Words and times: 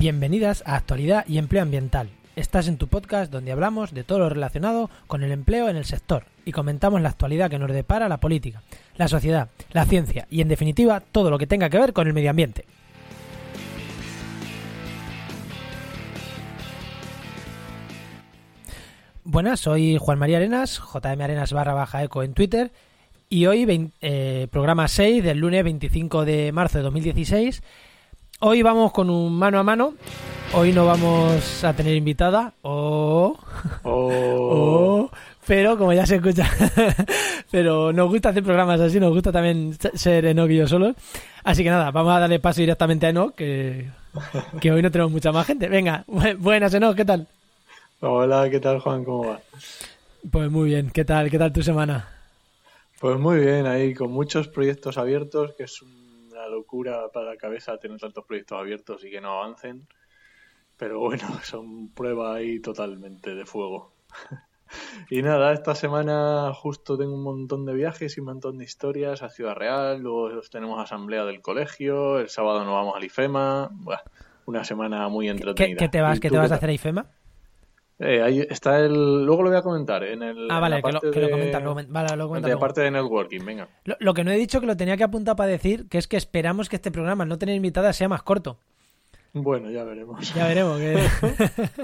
Bienvenidas 0.00 0.62
a 0.64 0.76
Actualidad 0.76 1.26
y 1.28 1.36
Empleo 1.36 1.60
Ambiental. 1.60 2.08
Estás 2.34 2.68
en 2.68 2.78
tu 2.78 2.88
podcast 2.88 3.30
donde 3.30 3.52
hablamos 3.52 3.92
de 3.92 4.02
todo 4.02 4.20
lo 4.20 4.30
relacionado 4.30 4.88
con 5.06 5.22
el 5.22 5.30
empleo 5.30 5.68
en 5.68 5.76
el 5.76 5.84
sector 5.84 6.24
y 6.46 6.52
comentamos 6.52 7.02
la 7.02 7.10
actualidad 7.10 7.50
que 7.50 7.58
nos 7.58 7.70
depara 7.70 8.08
la 8.08 8.18
política, 8.18 8.62
la 8.96 9.08
sociedad, 9.08 9.50
la 9.72 9.84
ciencia 9.84 10.26
y 10.30 10.40
en 10.40 10.48
definitiva 10.48 11.00
todo 11.00 11.28
lo 11.30 11.36
que 11.36 11.46
tenga 11.46 11.68
que 11.68 11.78
ver 11.78 11.92
con 11.92 12.06
el 12.06 12.14
medio 12.14 12.30
ambiente. 12.30 12.64
Buenas, 19.24 19.60
soy 19.60 19.98
Juan 20.00 20.18
María 20.18 20.38
Arenas, 20.38 20.80
JM 20.80 21.20
Arenas 21.20 21.52
barra 21.52 21.74
baja 21.74 22.02
eco 22.02 22.22
en 22.22 22.32
Twitter 22.32 22.72
y 23.28 23.44
hoy 23.44 23.92
eh, 24.00 24.48
programa 24.50 24.88
6 24.88 25.22
del 25.22 25.40
lunes 25.40 25.62
25 25.62 26.24
de 26.24 26.52
marzo 26.52 26.78
de 26.78 26.84
2016 26.84 27.62
Hoy 28.40 28.62
vamos 28.62 28.92
con 28.92 29.10
un 29.10 29.36
mano 29.38 29.58
a 29.58 29.62
mano. 29.62 29.94
Hoy 30.52 30.72
no 30.72 30.86
vamos 30.86 31.62
a 31.62 31.72
tener 31.74 31.94
invitada. 31.94 32.52
Oh, 32.62 33.38
oh, 33.84 35.10
pero 35.46 35.76
como 35.78 35.92
ya 35.92 36.06
se 36.06 36.16
escucha, 36.16 36.48
pero 37.50 37.92
nos 37.92 38.08
gusta 38.08 38.30
hacer 38.30 38.42
programas 38.42 38.80
así, 38.80 38.98
nos 38.98 39.12
gusta 39.12 39.30
también 39.30 39.76
ser 39.94 40.24
Enoch 40.24 40.50
y 40.50 40.56
yo 40.56 40.66
solos. 40.66 40.96
Así 41.44 41.62
que 41.62 41.70
nada, 41.70 41.90
vamos 41.90 42.12
a 42.14 42.20
darle 42.20 42.40
paso 42.40 42.60
directamente 42.60 43.06
a 43.06 43.10
Enoch, 43.10 43.34
que, 43.34 43.90
que 44.60 44.72
hoy 44.72 44.82
no 44.82 44.90
tenemos 44.90 45.12
mucha 45.12 45.30
más 45.32 45.46
gente. 45.46 45.68
Venga, 45.68 46.04
bu- 46.08 46.36
buenas 46.38 46.74
Enoch, 46.74 46.96
¿qué 46.96 47.04
tal? 47.04 47.28
Hola, 48.00 48.48
¿qué 48.50 48.58
tal 48.58 48.80
Juan? 48.80 49.04
¿Cómo 49.04 49.28
va? 49.28 49.40
Pues 50.30 50.50
muy 50.50 50.70
bien, 50.70 50.90
¿qué 50.90 51.04
tal? 51.04 51.30
¿Qué 51.30 51.38
tal 51.38 51.52
tu 51.52 51.62
semana? 51.62 52.08
Pues 53.00 53.18
muy 53.18 53.38
bien, 53.40 53.66
ahí 53.66 53.94
con 53.94 54.10
muchos 54.10 54.48
proyectos 54.48 54.98
abiertos, 54.98 55.52
que 55.56 55.64
es 55.64 55.80
una 55.80 55.99
locura 56.50 57.08
para 57.12 57.26
la 57.26 57.36
cabeza 57.36 57.78
tener 57.78 57.98
tantos 57.98 58.24
proyectos 58.26 58.58
abiertos 58.58 59.04
y 59.04 59.10
que 59.10 59.20
no 59.20 59.42
avancen. 59.42 59.86
Pero 60.76 60.98
bueno, 60.98 61.26
son 61.44 61.88
prueba 61.88 62.34
ahí 62.34 62.60
totalmente 62.60 63.34
de 63.34 63.46
fuego. 63.46 63.92
Y 65.10 65.22
nada, 65.22 65.52
esta 65.52 65.74
semana 65.74 66.52
justo 66.54 66.96
tengo 66.96 67.14
un 67.14 67.24
montón 67.24 67.66
de 67.66 67.74
viajes 67.74 68.16
y 68.16 68.20
un 68.20 68.26
montón 68.26 68.58
de 68.58 68.64
historias 68.64 69.20
a 69.22 69.28
Ciudad 69.28 69.56
Real, 69.56 70.00
luego 70.00 70.30
tenemos 70.42 70.80
asamblea 70.80 71.24
del 71.24 71.40
colegio, 71.40 72.20
el 72.20 72.28
sábado 72.28 72.64
nos 72.64 72.74
vamos 72.74 72.94
al 72.94 73.02
IFEMA, 73.02 73.70
una 74.46 74.64
semana 74.64 75.08
muy 75.08 75.26
¿Qué, 75.26 75.32
entretenida. 75.32 75.76
qué 75.76 75.88
te 75.88 76.00
vas, 76.00 76.18
¿Y 76.18 76.20
qué 76.20 76.30
te 76.30 76.36
vas 76.36 76.52
a 76.52 76.54
hacer 76.54 76.70
a 76.70 76.72
IFEMA? 76.72 77.06
Eh, 78.02 78.22
ahí 78.22 78.40
está 78.48 78.78
el... 78.80 79.24
Luego 79.26 79.42
lo 79.42 79.50
voy 79.50 79.58
a 79.58 79.62
comentar 79.62 80.02
en 80.04 80.22
el... 80.22 80.50
Ah, 80.50 80.54
en 80.54 80.60
vale, 80.62 80.82
que 80.82 80.90
lo, 80.92 81.00
que 81.02 81.20
lo 81.20 81.26
de- 81.26 81.30
comentas, 81.32 81.62
lo 81.62 81.74
comen- 81.76 81.86
vale, 81.90 82.16
lo 82.16 82.28
comentas 82.28 82.46
de 82.46 82.52
luego. 82.52 82.60
parte 82.60 82.80
de 82.80 82.90
networking, 82.90 83.44
venga. 83.44 83.68
Lo, 83.84 83.94
lo 84.00 84.14
que 84.14 84.24
no 84.24 84.30
he 84.30 84.36
dicho 84.36 84.58
que 84.58 84.66
lo 84.66 84.74
tenía 84.76 84.96
que 84.96 85.04
apuntar 85.04 85.36
para 85.36 85.50
decir, 85.50 85.86
que 85.88 85.98
es 85.98 86.08
que 86.08 86.16
esperamos 86.16 86.70
que 86.70 86.76
este 86.76 86.90
programa, 86.90 87.24
al 87.24 87.28
no 87.28 87.36
tener 87.38 87.54
invitada, 87.54 87.92
sea 87.92 88.08
más 88.08 88.22
corto. 88.22 88.58
Bueno, 89.34 89.70
ya 89.70 89.84
veremos. 89.84 90.32
Ya 90.34 90.46
veremos. 90.46 90.78
que- 90.78 90.98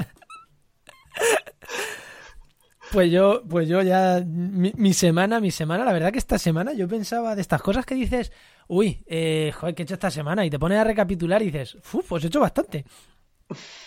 pues 2.92 3.11
yo, 3.11 3.42
pues 3.48 3.69
yo 3.69 3.83
ya 3.83 4.23
mi, 4.27 4.73
mi 4.77 4.95
semana, 4.95 5.40
mi 5.40 5.51
semana, 5.51 5.85
la 5.85 5.92
verdad 5.92 6.13
que 6.13 6.19
esta 6.19 6.39
semana 6.39 6.73
yo 6.73 6.89
pensaba 6.89 7.35
de 7.35 7.42
estas 7.42 7.61
cosas 7.61 7.85
que 7.85 7.95
dices, 7.95 8.33
uy, 8.69 9.02
eh, 9.07 9.52
joder, 9.55 9.74
¿qué 9.74 9.83
he 9.83 9.85
hecho 9.85 9.95
esta 9.95 10.11
semana? 10.11 10.46
Y 10.46 10.51
te 10.51 10.58
pones 10.58 10.79
a 10.79 10.85
recapitular 10.85 11.42
y 11.42 11.46
dices, 11.51 11.74
uf, 11.92 12.07
pues 12.08 12.24
he 12.24 12.29
hecho 12.29 12.40
bastante. 12.40 12.85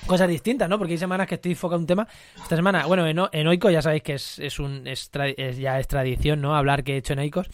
Cosas 0.08 0.28
distintas, 0.30 0.70
¿no? 0.70 0.78
Porque 0.78 0.94
hay 0.94 0.98
semanas 0.98 1.28
que 1.28 1.36
estoy 1.36 1.52
enfocado 1.52 1.78
en 1.78 1.84
un 1.84 1.88
tema. 1.88 2.08
Esta 2.42 2.56
semana, 2.56 2.86
bueno, 2.86 3.06
en, 3.08 3.20
en 3.32 3.48
Oico 3.48 3.70
ya 3.70 3.82
sabéis 3.82 4.04
que 4.04 4.14
es, 4.14 4.40
es 4.40 4.60
un 4.60 4.88
es 4.88 5.12
tra- 5.12 5.34
es- 5.38 5.58
ya 5.58 5.80
es 5.80 5.88
tradición, 5.88 6.42
¿no? 6.42 6.56
Hablar 6.56 6.84
que 6.84 6.94
he 6.94 6.98
hecho 6.98 7.14
en 7.14 7.20
Oikos. 7.20 7.50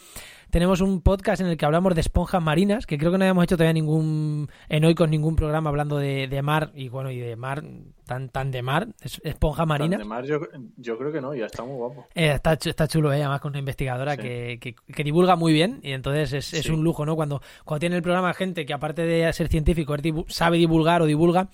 Tenemos 0.50 0.80
un 0.80 1.02
podcast 1.02 1.40
en 1.40 1.48
el 1.48 1.56
que 1.56 1.66
hablamos 1.66 1.92
de 1.96 2.00
esponjas 2.02 2.40
marinas, 2.40 2.86
que 2.86 2.96
creo 2.98 3.10
que 3.10 3.18
no 3.18 3.24
habíamos 3.24 3.42
hecho 3.44 3.56
todavía 3.56 3.72
ningún 3.72 4.48
en 4.68 4.84
Oikos 4.84 5.08
ningún 5.08 5.34
programa 5.34 5.70
hablando 5.70 5.96
de, 5.98 6.28
de 6.28 6.40
mar 6.42 6.70
y 6.76 6.88
bueno, 6.88 7.10
y 7.10 7.18
de 7.18 7.34
mar, 7.34 7.64
tan 8.06 8.28
tan 8.28 8.52
de 8.52 8.62
mar, 8.62 8.86
es- 9.02 9.20
esponja 9.24 9.66
marina. 9.66 9.96
Además, 9.96 10.26
yo, 10.28 10.38
yo 10.76 10.96
creo 10.96 11.12
que 11.12 11.20
no, 11.20 11.34
ya 11.34 11.46
está 11.46 11.64
muy 11.64 11.74
guapo. 11.74 12.06
Eh, 12.14 12.30
está, 12.36 12.56
chu- 12.56 12.70
está 12.70 12.86
chulo, 12.86 13.12
eh, 13.12 13.16
además 13.16 13.40
con 13.40 13.50
una 13.50 13.58
investigadora 13.58 14.12
Sí. 14.14 14.22
que, 14.22 14.58
que- 14.60 14.74
que 14.94 15.02
divulga 15.04 15.34
muy 15.34 15.52
bien 15.52 15.80
y 15.82 15.90
entonces 15.90 16.32
es, 16.32 16.54
es 16.54 16.68
un 16.70 16.84
lujo, 16.84 17.04
¿no? 17.04 17.16
Cuando, 17.16 17.42
cuando 17.64 17.80
tiene 17.80 17.96
el 17.96 18.02
programa 18.02 18.32
gente 18.32 18.64
que 18.64 18.72
aparte 18.72 19.02
de 19.02 19.30
ser 19.32 19.48
científico 19.48 19.94
sabe 20.28 20.58
divulgar 20.58 21.02
o 21.02 21.06
divulga, 21.06 21.48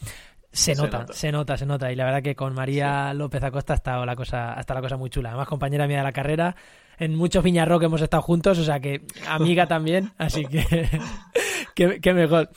se 0.52 0.74
Se 0.74 0.82
nota, 0.82 0.98
nota. 1.00 1.12
se 1.14 1.32
nota, 1.32 1.56
se 1.56 1.66
nota. 1.66 1.92
Y 1.92 1.96
la 1.96 2.04
verdad 2.04 2.22
que 2.22 2.36
con 2.36 2.54
María 2.54 3.14
López 3.14 3.42
Acosta 3.42 3.72
ha 3.72 3.76
estado 3.76 4.04
la 4.04 4.14
cosa, 4.14 4.54
ha 4.56 4.60
estado 4.60 4.78
la 4.78 4.82
cosa 4.82 4.96
muy 4.96 5.10
chula. 5.10 5.30
Además, 5.30 5.48
compañera 5.48 5.86
mía 5.86 5.98
de 5.98 6.04
la 6.04 6.12
carrera, 6.12 6.54
en 6.98 7.16
muchos 7.16 7.42
viñarro 7.42 7.80
hemos 7.82 8.02
estado 8.02 8.22
juntos, 8.22 8.58
o 8.58 8.64
sea 8.64 8.78
que 8.78 9.02
amiga 9.26 9.66
también, 9.66 10.12
así 10.18 10.44
que 10.44 10.88
qué, 11.74 12.00
qué 12.00 12.12
mejor. 12.12 12.50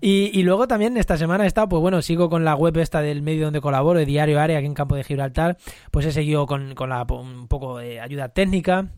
Y, 0.00 0.30
y 0.32 0.42
luego 0.42 0.66
también 0.66 0.96
esta 0.96 1.16
semana 1.16 1.44
he 1.44 1.46
estado, 1.46 1.68
pues 1.68 1.80
bueno, 1.80 2.02
sigo 2.02 2.28
con 2.28 2.44
la 2.44 2.54
web 2.54 2.76
esta 2.78 3.02
del 3.02 3.22
medio 3.22 3.44
donde 3.44 3.60
colaboro, 3.60 3.98
de 3.98 4.06
Diario 4.06 4.40
Área, 4.40 4.58
aquí 4.58 4.66
en 4.66 4.74
Campo 4.74 4.96
de 4.96 5.04
Gibraltar, 5.04 5.58
pues 5.90 6.06
he 6.06 6.12
seguido 6.12 6.46
con, 6.46 6.74
con 6.74 6.88
la, 6.88 7.02
un 7.02 7.48
poco 7.48 7.78
de 7.78 8.00
ayuda 8.00 8.30
técnica. 8.30 8.88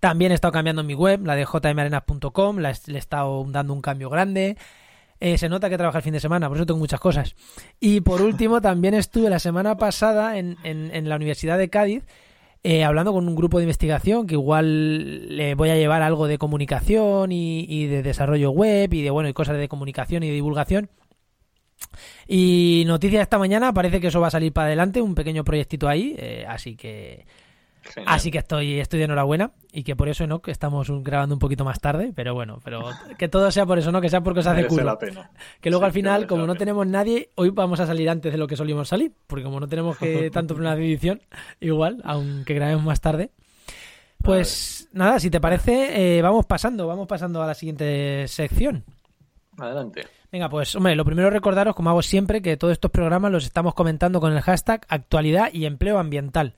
También 0.00 0.32
he 0.32 0.34
estado 0.34 0.52
cambiando 0.52 0.82
mi 0.82 0.94
web, 0.94 1.24
la 1.24 1.34
de 1.34 1.44
jmarenas.com, 1.46 2.58
le 2.58 2.68
he 2.68 2.98
estado 2.98 3.44
dando 3.48 3.72
un 3.72 3.80
cambio 3.80 4.10
grande. 4.10 4.56
Eh, 5.20 5.36
se 5.38 5.48
nota 5.48 5.68
que 5.68 5.76
trabaja 5.76 5.98
el 5.98 6.04
fin 6.04 6.12
de 6.12 6.20
semana, 6.20 6.48
por 6.48 6.56
eso 6.56 6.66
tengo 6.66 6.78
muchas 6.78 7.00
cosas. 7.00 7.34
Y 7.80 8.00
por 8.02 8.22
último, 8.22 8.60
también 8.62 8.94
estuve 8.94 9.28
la 9.30 9.38
semana 9.38 9.76
pasada 9.76 10.38
en, 10.38 10.56
en- 10.64 10.94
en 10.94 11.08
la 11.08 11.16
Universidad 11.16 11.58
de 11.58 11.68
Cádiz 11.70 12.04
eh, 12.64 12.82
hablando 12.84 13.12
con 13.12 13.26
un 13.28 13.36
grupo 13.36 13.58
de 13.58 13.64
investigación 13.64 14.26
que 14.26 14.34
igual 14.34 15.36
le 15.36 15.54
voy 15.54 15.70
a 15.70 15.76
llevar 15.76 16.02
algo 16.02 16.26
de 16.26 16.38
comunicación 16.38 17.30
y, 17.30 17.60
y 17.68 17.86
de 17.86 18.02
desarrollo 18.02 18.50
web 18.50 18.92
y 18.92 19.02
de 19.02 19.10
bueno 19.10 19.28
y 19.28 19.32
cosas 19.32 19.56
de 19.58 19.68
comunicación 19.68 20.24
y 20.24 20.28
de 20.28 20.34
divulgación. 20.34 20.90
Y 22.26 22.82
noticia 22.86 23.22
esta 23.22 23.38
mañana, 23.38 23.72
parece 23.72 24.00
que 24.00 24.08
eso 24.08 24.20
va 24.20 24.26
a 24.28 24.30
salir 24.32 24.52
para 24.52 24.66
adelante, 24.66 25.00
un 25.00 25.14
pequeño 25.14 25.44
proyectito 25.44 25.88
ahí, 25.88 26.14
eh, 26.18 26.44
así 26.48 26.76
que 26.76 27.26
Genial. 27.94 28.14
Así 28.14 28.30
que 28.30 28.38
estoy, 28.38 28.80
estoy 28.80 28.98
de 28.98 29.04
enhorabuena 29.06 29.52
y 29.72 29.82
que 29.82 29.96
por 29.96 30.08
eso 30.08 30.26
no, 30.26 30.40
que 30.42 30.50
estamos 30.50 30.88
grabando 31.02 31.34
un 31.34 31.38
poquito 31.38 31.64
más 31.64 31.80
tarde, 31.80 32.12
pero 32.14 32.34
bueno, 32.34 32.60
pero 32.64 32.90
que 33.18 33.28
todo 33.28 33.50
sea 33.50 33.66
por 33.66 33.78
eso, 33.78 33.90
no 33.92 34.00
que 34.00 34.08
sea 34.08 34.20
por 34.20 34.34
cosas 34.34 34.54
de 34.56 34.62
Merece 34.62 34.74
culo. 34.76 34.84
la 34.86 34.98
pena. 34.98 35.30
Que 35.60 35.70
luego 35.70 35.84
Sí, 35.84 35.86
al 35.86 35.92
final, 35.92 36.26
como 36.26 36.42
no 36.42 36.48
pena. 36.52 36.58
tenemos 36.58 36.86
nadie, 36.86 37.30
hoy 37.34 37.50
vamos 37.50 37.80
a 37.80 37.86
salir 37.86 38.08
antes 38.10 38.30
de 38.32 38.38
lo 38.38 38.46
que 38.46 38.56
solimos 38.56 38.88
salir, 38.88 39.12
porque 39.26 39.44
como 39.44 39.58
no 39.60 39.68
tenemos 39.68 39.96
que 39.96 40.30
tanto 40.32 40.54
de 40.54 40.70
edición, 40.74 41.22
igual, 41.60 42.00
aunque 42.04 42.54
grabemos 42.54 42.84
más 42.84 43.00
tarde. 43.00 43.30
Pues 44.22 44.88
nada, 44.92 45.20
si 45.20 45.30
te 45.30 45.40
parece, 45.40 46.18
eh, 46.18 46.22
vamos 46.22 46.44
pasando, 46.46 46.86
vamos 46.86 47.06
pasando 47.06 47.42
a 47.42 47.46
la 47.46 47.54
siguiente 47.54 48.26
sección. 48.28 48.84
Adelante. 49.56 50.06
Venga, 50.30 50.48
pues 50.48 50.74
hombre, 50.76 50.94
lo 50.94 51.04
primero 51.04 51.30
recordaros, 51.30 51.74
como 51.74 51.90
hago 51.90 52.02
siempre, 52.02 52.42
que 52.42 52.56
todos 52.56 52.72
estos 52.72 52.90
programas 52.90 53.32
los 53.32 53.44
estamos 53.44 53.74
comentando 53.74 54.20
con 54.20 54.32
el 54.32 54.40
hashtag 54.42 54.84
actualidad 54.88 55.48
y 55.52 55.64
empleo 55.66 55.98
ambiental. 55.98 56.54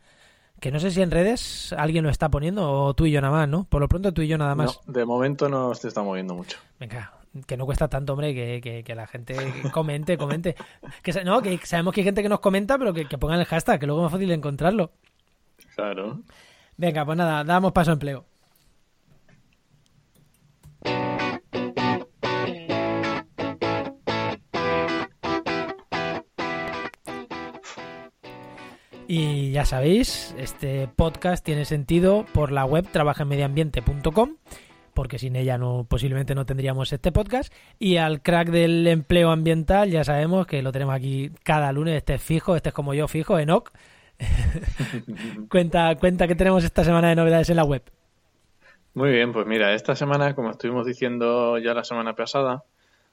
Que 0.60 0.70
no 0.70 0.78
sé 0.78 0.90
si 0.90 1.00
en 1.00 1.10
redes 1.10 1.74
alguien 1.76 2.04
lo 2.04 2.10
está 2.10 2.28
poniendo 2.28 2.70
o 2.70 2.94
tú 2.94 3.06
y 3.06 3.10
yo 3.12 3.20
nada 3.22 3.32
más, 3.34 3.48
¿no? 3.48 3.64
Por 3.64 3.80
lo 3.80 3.88
pronto 3.88 4.12
tú 4.12 4.20
y 4.22 4.28
yo 4.28 4.36
nada 4.38 4.54
más. 4.54 4.78
No, 4.86 4.92
de 4.92 5.04
momento 5.06 5.48
no 5.48 5.74
se 5.74 5.88
está 5.88 6.02
moviendo 6.02 6.34
mucho. 6.34 6.58
Venga, 6.78 7.12
que 7.46 7.56
no 7.56 7.64
cuesta 7.64 7.88
tanto, 7.88 8.12
hombre, 8.12 8.34
que, 8.34 8.60
que- 8.60 8.84
que 8.84 8.94
la 8.94 9.06
gente 9.06 9.36
comente, 9.72 10.18
comente. 10.18 10.54
Que, 11.02 11.24
no, 11.24 11.40
que 11.40 11.58
sabemos 11.64 11.94
que 11.94 12.00
hay 12.02 12.04
gente 12.04 12.22
que 12.22 12.28
nos 12.28 12.40
comenta, 12.40 12.76
pero 12.78 12.92
que, 12.92 13.06
que 13.06 13.16
pongan 13.18 13.40
el 13.40 13.46
hashtag, 13.46 13.80
que 13.80 13.86
luego 13.86 14.02
es 14.02 14.04
más 14.04 14.12
fácil 14.12 14.30
encontrarlo. 14.32 14.92
Claro. 15.74 16.20
Venga, 16.76 17.04
pues 17.04 17.16
nada, 17.16 17.42
damos 17.44 17.72
paso 17.72 17.90
a 17.90 17.94
empleo. 17.94 18.24
Y 29.12 29.50
ya 29.50 29.64
sabéis, 29.64 30.36
este 30.38 30.86
podcast 30.86 31.44
tiene 31.44 31.64
sentido 31.64 32.24
por 32.32 32.52
la 32.52 32.64
web 32.64 32.86
trabajaenmedioambiente.com, 32.92 34.36
porque 34.94 35.18
sin 35.18 35.34
ella 35.34 35.58
no 35.58 35.84
posiblemente 35.88 36.36
no 36.36 36.46
tendríamos 36.46 36.92
este 36.92 37.10
podcast. 37.10 37.52
Y 37.80 37.96
al 37.96 38.22
crack 38.22 38.50
del 38.50 38.86
empleo 38.86 39.32
ambiental 39.32 39.90
ya 39.90 40.04
sabemos 40.04 40.46
que 40.46 40.62
lo 40.62 40.70
tenemos 40.70 40.94
aquí 40.94 41.32
cada 41.42 41.72
lunes, 41.72 41.96
este 41.96 42.14
es 42.14 42.22
fijo, 42.22 42.54
este 42.54 42.68
es 42.68 42.72
como 42.72 42.94
yo 42.94 43.08
fijo, 43.08 43.36
Enoch. 43.36 43.72
cuenta, 45.50 45.92
cuenta 45.96 46.28
que 46.28 46.36
tenemos 46.36 46.62
esta 46.62 46.84
semana 46.84 47.08
de 47.08 47.16
novedades 47.16 47.50
en 47.50 47.56
la 47.56 47.64
web. 47.64 47.82
Muy 48.94 49.10
bien, 49.10 49.32
pues 49.32 49.44
mira, 49.44 49.74
esta 49.74 49.96
semana, 49.96 50.36
como 50.36 50.52
estuvimos 50.52 50.86
diciendo 50.86 51.58
ya 51.58 51.74
la 51.74 51.82
semana 51.82 52.14
pasada, 52.14 52.62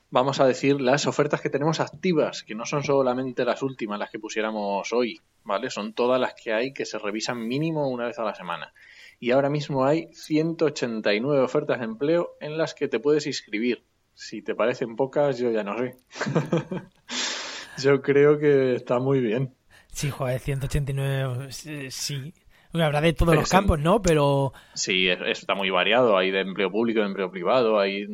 vamos 0.10 0.40
a 0.40 0.46
decir 0.46 0.80
las 0.80 1.08
ofertas 1.08 1.42
que 1.42 1.50
tenemos 1.50 1.80
activas, 1.80 2.44
que 2.44 2.56
no 2.56 2.66
son 2.66 2.84
solamente 2.84 3.46
las 3.46 3.62
últimas, 3.62 4.00
las 4.00 4.10
que 4.10 4.20
pusiéramos 4.20 4.94
hoy, 4.94 5.20
¿vale? 5.48 5.70
Son 5.70 5.94
todas 5.94 6.20
las 6.20 6.34
que 6.36 6.54
hay 6.54 6.74
que 6.74 6.86
se 6.86 7.00
revisan 7.00 7.48
mínimo 7.48 7.88
una 7.88 8.06
vez 8.06 8.20
a 8.20 8.24
la 8.24 8.36
semana. 8.36 8.74
Y 9.20 9.32
ahora 9.32 9.50
mismo 9.50 9.86
hay 9.86 10.10
189 10.14 11.42
ofertas 11.42 11.80
de 11.80 11.86
empleo 11.86 12.36
en 12.40 12.58
las 12.58 12.76
que 12.76 12.88
te 12.88 13.00
puedes 13.00 13.26
inscribir. 13.26 13.84
Si 14.14 14.42
te 14.42 14.54
parecen 14.54 14.96
pocas, 14.96 15.40
yo 15.40 15.50
ya 15.50 15.64
no 15.64 15.78
sé. 15.78 15.96
yo 17.82 18.02
creo 18.02 18.38
que 18.38 18.76
está 18.76 19.00
muy 19.00 19.22
bien. 19.22 19.56
Sí, 19.92 20.12
joder, 20.12 20.40
189, 20.40 21.52
sí. 21.52 22.34
Habrá 22.74 23.02
de 23.02 23.14
todos 23.14 23.34
los 23.34 23.50
campos, 23.50 23.80
¿no? 23.80 24.02
Pero... 24.02 24.54
Sí, 24.76 25.08
está 25.08 25.56
muy 25.56 25.70
variado. 25.72 26.18
Hay 26.18 26.30
de 26.30 26.42
empleo 26.42 26.70
público, 26.70 27.00
de 27.00 27.08
empleo 27.08 27.32
privado, 27.32 27.80
hay 27.80 28.06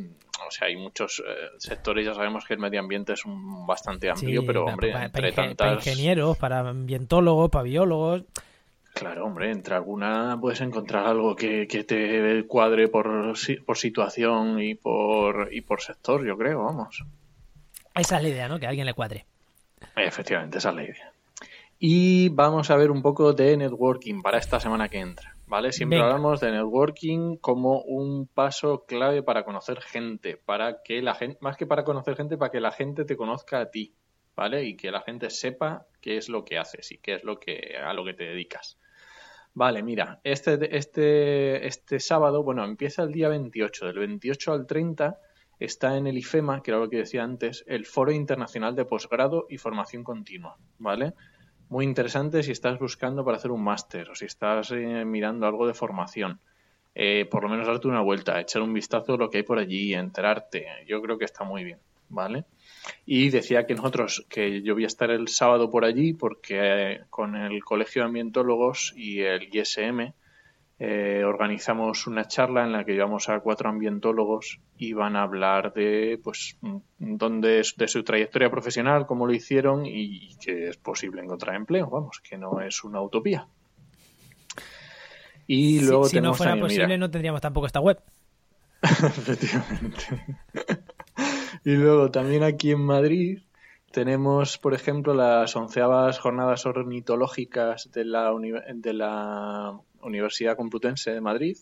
o 0.48 0.52
sea, 0.52 0.68
hay 0.68 0.76
muchos 0.76 1.24
eh, 1.26 1.50
sectores, 1.58 2.06
ya 2.06 2.14
sabemos 2.14 2.46
que 2.46 2.54
el 2.54 2.60
medio 2.60 2.80
ambiente 2.80 3.14
es 3.14 3.26
un 3.26 3.66
bastante 3.66 4.10
amplio, 4.10 4.46
pero 4.46 4.66
hombre, 4.66 4.92
entre 4.92 5.32
tantas... 5.32 5.56
Para 5.56 5.74
ingenieros, 5.74 6.38
para 6.38 6.60
ambientólogos, 6.60 7.50
para 7.50 7.64
biólogos... 7.64 8.24
Claro, 8.94 9.26
hombre, 9.26 9.50
entre 9.50 9.74
alguna 9.74 10.38
puedes 10.40 10.62
encontrar 10.62 11.08
algo 11.08 11.36
que, 11.36 11.68
que 11.68 11.84
te 11.84 12.46
cuadre 12.46 12.88
por, 12.88 13.34
por 13.66 13.78
situación 13.78 14.62
y 14.62 14.76
por, 14.76 15.50
y 15.52 15.62
por 15.62 15.82
sector, 15.82 16.24
yo 16.24 16.38
creo, 16.38 16.64
vamos. 16.64 17.04
Esa 17.96 18.18
es 18.18 18.24
la 18.24 18.30
idea, 18.30 18.48
¿no? 18.48 18.60
Que 18.60 18.68
a 18.68 18.70
alguien 18.70 18.86
le 18.86 18.94
cuadre. 18.94 19.26
Efectivamente, 19.96 20.60
esa 20.60 20.70
es 20.70 20.76
la 20.76 20.84
idea. 20.84 21.12
Y 21.80 22.30
vamos 22.30 22.70
a 22.70 22.76
ver 22.76 22.92
un 22.92 23.02
poco 23.02 23.34
de 23.34 23.58
networking 23.58 24.22
para 24.22 24.38
esta 24.38 24.60
semana 24.60 24.88
que 24.90 25.00
entra. 25.00 25.36
¿Vale? 25.54 25.72
Siempre 25.72 26.00
hablamos 26.00 26.40
de 26.40 26.52
networking 26.52 27.38
como 27.38 27.84
un 27.84 28.26
paso 28.26 28.86
clave 28.88 29.22
para 29.22 29.46
conocer 29.46 29.82
gente, 29.82 30.36
para 30.36 30.82
que 30.82 31.00
la 31.04 31.14
gente, 31.14 31.38
más 31.42 31.58
que 31.58 31.68
para 31.68 31.84
conocer 31.84 32.16
gente, 32.16 32.40
para 32.40 32.50
que 32.50 32.60
la 32.60 32.72
gente 32.72 33.06
te 33.06 33.16
conozca 33.16 33.60
a 33.60 33.70
ti, 33.70 33.94
¿vale? 34.36 34.64
Y 34.64 34.76
que 34.76 34.90
la 34.90 35.02
gente 35.02 35.30
sepa 35.30 35.86
qué 36.02 36.18
es 36.18 36.28
lo 36.28 36.44
que 36.44 36.58
haces 36.58 36.92
y 36.92 36.98
qué 36.98 37.14
es 37.14 37.24
lo 37.24 37.40
que 37.40 37.78
a 37.78 37.94
lo 37.94 38.04
que 38.04 38.16
te 38.16 38.24
dedicas. 38.24 38.80
Vale, 39.54 39.84
mira, 39.84 40.20
este, 40.24 40.76
este, 40.76 41.68
este 41.68 42.00
sábado, 42.00 42.42
bueno, 42.42 42.66
empieza 42.66 43.04
el 43.04 43.12
día 43.12 43.30
28, 43.30 43.86
del 43.86 44.00
28 44.00 44.54
al 44.54 44.66
30 44.66 45.20
está 45.60 45.96
en 45.98 46.08
el 46.08 46.18
IFEMA, 46.18 46.64
que 46.64 46.72
era 46.72 46.80
lo 46.80 46.90
que 46.90 46.98
decía 46.98 47.24
antes, 47.24 47.64
el 47.68 47.86
Foro 47.86 48.12
Internacional 48.12 48.76
de 48.76 48.86
Posgrado 48.86 49.46
y 49.50 49.60
Formación 49.60 50.04
Continua, 50.04 50.58
¿vale? 50.80 51.14
Muy 51.74 51.86
interesante 51.86 52.44
si 52.44 52.52
estás 52.52 52.78
buscando 52.78 53.26
para 53.26 53.38
hacer 53.38 53.50
un 53.50 53.64
máster 53.64 54.08
o 54.12 54.14
si 54.14 54.26
estás 54.26 54.70
eh, 54.70 55.06
mirando 55.06 55.48
algo 55.48 55.66
de 55.66 55.74
formación. 55.74 56.40
Eh, 56.94 57.26
por 57.26 57.42
lo 57.42 57.50
menos 57.50 57.66
darte 57.66 57.88
una 57.88 58.02
vuelta, 58.02 58.40
echar 58.40 58.62
un 58.62 58.76
vistazo 58.76 59.16
a 59.16 59.18
lo 59.18 59.32
que 59.32 59.38
hay 59.38 59.44
por 59.44 59.58
allí, 59.58 59.96
enterarte. 59.96 60.68
Yo 60.88 61.02
creo 61.02 61.18
que 61.18 61.26
está 61.26 61.44
muy 61.44 61.64
bien, 61.64 61.80
¿vale? 62.10 62.46
Y 63.08 63.32
decía 63.32 63.66
que 63.66 63.74
nosotros, 63.74 64.24
que 64.30 64.62
yo 64.62 64.76
voy 64.76 64.84
a 64.84 64.94
estar 64.94 65.10
el 65.10 65.28
sábado 65.30 65.72
por 65.72 65.84
allí 65.84 66.14
porque 66.14 66.60
eh, 66.62 67.02
con 67.10 67.36
el 67.36 67.64
Colegio 67.64 68.04
de 68.04 68.08
Ambientólogos 68.10 68.94
y 68.96 69.22
el 69.22 69.50
ISM 69.52 70.14
eh, 70.80 71.24
organizamos 71.24 72.08
una 72.08 72.28
charla 72.28 72.64
en 72.64 72.72
la 72.72 72.84
que 72.84 72.94
llevamos 72.94 73.30
a 73.30 73.40
cuatro 73.40 73.70
ambientólogos 73.70 74.60
y 74.78 74.94
van 74.94 75.16
a 75.16 75.22
hablar 75.22 75.72
de 75.74 76.20
pues 76.24 76.58
dónde 76.98 77.62
de 77.78 77.88
su 77.88 78.04
trayectoria 78.04 78.50
profesional, 78.50 79.06
cómo 79.06 79.28
lo 79.28 79.34
hicieron 79.34 79.86
y, 79.86 80.36
que 80.38 80.70
es 80.70 80.78
posible 80.78 81.22
encontrar 81.22 81.56
empleo, 81.56 81.90
vamos, 81.90 82.20
que 82.28 82.38
no 82.38 82.60
es 82.60 82.84
una 82.84 83.02
utopía. 83.02 83.48
Y 85.46 85.82
luego 85.82 86.06
si 86.06 86.20
no 86.20 86.34
fuera 86.34 86.60
posible 86.60 86.98
no 86.98 87.10
tendríamos 87.10 87.42
tampoco 87.42 87.68
esta 87.68 87.80
web. 87.80 88.02
Efectivamente. 88.82 90.04
y 91.66 91.72
luego 91.76 92.10
también 92.10 92.44
aquí 92.44 92.72
en 92.72 92.82
Madrid 92.82 93.40
tenemos, 93.92 94.58
por 94.58 94.74
ejemplo, 94.74 95.14
las 95.14 95.56
onceavas 95.56 96.18
jornadas 96.18 96.66
ornitológicas 96.66 97.92
de 97.92 98.06
la, 98.06 98.34
de 98.74 98.94
la 98.94 99.80
Universidad 100.04 100.56
Complutense 100.56 101.12
de 101.12 101.22
Madrid. 101.22 101.58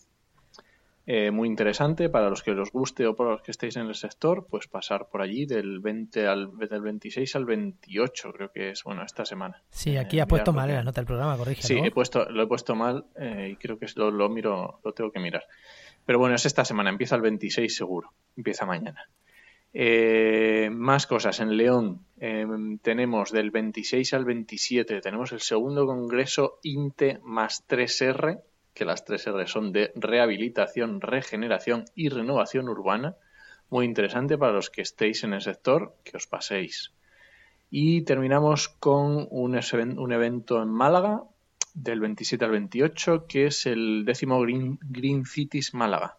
Eh, 1.04 1.32
muy 1.32 1.48
interesante 1.48 2.08
para 2.08 2.30
los 2.30 2.44
que 2.44 2.52
os 2.52 2.70
guste 2.70 3.08
o 3.08 3.16
para 3.16 3.30
los 3.30 3.42
que 3.42 3.50
estéis 3.50 3.74
en 3.76 3.88
el 3.88 3.94
sector, 3.96 4.46
pues 4.48 4.68
pasar 4.68 5.08
por 5.08 5.20
allí 5.20 5.46
del 5.46 5.80
20 5.80 6.28
al 6.28 6.56
del 6.56 6.80
26 6.80 7.34
al 7.34 7.44
28, 7.44 8.32
creo 8.32 8.52
que 8.52 8.70
es, 8.70 8.84
bueno, 8.84 9.02
esta 9.02 9.24
semana. 9.24 9.60
Sí, 9.70 9.96
aquí 9.96 10.20
ha 10.20 10.26
puesto 10.26 10.52
mal 10.52 10.70
la 10.70 10.84
nota 10.84 11.00
del 11.00 11.06
programa, 11.06 11.36
corrige. 11.36 11.62
Sí, 11.62 11.76
he 11.76 11.90
puesto, 11.90 12.30
lo 12.30 12.44
he 12.44 12.46
puesto 12.46 12.76
mal 12.76 13.06
eh, 13.16 13.48
y 13.52 13.56
creo 13.56 13.80
que 13.80 13.86
lo, 13.96 14.12
lo 14.12 14.28
miro, 14.28 14.78
lo 14.84 14.92
tengo 14.92 15.10
que 15.10 15.18
mirar. 15.18 15.42
Pero 16.06 16.20
bueno, 16.20 16.36
es 16.36 16.46
esta 16.46 16.64
semana, 16.64 16.90
empieza 16.90 17.16
el 17.16 17.22
26 17.22 17.74
seguro, 17.74 18.12
empieza 18.36 18.64
mañana. 18.64 19.08
Eh, 19.74 20.68
más 20.70 21.06
cosas. 21.06 21.40
En 21.40 21.56
León 21.56 22.04
tenemos 22.82 23.32
del 23.32 23.50
26 23.50 24.14
al 24.14 24.24
27, 24.24 25.00
tenemos 25.00 25.32
el 25.32 25.40
segundo 25.40 25.86
congreso 25.86 26.60
INTE 26.62 27.18
más 27.24 27.66
3R, 27.66 28.42
que 28.74 28.84
las 28.84 29.04
3R 29.04 29.46
son 29.46 29.72
de 29.72 29.92
rehabilitación, 29.96 31.00
regeneración 31.00 31.84
y 31.94 32.10
renovación 32.10 32.68
urbana. 32.68 33.16
Muy 33.70 33.86
interesante 33.86 34.38
para 34.38 34.52
los 34.52 34.70
que 34.70 34.82
estéis 34.82 35.24
en 35.24 35.32
el 35.32 35.40
sector, 35.40 35.96
que 36.04 36.16
os 36.16 36.26
paséis. 36.26 36.92
Y 37.70 38.02
terminamos 38.02 38.68
con 38.68 39.26
un, 39.30 40.12
evento 40.12 40.62
en 40.62 40.68
Málaga 40.68 41.24
del 41.72 42.00
27 42.00 42.44
al 42.44 42.50
28, 42.50 43.26
que 43.26 43.46
es 43.46 43.66
el 43.66 44.04
décimo 44.04 44.40
Green 44.42 45.24
Cities 45.24 45.72
Málaga 45.72 46.18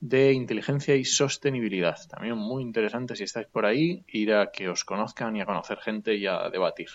de 0.00 0.32
inteligencia 0.32 0.94
y 0.94 1.04
sostenibilidad. 1.04 1.98
También 2.08 2.36
muy 2.36 2.62
interesante 2.62 3.16
si 3.16 3.24
estáis 3.24 3.46
por 3.46 3.66
ahí, 3.66 4.04
ir 4.08 4.34
a 4.34 4.50
que 4.50 4.68
os 4.68 4.84
conozcan 4.84 5.36
y 5.36 5.40
a 5.40 5.46
conocer 5.46 5.78
gente 5.78 6.14
y 6.14 6.26
a 6.26 6.48
debatir. 6.50 6.88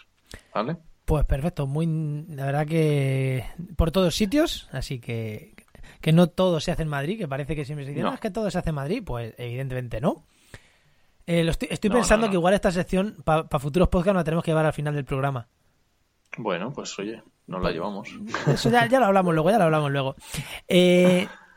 ¿Vale? 0.53 0.77
Pues 1.06 1.25
perfecto, 1.25 1.68
muy 1.68 1.88
la 2.30 2.45
verdad 2.45 2.68
que 2.68 3.44
por 3.75 3.92
todos 3.92 4.15
sitios, 4.15 4.69
así 4.71 5.00
que 5.00 5.56
que 6.00 6.12
no 6.12 6.27
todo 6.27 6.59
se 6.59 6.71
hace 6.71 6.83
en 6.83 6.89
Madrid, 6.89 7.18
que 7.18 7.27
parece 7.27 7.56
que 7.56 7.65
siempre 7.65 7.86
se 7.86 7.92
dice, 7.92 8.03
no. 8.03 8.13
es 8.13 8.19
que 8.19 8.31
todo 8.31 8.50
se 8.50 8.57
hace 8.57 8.69
en 8.69 8.75
Madrid, 8.75 9.03
pues 9.06 9.33
evidentemente 9.38 10.01
no. 10.01 10.25
Eh, 11.27 11.48
estoy, 11.48 11.89
pensando 11.89 12.27
que 12.30 12.36
igual 12.36 12.53
esta 12.53 12.71
sección 12.71 13.18
para 13.24 13.48
futuros 13.59 13.88
podcasts 13.89 14.15
la 14.15 14.24
tenemos 14.24 14.44
que 14.44 14.51
llevar 14.51 14.65
al 14.65 14.74
final 14.74 14.95
del 14.95 15.06
programa. 15.06 15.48
Bueno, 16.38 16.71
pues 16.74 16.98
oye, 16.98 17.21
nos 17.48 17.59
la 17.62 17.68
pues, 17.68 17.74
llevamos. 17.75 18.09
Eso 18.48 18.69
ya, 18.69 18.88
ya, 18.88 19.00
lo 19.00 19.06
hablamos 19.06 19.33
luego, 19.33 19.51
ya 19.51 19.57
lo 19.57 19.65
hablamos 19.65 19.92
luego. 19.92 20.15
Eh, 20.68 21.27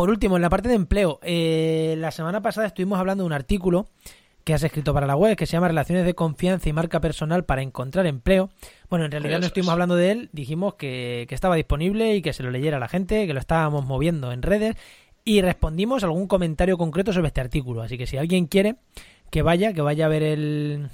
por 0.00 0.08
último, 0.08 0.36
en 0.36 0.40
la 0.40 0.48
parte 0.48 0.70
de 0.70 0.76
empleo, 0.76 1.20
eh, 1.22 1.94
la 1.98 2.10
semana 2.10 2.40
pasada 2.40 2.66
estuvimos 2.66 2.98
hablando 2.98 3.22
de 3.22 3.26
un 3.26 3.34
artículo 3.34 3.86
que 4.44 4.54
has 4.54 4.62
escrito 4.62 4.94
para 4.94 5.06
la 5.06 5.14
web 5.14 5.36
que 5.36 5.44
se 5.44 5.52
llama 5.52 5.68
Relaciones 5.68 6.06
de 6.06 6.14
confianza 6.14 6.70
y 6.70 6.72
marca 6.72 7.02
personal 7.02 7.44
para 7.44 7.60
encontrar 7.60 8.06
empleo. 8.06 8.48
Bueno, 8.88 9.04
en 9.04 9.10
realidad 9.10 9.40
no 9.40 9.44
estuvimos 9.44 9.74
hablando 9.74 9.96
de 9.96 10.10
él, 10.10 10.30
dijimos 10.32 10.76
que, 10.76 11.26
que 11.28 11.34
estaba 11.34 11.54
disponible 11.54 12.14
y 12.16 12.22
que 12.22 12.32
se 12.32 12.42
lo 12.42 12.50
leyera 12.50 12.78
la 12.78 12.88
gente, 12.88 13.26
que 13.26 13.34
lo 13.34 13.40
estábamos 13.40 13.84
moviendo 13.84 14.32
en 14.32 14.40
redes 14.40 14.74
y 15.22 15.42
respondimos 15.42 16.02
algún 16.02 16.26
comentario 16.28 16.78
concreto 16.78 17.12
sobre 17.12 17.26
este 17.26 17.42
artículo. 17.42 17.82
Así 17.82 17.98
que 17.98 18.06
si 18.06 18.16
alguien 18.16 18.46
quiere 18.46 18.76
que 19.28 19.42
vaya, 19.42 19.74
que 19.74 19.82
vaya 19.82 20.06
a 20.06 20.08
ver 20.08 20.22
el, 20.22 20.88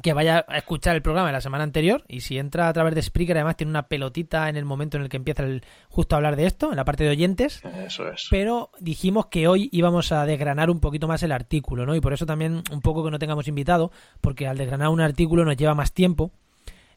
que 0.00 0.14
vaya 0.14 0.44
a 0.48 0.56
escuchar 0.56 0.96
el 0.96 1.02
programa 1.02 1.28
de 1.28 1.34
la 1.34 1.40
semana 1.40 1.64
anterior 1.64 2.04
y 2.08 2.20
si 2.20 2.38
entra 2.38 2.68
a 2.68 2.72
través 2.72 2.94
de 2.94 3.02
Spreaker 3.02 3.36
además 3.36 3.56
tiene 3.56 3.70
una 3.70 3.88
pelotita 3.88 4.48
en 4.48 4.56
el 4.56 4.64
momento 4.64 4.96
en 4.96 5.02
el 5.02 5.08
que 5.08 5.18
empieza 5.18 5.42
el, 5.42 5.64
justo 5.88 6.14
a 6.14 6.18
hablar 6.18 6.36
de 6.36 6.46
esto, 6.46 6.70
en 6.70 6.76
la 6.76 6.84
parte 6.84 7.04
de 7.04 7.10
oyentes. 7.10 7.62
Eso 7.86 8.08
es. 8.08 8.26
Pero 8.30 8.70
dijimos 8.80 9.26
que 9.26 9.48
hoy 9.48 9.68
íbamos 9.72 10.12
a 10.12 10.24
desgranar 10.24 10.70
un 10.70 10.80
poquito 10.80 11.08
más 11.08 11.22
el 11.22 11.32
artículo, 11.32 11.84
¿no? 11.84 11.94
Y 11.94 12.00
por 12.00 12.12
eso 12.12 12.24
también 12.24 12.62
un 12.70 12.80
poco 12.80 13.04
que 13.04 13.10
no 13.10 13.18
tengamos 13.18 13.48
invitado, 13.48 13.92
porque 14.20 14.46
al 14.46 14.56
desgranar 14.56 14.88
un 14.88 15.00
artículo 15.00 15.44
nos 15.44 15.56
lleva 15.56 15.74
más 15.74 15.92
tiempo. 15.92 16.32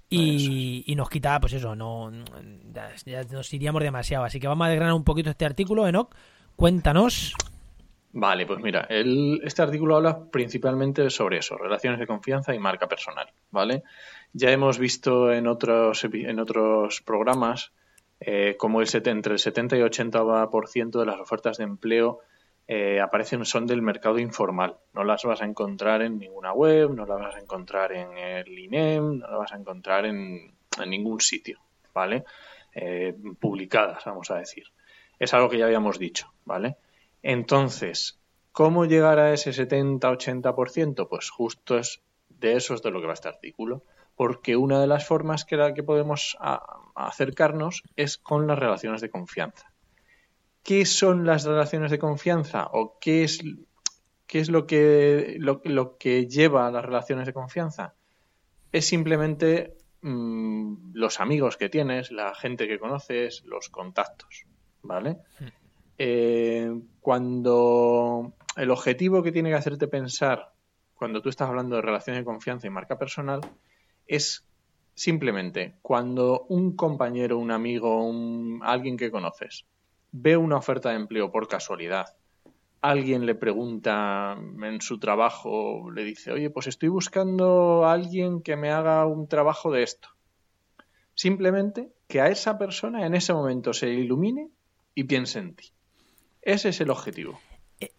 Y, 0.08 0.84
y 0.86 0.96
nos 0.96 1.10
quita, 1.10 1.40
pues 1.40 1.54
eso, 1.54 1.76
no 1.76 2.12
ya, 2.74 3.24
nos 3.32 3.52
iríamos 3.54 3.82
demasiado. 3.82 4.24
Así 4.24 4.40
que 4.40 4.48
vamos 4.48 4.68
a 4.68 4.70
desgranar 4.70 4.94
un 4.94 5.04
poquito 5.04 5.32
este 5.32 5.46
artículo, 5.46 5.88
Enoch. 5.88 6.14
Cuéntanos. 6.56 7.34
Vale, 8.18 8.46
pues 8.46 8.62
mira, 8.62 8.88
el, 8.90 9.42
este 9.44 9.62
artículo 9.62 9.98
habla 9.98 10.32
principalmente 10.32 11.10
sobre 11.10 11.40
eso, 11.40 11.58
relaciones 11.58 12.00
de 12.00 12.08
confianza 12.08 12.56
y 12.56 12.60
marca 12.60 12.88
personal, 12.88 13.28
¿vale? 13.52 13.84
Ya 14.32 14.52
hemos 14.52 14.80
visto 14.80 15.34
en 15.34 15.48
otros, 15.48 16.06
en 16.06 16.40
otros 16.40 17.02
programas 17.02 17.74
eh, 18.22 18.56
cómo 18.58 18.80
el 18.80 18.88
entre 18.94 19.34
el 19.34 19.40
70 19.40 19.76
y 19.76 19.82
80% 19.82 20.98
de 20.98 21.06
las 21.06 21.20
ofertas 21.20 21.58
de 21.58 21.66
empleo 21.66 22.22
eh, 22.70 23.02
aparecen 23.02 23.44
son 23.44 23.68
del 23.68 23.82
mercado 23.82 24.18
informal. 24.18 24.78
No 24.94 25.04
las 25.04 25.26
vas 25.26 25.42
a 25.42 25.46
encontrar 25.46 26.02
en 26.02 26.18
ninguna 26.18 26.54
web, 26.54 26.92
no 26.92 27.06
las 27.06 27.20
vas 27.20 27.36
a 27.36 27.40
encontrar 27.40 27.92
en 27.92 28.18
el 28.18 28.58
INEM, 28.58 29.20
no 29.20 29.28
las 29.28 29.40
vas 29.40 29.52
a 29.52 29.58
encontrar 29.58 30.06
en, 30.06 30.54
ningún 30.88 31.20
sitio, 31.20 31.60
¿vale? 31.94 32.24
Eh, 32.74 33.14
publicadas, 33.42 34.06
vamos 34.06 34.32
a 34.32 34.38
decir. 34.38 34.64
Es 35.20 35.34
algo 35.34 35.50
que 35.50 35.58
ya 35.58 35.66
habíamos 35.66 36.00
dicho, 36.00 36.32
¿vale? 36.46 36.78
Entonces, 37.28 38.20
¿cómo 38.52 38.86
llegar 38.86 39.18
a 39.18 39.34
ese 39.34 39.50
70-80%? 39.50 41.08
Pues 41.10 41.32
justo 41.32 41.76
es 41.76 42.04
de 42.30 42.54
eso 42.54 42.76
es 42.76 42.84
de 42.84 42.92
lo 42.92 43.02
que 43.02 43.08
va 43.08 43.14
este 43.14 43.28
artículo. 43.30 43.84
Porque 44.16 44.56
una 44.56 44.80
de 44.80 44.86
las 44.86 45.08
formas 45.08 45.44
que, 45.44 45.58
la 45.58 45.74
que 45.74 45.82
podemos 45.82 46.38
acercarnos 46.94 47.82
es 47.96 48.20
con 48.20 48.46
las 48.46 48.60
relaciones 48.60 49.02
de 49.02 49.10
confianza. 49.10 49.74
¿Qué 50.62 50.86
son 50.86 51.26
las 51.26 51.46
relaciones 51.46 51.90
de 51.90 51.98
confianza? 51.98 52.70
¿O 52.72 53.00
qué 53.02 53.24
es 53.24 53.44
¿qué 54.28 54.40
es 54.40 54.50
lo 54.50 54.68
que, 54.68 55.38
lo, 55.40 55.62
lo 55.64 55.98
que 55.98 56.28
lleva 56.28 56.68
a 56.68 56.72
las 56.72 56.86
relaciones 56.86 57.26
de 57.26 57.34
confianza? 57.34 57.96
Es 58.72 58.86
simplemente 58.86 59.78
mm, 60.02 60.92
los 60.94 61.20
amigos 61.20 61.58
que 61.58 61.70
tienes, 61.70 62.12
la 62.12 62.36
gente 62.36 62.68
que 62.68 62.78
conoces, 62.78 63.44
los 63.46 63.70
contactos, 63.70 64.46
¿vale? 64.84 65.18
Eh, 65.98 66.72
cuando 67.00 68.34
el 68.58 68.72
objetivo 68.72 69.24
que 69.24 69.32
tiene 69.32 69.50
que 69.50 69.56
hacerte 69.56 69.88
pensar 69.88 70.54
cuando 70.94 71.22
tú 71.22 71.30
estás 71.30 71.50
hablando 71.50 71.76
de 71.76 71.82
relaciones 71.82 72.22
de 72.22 72.26
confianza 72.26 72.68
y 72.68 72.70
marca 72.70 72.98
personal 72.98 73.42
es 74.08 74.46
simplemente 74.94 75.78
cuando 75.82 76.46
un 76.50 76.76
compañero, 76.76 77.38
un 77.38 77.52
amigo, 77.52 78.06
un, 78.06 78.62
alguien 78.64 78.98
que 78.98 79.12
conoces 79.12 79.66
ve 80.12 80.38
una 80.38 80.58
oferta 80.58 80.90
de 80.90 80.96
empleo 80.96 81.30
por 81.32 81.48
casualidad, 81.50 82.06
alguien 82.82 83.26
le 83.26 83.36
pregunta 83.36 84.38
en 84.38 84.80
su 84.80 84.98
trabajo, 84.98 85.92
le 85.92 86.06
dice, 86.06 86.32
oye, 86.32 86.50
pues 86.50 86.68
estoy 86.68 86.88
buscando 86.88 87.84
a 87.86 87.92
alguien 87.92 88.42
que 88.42 88.56
me 88.56 88.72
haga 88.72 89.06
un 89.06 89.28
trabajo 89.28 89.72
de 89.72 89.84
esto. 89.84 90.08
Simplemente 91.14 91.92
que 92.08 92.22
a 92.22 92.28
esa 92.28 92.58
persona 92.58 93.06
en 93.06 93.14
ese 93.14 93.34
momento 93.34 93.74
se 93.74 93.90
ilumine 93.90 94.52
y 94.94 95.04
piense 95.04 95.40
en 95.40 95.56
ti. 95.56 95.75
Ese 96.46 96.70
es 96.70 96.80
el 96.80 96.90
objetivo. 96.90 97.40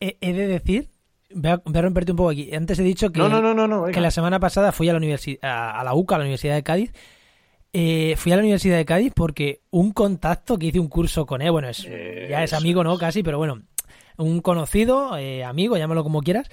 He 0.01 0.33
de 0.33 0.47
decir 0.47 0.89
Voy 1.35 1.51
a, 1.51 1.83
romperte 1.83 2.13
un 2.13 2.17
poco 2.17 2.31
aquí. 2.31 2.55
Antes 2.55 2.79
he 2.79 2.83
dicho 2.83 3.11
que, 3.11 3.19
no, 3.19 3.29
no, 3.29 3.55
no, 3.55 3.85
que 3.87 4.01
la 4.01 4.11
semana 4.11 4.39
pasada 4.39 4.73
fui 4.73 4.89
a 4.89 4.93
la, 4.93 4.99
universidad, 4.99 5.41
a 5.43 5.83
la 5.83 5.95
UCA, 5.95 6.15
a 6.15 6.19
la 6.19 6.25
Universidad 6.25 6.55
de 6.55 6.63
Cádiz. 6.63 6.93
Eh, 7.73 8.15
fui 8.17 8.33
a 8.33 8.37
la 8.37 8.43
Universidad 8.43 8.77
de 8.77 8.85
Cádiz 8.85 9.13
porque 9.15 9.61
un 9.71 9.91
contacto 9.91 10.57
que 10.57 10.67
hice 10.67 10.81
un 10.81 10.89
curso 10.89 11.27
con 11.27 11.43
él, 11.43 11.51
bueno, 11.51 11.69
es, 11.69 11.83
ya 11.83 12.43
es 12.43 12.53
amigo, 12.53 12.85
¿no? 12.85 12.97
Casi, 12.97 13.23
pero 13.23 13.39
bueno, 13.39 13.63
un 14.17 14.41
conocido, 14.41 15.19
eh, 15.19 15.45
amigo, 15.45 15.77
llámalo 15.77 16.05
como 16.05 16.23
quieras, 16.23 16.49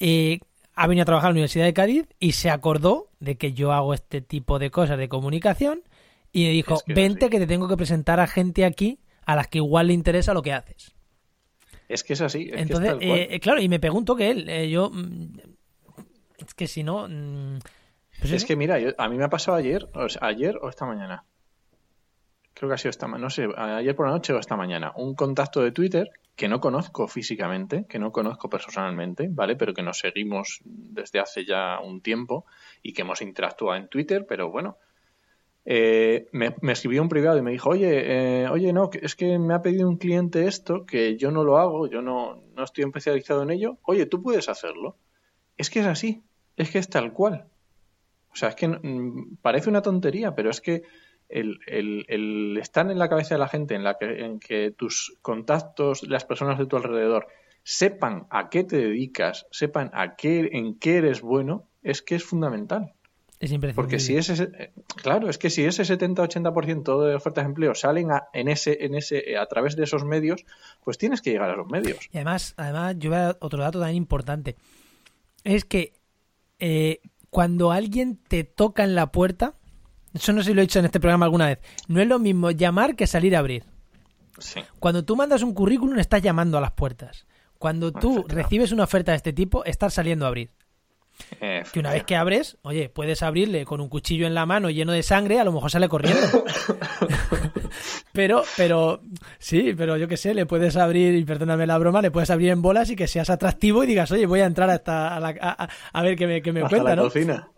eh, 0.00 0.40
ha 0.74 0.86
venido 0.86 1.02
a 1.02 1.06
trabajar 1.06 1.28
a 1.28 1.30
la 1.30 1.36
Universidad 1.36 1.64
de 1.64 1.72
Cádiz 1.72 2.06
y 2.18 2.32
se 2.32 2.50
acordó 2.50 3.08
de 3.20 3.36
que 3.36 3.54
yo 3.54 3.72
hago 3.72 3.94
este 3.94 4.20
tipo 4.20 4.58
de 4.58 4.70
cosas 4.70 4.98
de 4.98 5.08
comunicación 5.08 5.82
y 6.32 6.44
me 6.44 6.50
dijo, 6.50 6.82
vente 6.88 7.30
que 7.30 7.38
te 7.38 7.46
tengo 7.46 7.68
que 7.68 7.76
presentar 7.76 8.20
a 8.20 8.26
gente 8.26 8.66
aquí 8.66 8.98
a 9.24 9.36
las 9.36 9.46
que 9.46 9.58
igual 9.58 9.86
le 9.86 9.94
interesa 9.94 10.34
lo 10.34 10.42
que 10.42 10.52
haces. 10.52 10.95
Es 11.88 12.02
que 12.04 12.14
es 12.14 12.20
así. 12.20 12.50
Entonces, 12.52 12.96
eh, 13.00 13.38
claro, 13.40 13.60
y 13.60 13.68
me 13.68 13.78
pregunto 13.78 14.16
que 14.16 14.30
él, 14.30 14.48
eh, 14.48 14.68
yo. 14.68 14.90
Mm, 14.90 15.38
es 16.38 16.54
que 16.54 16.66
si 16.66 16.82
no. 16.82 17.08
Mm, 17.08 17.58
pues 18.20 18.32
es 18.32 18.44
que 18.44 18.56
mira, 18.56 18.78
a 18.96 19.08
mí 19.08 19.16
me 19.16 19.24
ha 19.24 19.30
pasado 19.30 19.56
ayer, 19.56 19.88
o 19.94 20.06
ayer 20.20 20.58
o 20.62 20.68
esta 20.68 20.86
mañana. 20.86 21.24
Creo 22.54 22.70
que 22.70 22.74
ha 22.74 22.78
sido 22.78 22.90
esta 22.90 23.06
no 23.06 23.28
sé, 23.28 23.46
ayer 23.54 23.94
por 23.94 24.06
la 24.06 24.12
noche 24.12 24.32
o 24.32 24.38
esta 24.38 24.56
mañana. 24.56 24.92
Un 24.96 25.14
contacto 25.14 25.60
de 25.60 25.72
Twitter 25.72 26.10
que 26.34 26.48
no 26.48 26.60
conozco 26.60 27.06
físicamente, 27.06 27.84
que 27.86 27.98
no 27.98 28.12
conozco 28.12 28.48
personalmente, 28.48 29.28
¿vale? 29.30 29.56
Pero 29.56 29.74
que 29.74 29.82
nos 29.82 29.98
seguimos 29.98 30.60
desde 30.64 31.20
hace 31.20 31.44
ya 31.44 31.78
un 31.80 32.00
tiempo 32.00 32.46
y 32.82 32.94
que 32.94 33.02
hemos 33.02 33.20
interactuado 33.20 33.76
en 33.76 33.88
Twitter, 33.88 34.24
pero 34.26 34.50
bueno, 34.50 34.78
eh, 35.68 36.28
me, 36.30 36.54
escribió 36.70 37.02
un 37.02 37.08
privado 37.08 37.38
y 37.38 37.42
me 37.42 37.50
dijo, 37.50 37.70
oye, 37.70 38.44
eh, 38.44 38.48
oye, 38.48 38.72
no, 38.72 38.88
es 39.02 39.16
que 39.16 39.36
me 39.36 39.52
ha 39.52 39.62
pedido 39.62 39.88
un 39.88 39.96
cliente 39.96 40.46
esto, 40.46 40.86
que 40.86 41.16
yo 41.16 41.32
no 41.32 41.42
lo 41.42 41.58
hago, 41.58 41.88
yo 41.88 42.02
no, 42.02 42.44
no 42.54 42.62
estoy 42.62 42.84
especializado 42.84 43.42
en 43.42 43.50
ello, 43.50 43.78
oye, 43.82 44.06
tú 44.06 44.22
puedes 44.22 44.48
hacerlo. 44.48 44.96
Es 45.56 45.68
que 45.68 45.80
es 45.80 45.86
así, 45.86 46.22
es 46.56 46.70
que 46.70 46.78
es 46.78 46.88
tal 46.88 47.12
cual. 47.12 47.48
O 48.32 48.36
sea, 48.36 48.50
es 48.50 48.54
que 48.54 48.68
mm, 48.68 49.38
parece 49.42 49.68
una 49.68 49.82
tontería, 49.82 50.36
pero 50.36 50.50
es 50.50 50.60
que 50.60 50.84
el, 51.28 51.58
el, 51.66 52.56
estar 52.58 52.88
en 52.88 52.98
la 53.00 53.08
cabeza 53.08 53.34
de 53.34 53.40
la 53.40 53.48
gente, 53.48 53.74
en, 53.74 53.82
la 53.82 53.98
que, 53.98 54.24
en 54.24 54.38
que 54.38 54.70
tus 54.70 55.18
contactos, 55.20 56.04
las 56.04 56.24
personas 56.24 56.58
de 56.58 56.66
tu 56.66 56.76
alrededor, 56.76 57.26
sepan 57.64 58.28
a 58.30 58.50
qué 58.50 58.62
te 58.62 58.76
dedicas, 58.76 59.48
sepan 59.50 59.90
a 59.94 60.14
qué, 60.14 60.50
en 60.52 60.78
qué 60.78 60.98
eres 60.98 61.22
bueno, 61.22 61.66
es 61.82 62.02
que 62.02 62.14
es 62.14 62.22
fundamental. 62.22 62.92
Es 63.38 63.52
Porque 63.74 64.00
si 64.00 64.16
ese, 64.16 64.72
claro, 65.02 65.28
es 65.28 65.36
que 65.36 65.50
si 65.50 65.64
ese 65.64 65.82
70-80% 65.82 67.06
de 67.06 67.14
ofertas 67.14 67.44
de 67.44 67.48
empleo 67.48 67.74
salen 67.74 68.10
a, 68.10 68.28
en 68.32 68.48
ese, 68.48 68.84
en 68.84 68.94
ese, 68.94 69.36
a 69.36 69.44
través 69.44 69.76
de 69.76 69.84
esos 69.84 70.04
medios, 70.04 70.46
pues 70.82 70.96
tienes 70.96 71.20
que 71.20 71.32
llegar 71.32 71.50
a 71.50 71.56
los 71.56 71.66
medios. 71.66 71.98
Y 72.12 72.16
además, 72.16 72.54
además 72.56 72.96
yo 72.98 73.10
veo 73.10 73.36
otro 73.40 73.62
dato 73.62 73.78
también 73.78 73.98
importante. 73.98 74.56
Es 75.44 75.66
que 75.66 75.92
eh, 76.58 77.00
cuando 77.28 77.72
alguien 77.72 78.16
te 78.16 78.44
toca 78.44 78.84
en 78.84 78.94
la 78.94 79.12
puerta, 79.12 79.54
eso 80.14 80.32
no 80.32 80.42
sé 80.42 80.48
si 80.48 80.54
lo 80.54 80.62
he 80.62 80.64
dicho 80.64 80.78
en 80.78 80.86
este 80.86 81.00
programa 81.00 81.26
alguna 81.26 81.46
vez, 81.46 81.58
no 81.88 82.00
es 82.00 82.08
lo 82.08 82.18
mismo 82.18 82.50
llamar 82.50 82.96
que 82.96 83.06
salir 83.06 83.36
a 83.36 83.40
abrir. 83.40 83.64
Cuando 84.80 85.04
tú 85.04 85.14
mandas 85.16 85.42
un 85.42 85.52
currículum, 85.52 85.98
estás 85.98 86.22
llamando 86.22 86.56
a 86.56 86.62
las 86.62 86.72
puertas. 86.72 87.26
Cuando 87.58 87.92
tú 87.92 88.24
recibes 88.28 88.72
una 88.72 88.84
oferta 88.84 89.12
de 89.12 89.16
este 89.16 89.32
tipo, 89.32 89.64
estás 89.64 89.94
saliendo 89.94 90.24
a 90.24 90.28
abrir. 90.28 90.50
Que 91.38 91.80
una 91.80 91.92
vez 91.92 92.04
que 92.04 92.16
abres, 92.16 92.56
oye, 92.62 92.88
puedes 92.88 93.22
abrirle 93.22 93.64
con 93.64 93.80
un 93.80 93.88
cuchillo 93.88 94.26
en 94.26 94.34
la 94.34 94.46
mano 94.46 94.70
lleno 94.70 94.92
de 94.92 95.02
sangre, 95.02 95.38
a 95.38 95.44
lo 95.44 95.52
mejor 95.52 95.70
sale 95.70 95.88
corriendo. 95.88 96.44
pero, 98.12 98.42
pero, 98.56 99.00
sí, 99.38 99.74
pero 99.76 99.96
yo 99.96 100.08
qué 100.08 100.16
sé, 100.16 100.34
le 100.34 100.46
puedes 100.46 100.76
abrir, 100.76 101.14
y 101.14 101.24
perdóname 101.24 101.66
la 101.66 101.78
broma, 101.78 102.02
le 102.02 102.10
puedes 102.10 102.30
abrir 102.30 102.50
en 102.50 102.62
bolas 102.62 102.90
y 102.90 102.96
que 102.96 103.06
seas 103.06 103.30
atractivo 103.30 103.84
y 103.84 103.86
digas, 103.86 104.10
oye, 104.12 104.26
voy 104.26 104.40
a 104.40 104.46
entrar 104.46 104.70
hasta 104.70 105.14
a, 105.14 105.20
la, 105.20 105.28
a, 105.92 106.02
ver 106.02 106.16
qué 106.16 106.26
me, 106.26 106.42
qué 106.42 106.52
me 106.52 106.62
cuenta, 106.62 106.96
¿no? 106.96 107.08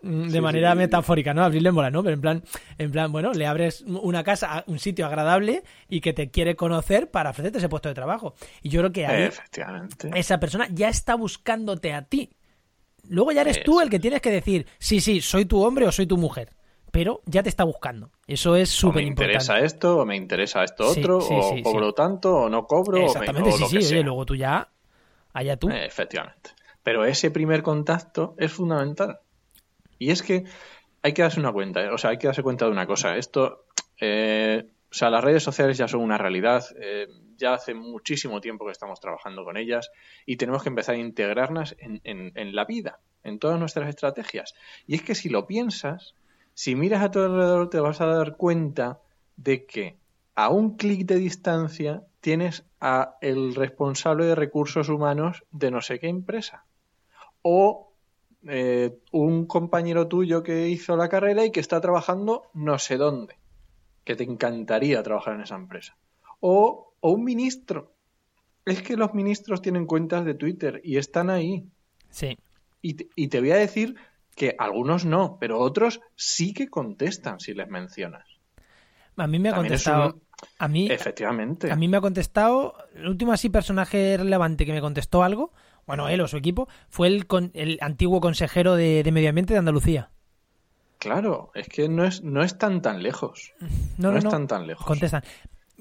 Mm, 0.01 0.29
de 0.29 0.41
manera 0.41 0.75
metafórica, 0.75 1.33
¿no? 1.33 1.43
Abrirle 1.43 1.69
en 1.69 1.75
bolas, 1.75 1.91
¿no? 1.91 2.03
Pero 2.03 2.13
en 2.13 2.21
plan, 2.21 2.43
en 2.77 2.91
plan, 2.91 3.11
bueno, 3.11 3.31
le 3.33 3.45
abres 3.47 3.81
una 3.81 4.23
casa, 4.23 4.63
un 4.67 4.79
sitio 4.79 5.05
agradable 5.05 5.63
y 5.87 6.01
que 6.01 6.13
te 6.13 6.29
quiere 6.29 6.55
conocer 6.55 7.09
para 7.11 7.31
ofrecerte 7.31 7.59
ese 7.59 7.69
puesto 7.69 7.89
de 7.89 7.95
trabajo. 7.95 8.35
Y 8.61 8.69
yo 8.69 8.81
creo 8.81 8.91
que 8.91 9.05
ahí, 9.05 9.29
esa 10.15 10.39
persona 10.39 10.67
ya 10.71 10.89
está 10.89 11.15
buscándote 11.15 11.93
a 11.93 12.03
ti 12.03 12.31
Luego 13.09 13.31
ya 13.31 13.41
eres 13.41 13.63
tú 13.63 13.81
el 13.81 13.89
que 13.89 13.99
tienes 13.99 14.21
que 14.21 14.31
decir, 14.31 14.67
sí, 14.77 15.01
sí, 15.01 15.19
soy 15.21 15.45
tu 15.45 15.61
hombre 15.63 15.85
o 15.87 15.91
soy 15.91 16.05
tu 16.05 16.17
mujer. 16.17 16.53
Pero 16.91 17.21
ya 17.25 17.43
te 17.43 17.49
está 17.49 17.63
buscando. 17.63 18.11
Eso 18.25 18.55
es 18.55 18.69
súper 18.69 19.03
importante. 19.03 19.33
Me 19.33 19.33
interesa 19.33 19.59
esto, 19.59 19.97
o 19.99 20.05
me 20.05 20.15
interesa 20.15 20.63
esto 20.63 20.87
otro, 20.87 21.19
o 21.19 21.61
cobro 21.61 21.93
tanto, 21.93 22.35
o 22.35 22.49
no 22.49 22.65
cobro. 22.65 22.97
Exactamente, 23.05 23.51
sí, 23.51 23.81
sí. 23.81 24.03
luego 24.03 24.25
tú 24.25 24.35
ya, 24.35 24.69
allá 25.33 25.57
tú. 25.57 25.69
Eh, 25.69 25.85
efectivamente. 25.85 26.51
Pero 26.81 27.05
ese 27.05 27.29
primer 27.29 27.61
contacto 27.61 28.35
es 28.37 28.51
fundamental. 28.51 29.19
Y 29.99 30.11
es 30.11 30.23
que 30.23 30.45
hay 31.03 31.13
que 31.13 31.21
darse 31.21 31.39
una 31.39 31.51
cuenta, 31.51 31.81
¿eh? 31.81 31.89
o 31.89 31.97
sea, 31.97 32.11
hay 32.11 32.17
que 32.17 32.27
darse 32.27 32.41
cuenta 32.41 32.65
de 32.65 32.71
una 32.71 32.87
cosa. 32.87 33.17
Esto, 33.17 33.65
eh, 33.99 34.65
o 34.89 34.93
sea, 34.93 35.09
las 35.09 35.23
redes 35.23 35.43
sociales 35.43 35.77
ya 35.77 35.87
son 35.87 36.01
una 36.01 36.17
realidad 36.17 36.65
ya 37.39 37.53
hace 37.53 37.73
muchísimo 37.73 38.41
tiempo 38.41 38.65
que 38.65 38.71
estamos 38.71 38.99
trabajando 38.99 39.43
con 39.43 39.57
ellas 39.57 39.91
y 40.25 40.35
tenemos 40.35 40.61
que 40.61 40.69
empezar 40.69 40.95
a 40.95 40.99
integrarlas 40.99 41.75
en, 41.79 42.55
la 42.55 42.65
vida, 42.65 42.99
en 43.23 43.39
todas 43.39 43.59
nuestras 43.59 43.89
estrategias. 43.89 44.53
Y 44.85 44.95
es 44.95 45.01
que 45.01 45.15
si 45.15 45.29
lo 45.29 45.47
piensas, 45.47 46.13
si 46.53 46.75
miras 46.75 47.01
a 47.01 47.11
tu 47.11 47.19
alrededor 47.19 47.69
te 47.69 47.79
vas 47.79 48.01
a 48.01 48.05
dar 48.05 48.35
cuenta 48.35 48.99
de 49.37 49.65
que 49.65 49.97
a 50.35 50.49
un 50.49 50.75
clic 50.75 51.07
de 51.07 51.15
distancia 51.15 52.03
tienes 52.21 52.65
a 52.81 53.17
el 53.21 53.55
responsable 53.55 54.25
de 54.25 54.35
recursos 54.35 54.89
humanos 54.89 55.43
de 55.51 55.71
no 55.71 55.81
sé 55.81 55.99
qué 55.99 56.07
empresa. 56.07 56.65
O 57.41 57.93
eh, 58.47 58.97
un 59.11 59.45
compañero 59.45 60.07
tuyo 60.07 60.43
que 60.43 60.69
hizo 60.69 60.95
la 60.95 61.09
carrera 61.09 61.45
y 61.45 61.51
que 61.51 61.59
está 61.59 61.81
trabajando 61.81 62.43
no 62.53 62.77
sé 62.79 62.97
dónde, 62.97 63.37
que 64.03 64.15
te 64.15 64.23
encantaría 64.23 65.03
trabajar 65.03 65.35
en 65.35 65.41
esa 65.41 65.55
empresa. 65.55 65.97
O 66.39 66.88
o 67.01 67.11
un 67.11 67.23
ministro. 67.23 67.93
Es 68.65 68.81
que 68.81 68.97
los 68.97 69.13
ministros 69.13 69.61
tienen 69.61 69.85
cuentas 69.85 70.25
de 70.25 70.33
Twitter 70.33 70.81
y 70.83 70.97
están 70.97 71.29
ahí. 71.29 71.65
Sí. 72.09 72.37
Y 72.81 72.93
te, 72.95 73.09
y 73.15 73.27
te 73.27 73.39
voy 73.39 73.51
a 73.51 73.57
decir 73.57 73.95
que 74.35 74.55
algunos 74.57 75.05
no, 75.05 75.37
pero 75.39 75.59
otros 75.59 76.01
sí 76.15 76.53
que 76.53 76.69
contestan 76.69 77.39
si 77.39 77.53
les 77.53 77.67
mencionas. 77.67 78.25
A 79.17 79.27
mí 79.27 79.37
me 79.37 79.49
ha 79.49 79.55
contestado. 79.55 80.21
A 80.57 80.67
mí, 80.69 80.89
Efectivamente. 80.89 81.69
A 81.69 81.75
mí 81.75 81.89
me 81.89 81.97
ha 81.97 82.01
contestado. 82.01 82.75
El 82.95 83.09
último 83.09 83.33
así 83.33 83.49
personaje 83.49 84.15
relevante 84.17 84.65
que 84.65 84.71
me 84.71 84.79
contestó 84.79 85.23
algo, 85.23 85.51
bueno, 85.85 86.07
él 86.07 86.21
o 86.21 86.27
su 86.27 86.37
equipo, 86.37 86.69
fue 86.87 87.07
el, 87.07 87.27
con, 87.27 87.51
el 87.53 87.77
antiguo 87.81 88.21
consejero 88.21 88.75
de, 88.75 89.03
de, 89.03 89.11
Medio 89.11 89.29
Ambiente 89.29 89.53
de 89.53 89.59
Andalucía. 89.59 90.11
Claro, 90.99 91.51
es 91.53 91.67
que 91.67 91.89
no, 91.89 92.05
es, 92.05 92.23
no 92.23 92.43
están 92.43 92.81
tan 92.81 93.03
lejos. 93.03 93.53
No, 93.97 94.09
no, 94.09 94.11
no 94.11 94.17
están 94.19 94.47
tan 94.47 94.67
lejos. 94.67 94.85
Contestan. 94.85 95.23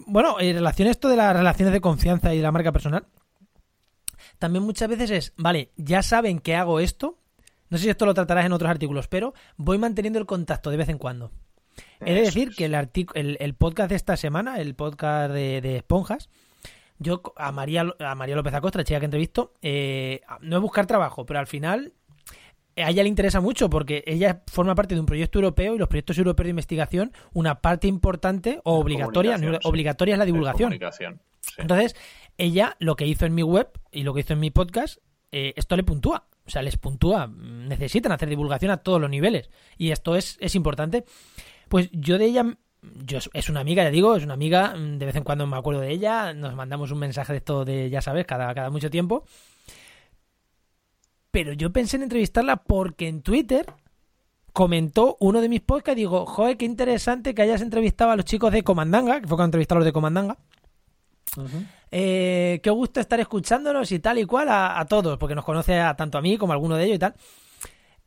Bueno, 0.07 0.41
en 0.41 0.55
relación 0.55 0.89
a 0.89 0.91
esto 0.91 1.09
de 1.09 1.17
las 1.17 1.37
relaciones 1.37 1.73
de 1.73 1.81
confianza 1.81 2.35
y 2.35 2.41
la 2.41 2.53
marca 2.53 2.73
personal, 2.73 3.07
también 4.39 4.65
muchas 4.65 4.89
veces 4.89 5.11
es, 5.11 5.33
vale, 5.37 5.73
ya 5.77 6.03
saben 6.03 6.39
que 6.39 6.55
hago 6.55 6.81
esto, 6.81 7.19
no 7.71 7.79
sé 7.79 7.85
si 7.85 7.91
esto 7.91 8.07
lo 8.07 8.15
tratarás 8.15 8.47
en 8.47 8.53
otros 8.53 8.71
artículos, 8.71 9.09
pero 9.09 9.35
voy 9.57 9.79
manteniendo 9.79 10.19
el 10.19 10.27
contacto 10.27 10.71
de 10.71 10.77
vez 10.77 10.89
en 10.89 10.99
cuando. 10.99 11.31
He 12.01 12.15
de 12.15 12.23
decir 12.23 12.55
que 12.55 12.65
el, 12.65 13.37
el, 13.41 13.55
podcast 13.55 13.91
de 13.91 13.97
esta 13.97 14.17
semana, 14.17 14.61
el 14.61 14.75
podcast 14.75 15.33
de, 15.33 15.77
Esponjas, 15.77 16.29
yo 16.99 17.23
a 17.37 17.53
María, 17.53 17.87
a 18.01 18.15
María 18.15 18.35
López 18.35 18.55
Acosta, 18.55 18.79
la 18.79 18.85
chica 18.85 18.99
que 18.99 19.05
entrevisto, 19.05 19.55
eh, 19.63 20.23
no 20.41 20.57
es 20.57 20.63
buscar 20.63 20.87
trabajo, 20.87 21.27
pero 21.27 21.39
al 21.39 21.47
final 21.47 21.93
a 22.83 22.91
ella 22.91 23.03
le 23.03 23.09
interesa 23.09 23.41
mucho 23.41 23.71
porque 23.71 24.03
ella 24.07 24.43
forma 24.47 24.75
parte 24.75 24.95
de 24.95 25.01
un 25.01 25.07
proyecto 25.07 25.39
europeo 25.39 25.75
y 25.75 25.79
los 25.79 25.89
proyectos 25.89 26.19
europeos 26.19 26.47
de 26.47 26.51
investigación, 26.51 27.13
una 27.33 27.61
parte 27.61 27.89
importante 27.89 28.61
o 28.65 28.79
obligatoria, 28.79 29.39
obligatoria 29.65 30.15
es 30.15 30.19
la 30.19 30.25
divulgación. 30.25 30.79
Entonces, 31.57 31.97
ella 32.37 32.77
lo 32.79 32.97
que 32.97 33.07
hizo 33.07 33.27
en 33.27 33.35
mi 33.35 33.43
web 33.43 33.69
y 33.91 34.03
lo 34.03 34.15
que 34.15 34.21
hizo 34.21 34.35
en 34.35 34.41
mi 34.41 34.51
podcast 34.51 34.99
eh, 35.33 35.55
esto 35.57 35.77
le 35.77 35.83
puntúa. 35.83 36.27
O 36.47 36.51
sea, 36.51 36.63
les 36.63 36.77
puntúa. 36.79 37.27
Necesitan 37.27 38.13
hacer 38.13 38.29
divulgación 38.29 38.71
a 38.71 38.79
todos 38.79 39.01
los 39.01 39.11
niveles. 39.11 39.51
Y 39.77 39.91
esto 39.91 40.17
es, 40.17 40.39
es 40.41 40.55
importante. 40.55 41.05
Pues 41.69 41.91
yo 41.93 42.17
de 42.19 42.25
ella 42.25 42.59
yo 43.05 43.19
es 43.33 43.49
una 43.49 43.61
amiga, 43.61 43.83
ya 43.83 43.91
digo, 43.91 44.17
es 44.17 44.25
una 44.25 44.35
amiga, 44.35 44.73
de 44.77 45.05
vez 45.05 45.17
en 45.17 45.25
cuando 45.25 45.47
me 45.47 45.57
acuerdo 45.57 45.81
de 45.81 45.91
ella, 45.91 46.33
nos 46.33 46.55
mandamos 46.55 46.91
un 46.93 46.99
mensaje 46.99 47.33
de 47.33 47.39
esto 47.39 47.65
de, 47.65 47.91
ya 47.91 48.01
sabes, 48.01 48.25
cada, 48.25 48.55
cada 48.55 48.71
mucho 48.71 48.89
tiempo. 48.89 49.25
Pero 51.39 51.53
yo 51.53 51.71
pensé 51.71 51.95
en 51.95 52.03
entrevistarla 52.03 52.65
porque 52.65 53.07
en 53.07 53.23
Twitter 53.23 53.65
comentó 54.53 55.17
uno 55.21 55.41
de 55.41 55.49
mis 55.49 55.61
podcasts 55.61 55.97
y 55.97 56.01
digo, 56.01 56.27
joder, 56.27 56.57
qué 56.57 56.65
interesante 56.65 57.33
que 57.33 57.43
hayas 57.43 57.61
entrevistado 57.61 58.11
a 58.11 58.17
los 58.17 58.25
chicos 58.25 58.51
de 58.51 58.65
Comandanga, 58.65 59.21
que 59.21 59.29
fue 59.29 59.37
cuando 59.37 59.45
entrevisté 59.45 59.75
a 59.75 59.77
los 59.77 59.85
de 59.85 59.93
Comandanga. 59.93 60.37
Eh, 61.93 62.59
qué 62.61 62.71
gusto 62.71 62.99
estar 62.99 63.21
escuchándonos 63.21 63.93
y 63.93 64.01
tal 64.01 64.19
y 64.19 64.25
cual 64.25 64.49
a, 64.51 64.85
todos, 64.89 65.17
porque 65.17 65.37
nos 65.37 65.45
conoce 65.45 65.79
a, 65.79 65.95
tanto 65.95 66.19
a 66.19 66.23
mí 66.23 66.37
como 66.39 66.53
a 66.53 66.57
alguno 66.57 66.75
de 66.75 66.87
ellos 66.87 66.97
y 66.97 66.99
tal. 66.99 67.15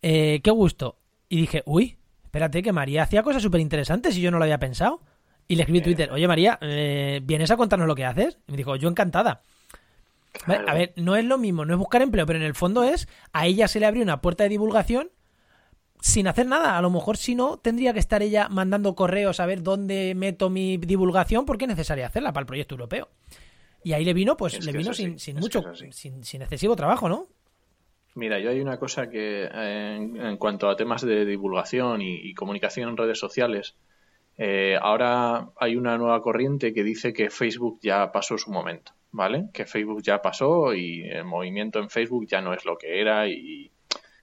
Eh, 0.01 0.41
qué 0.43 0.51
gusto. 0.51 0.97
Y 1.29 1.37
dije, 1.37 1.63
uy, 1.65 1.97
espérate, 2.25 2.61
que 2.61 2.73
María 2.73 3.03
hacía 3.03 3.23
cosas 3.23 3.41
súper 3.41 3.61
interesantes 3.61 4.17
y 4.17 4.21
yo 4.21 4.29
no 4.29 4.39
lo 4.39 4.43
había 4.43 4.59
pensado. 4.59 4.99
Y 5.47 5.55
le 5.55 5.61
escribí 5.61 5.77
en 5.77 5.85
Twitter, 5.85 6.11
oye 6.11 6.27
María, 6.27 6.59
eh, 6.59 7.21
¿vienes 7.23 7.49
a 7.49 7.55
contarnos 7.55 7.87
lo 7.87 7.95
que 7.95 8.03
haces? 8.03 8.39
Y 8.49 8.51
me 8.51 8.57
dijo, 8.57 8.75
yo 8.75 8.89
encantada. 8.89 9.41
A 10.45 10.73
ver, 10.73 10.93
no 10.95 11.15
es 11.15 11.25
lo 11.25 11.37
mismo, 11.37 11.65
no 11.65 11.73
es 11.73 11.79
buscar 11.79 12.01
empleo, 12.01 12.25
pero 12.25 12.39
en 12.39 12.45
el 12.45 12.55
fondo 12.55 12.83
es, 12.83 13.07
a 13.33 13.47
ella 13.47 13.67
se 13.67 13.79
le 13.79 13.85
abrió 13.85 14.03
una 14.03 14.21
puerta 14.21 14.43
de 14.43 14.49
divulgación 14.49 15.11
sin 15.99 16.27
hacer 16.27 16.47
nada. 16.47 16.77
A 16.77 16.81
lo 16.81 16.89
mejor 16.89 17.17
si 17.17 17.35
no, 17.35 17.57
tendría 17.57 17.93
que 17.93 17.99
estar 17.99 18.23
ella 18.23 18.49
mandando 18.49 18.95
correos 18.95 19.39
a 19.39 19.45
ver 19.45 19.61
dónde 19.61 20.13
meto 20.15 20.49
mi 20.49 20.77
divulgación 20.77 21.45
porque 21.45 21.65
es 21.65 21.69
necesaria 21.69 22.07
hacerla 22.07 22.33
para 22.33 22.41
el 22.41 22.47
proyecto 22.47 22.75
europeo. 22.75 23.09
Y 23.83 23.93
ahí 23.93 24.05
le 24.05 24.13
vino, 24.13 24.37
pues 24.37 24.63
le 24.63 24.71
vino 24.71 24.93
sin, 24.93 25.19
sin 25.19 25.37
mucho, 25.37 25.63
sin, 25.91 26.23
sin 26.23 26.41
excesivo 26.41 26.75
trabajo, 26.75 27.09
¿no? 27.09 27.27
Mira, 28.13 28.39
yo 28.39 28.49
hay 28.49 28.59
una 28.59 28.77
cosa 28.77 29.09
que 29.09 29.45
en, 29.45 30.37
cuanto 30.37 30.69
a 30.69 30.75
temas 30.75 31.01
de 31.01 31.25
divulgación 31.25 32.01
y, 32.01 32.33
comunicación 32.33 32.89
en 32.89 32.97
redes 32.97 33.19
sociales, 33.19 33.75
eh, 34.37 34.77
ahora 34.81 35.49
hay 35.57 35.77
una 35.77 35.97
nueva 35.97 36.21
corriente 36.21 36.73
que 36.73 36.83
dice 36.83 37.13
que 37.13 37.29
Facebook 37.29 37.79
ya 37.81 38.11
pasó 38.11 38.37
su 38.37 38.51
momento, 38.51 38.91
¿vale? 39.11 39.49
Que 39.53 39.65
Facebook 39.65 40.01
ya 40.01 40.21
pasó 40.21 40.73
y 40.73 41.03
el 41.09 41.25
movimiento 41.25 41.79
en 41.79 41.89
Facebook 41.89 42.27
ya 42.27 42.41
no 42.41 42.53
es 42.53 42.65
lo 42.65 42.77
que 42.77 43.01
era 43.01 43.27
y 43.27 43.71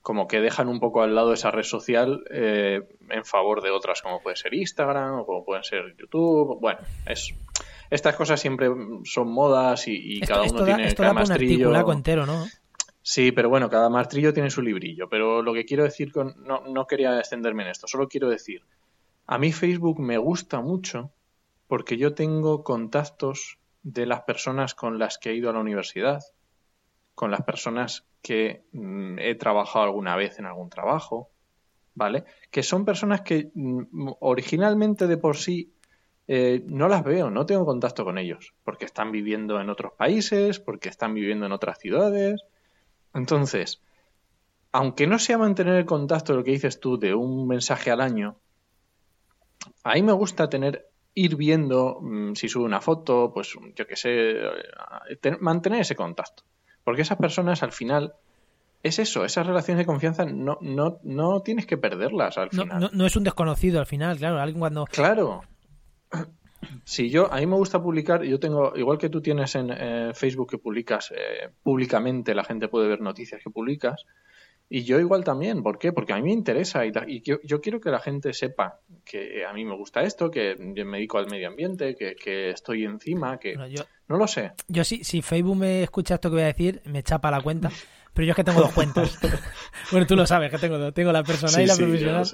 como 0.02 0.26
que 0.26 0.40
dejan 0.40 0.68
un 0.68 0.80
poco 0.80 1.02
al 1.02 1.14
lado 1.14 1.32
esa 1.32 1.50
red 1.50 1.64
social 1.64 2.24
eh, 2.30 2.80
en 3.10 3.24
favor 3.24 3.62
de 3.62 3.70
otras 3.70 4.00
como 4.00 4.22
puede 4.22 4.36
ser 4.36 4.54
Instagram 4.54 5.20
o 5.20 5.26
como 5.26 5.44
pueden 5.44 5.64
ser 5.64 5.94
YouTube. 5.98 6.58
Bueno, 6.60 6.80
es 7.06 7.34
estas 7.90 8.16
cosas 8.16 8.40
siempre 8.40 8.68
son 9.04 9.30
modas 9.30 9.84
y, 9.86 10.20
cada 10.20 10.42
uno 10.42 10.64
tiene 10.64 10.94
cada 10.94 11.12
maestrillo. 11.12 11.92
entero, 11.92 12.26
¿no? 12.26 12.46
Sí, 13.02 13.32
pero 13.32 13.48
bueno, 13.48 13.70
cada 13.70 13.88
maestrillo 13.88 14.34
tiene 14.34 14.50
su 14.50 14.60
librillo. 14.60 15.08
Pero 15.08 15.42
lo 15.42 15.54
que 15.54 15.64
quiero 15.64 15.84
decir 15.84 16.12
con. 16.12 16.34
No, 16.44 16.62
no 16.66 16.86
quería 16.86 17.18
extenderme 17.18 17.62
en 17.62 17.70
esto, 17.70 17.86
solo 17.86 18.08
quiero 18.08 18.28
decir. 18.28 18.62
A 19.26 19.38
mí 19.38 19.52
Facebook 19.52 20.00
me 20.00 20.18
gusta 20.18 20.60
mucho 20.60 21.10
porque 21.66 21.96
yo 21.96 22.14
tengo 22.14 22.64
contactos 22.64 23.58
de 23.92 24.04
las 24.06 24.22
personas 24.22 24.74
con 24.74 24.98
las 24.98 25.18
que 25.18 25.30
he 25.30 25.34
ido 25.34 25.48
a 25.48 25.54
la 25.54 25.60
universidad, 25.60 26.20
con 27.14 27.30
las 27.30 27.42
personas 27.42 28.06
que 28.20 28.64
mm, 28.72 29.18
he 29.18 29.34
trabajado 29.34 29.86
alguna 29.86 30.14
vez 30.14 30.38
en 30.38 30.46
algún 30.46 30.68
trabajo, 30.68 31.30
¿vale? 31.94 32.24
Que 32.50 32.62
son 32.62 32.84
personas 32.84 33.22
que 33.22 33.50
mm, 33.54 34.10
originalmente 34.20 35.06
de 35.06 35.16
por 35.16 35.36
sí 35.36 35.72
eh, 36.26 36.62
no 36.66 36.88
las 36.88 37.02
veo, 37.02 37.30
no 37.30 37.46
tengo 37.46 37.64
contacto 37.64 38.04
con 38.04 38.18
ellos, 38.18 38.52
porque 38.62 38.84
están 38.84 39.10
viviendo 39.10 39.58
en 39.58 39.70
otros 39.70 39.92
países, 39.94 40.60
porque 40.60 40.90
están 40.90 41.14
viviendo 41.14 41.46
en 41.46 41.52
otras 41.52 41.78
ciudades, 41.78 42.42
entonces, 43.14 43.82
aunque 44.70 45.06
no 45.06 45.18
sea 45.18 45.38
mantener 45.38 45.76
el 45.76 45.86
contacto, 45.86 46.34
lo 46.34 46.44
que 46.44 46.50
dices 46.50 46.78
tú, 46.78 46.98
de 46.98 47.14
un 47.14 47.48
mensaje 47.48 47.90
al 47.90 48.02
año, 48.02 48.36
a 49.82 49.94
mí 49.94 50.02
me 50.02 50.12
gusta 50.12 50.50
tener, 50.50 50.90
ir 51.14 51.36
viendo 51.36 52.00
mm, 52.00 52.34
si 52.34 52.48
sube 52.48 52.64
una 52.64 52.80
foto, 52.80 53.32
pues 53.32 53.56
yo 53.74 53.86
qué 53.86 53.96
sé, 53.96 54.30
eh, 54.30 55.36
mantener 55.40 55.80
ese 55.80 55.96
contacto. 55.96 56.44
Porque 56.84 57.02
esas 57.02 57.18
personas 57.18 57.62
al 57.62 57.72
final 57.72 58.14
es 58.82 58.98
eso, 58.98 59.24
esas 59.24 59.46
relaciones 59.46 59.78
de 59.78 59.86
confianza 59.86 60.24
no, 60.24 60.58
no, 60.60 61.00
no 61.02 61.42
tienes 61.42 61.66
que 61.66 61.76
perderlas 61.76 62.38
al 62.38 62.50
final. 62.50 62.90
No, 62.92 63.06
es 63.06 63.16
un 63.16 63.24
desconocido 63.24 63.80
al 63.80 63.86
final, 63.86 64.16
claro, 64.18 64.40
alguien 64.40 64.60
cuando... 64.60 64.84
Claro. 64.86 65.42
Si 66.84 67.08
yo, 67.08 67.32
a 67.32 67.36
mí 67.36 67.46
me 67.46 67.56
gusta 67.56 67.82
publicar, 67.82 68.22
yo 68.22 68.40
tengo, 68.40 68.72
igual 68.76 68.98
que 68.98 69.08
tú 69.08 69.20
tienes 69.20 69.54
en 69.54 69.70
eh, 69.70 70.10
Facebook 70.14 70.50
que 70.50 70.58
publicas 70.58 71.12
eh, 71.12 71.50
públicamente, 71.62 72.34
la 72.34 72.44
gente 72.44 72.68
puede 72.68 72.88
ver 72.88 73.00
noticias 73.00 73.42
que 73.42 73.50
publicas, 73.50 74.06
y 74.70 74.84
yo 74.84 75.00
igual 75.00 75.24
también, 75.24 75.62
¿por 75.62 75.78
qué? 75.78 75.92
Porque 75.92 76.12
a 76.12 76.16
mí 76.16 76.22
me 76.22 76.32
interesa 76.32 76.84
y, 76.84 76.92
yo, 77.22 77.60
quiero 77.60 77.80
que 77.80 77.90
la 77.90 78.00
gente 78.00 78.34
sepa 78.34 78.80
que 79.04 79.44
a 79.46 79.52
mí 79.52 79.64
me 79.64 79.74
gusta 79.74 80.02
esto, 80.02 80.30
que 80.30 80.56
me 80.56 80.98
dedico 80.98 81.18
al 81.18 81.30
medio 81.30 81.48
ambiente, 81.48 81.96
que, 81.96 82.50
estoy 82.50 82.84
encima, 82.84 83.38
que... 83.38 83.56
no 84.08 84.16
lo 84.16 84.26
sé. 84.26 84.52
Yo 84.68 84.84
sí, 84.84 85.04
si 85.04 85.22
Facebook 85.22 85.56
me 85.56 85.82
escucha 85.82 86.14
esto 86.14 86.28
que 86.28 86.34
voy 86.34 86.42
a 86.42 86.46
decir, 86.46 86.82
me 86.84 87.02
chapa 87.02 87.30
la 87.30 87.40
cuenta. 87.40 87.70
Pero 88.12 88.26
yo 88.26 88.32
es 88.32 88.36
que 88.36 88.44
tengo 88.44 88.60
dos 88.60 88.72
cuentas. 88.72 89.16
bueno, 89.92 90.06
tú 90.06 90.16
lo 90.16 90.26
sabes, 90.26 90.50
que 90.50 90.58
tengo 90.58 90.92
Tengo 90.92 91.12
la 91.12 91.22
personal 91.22 91.62
y 91.62 91.66
la 91.66 91.76
profesional. 91.76 92.26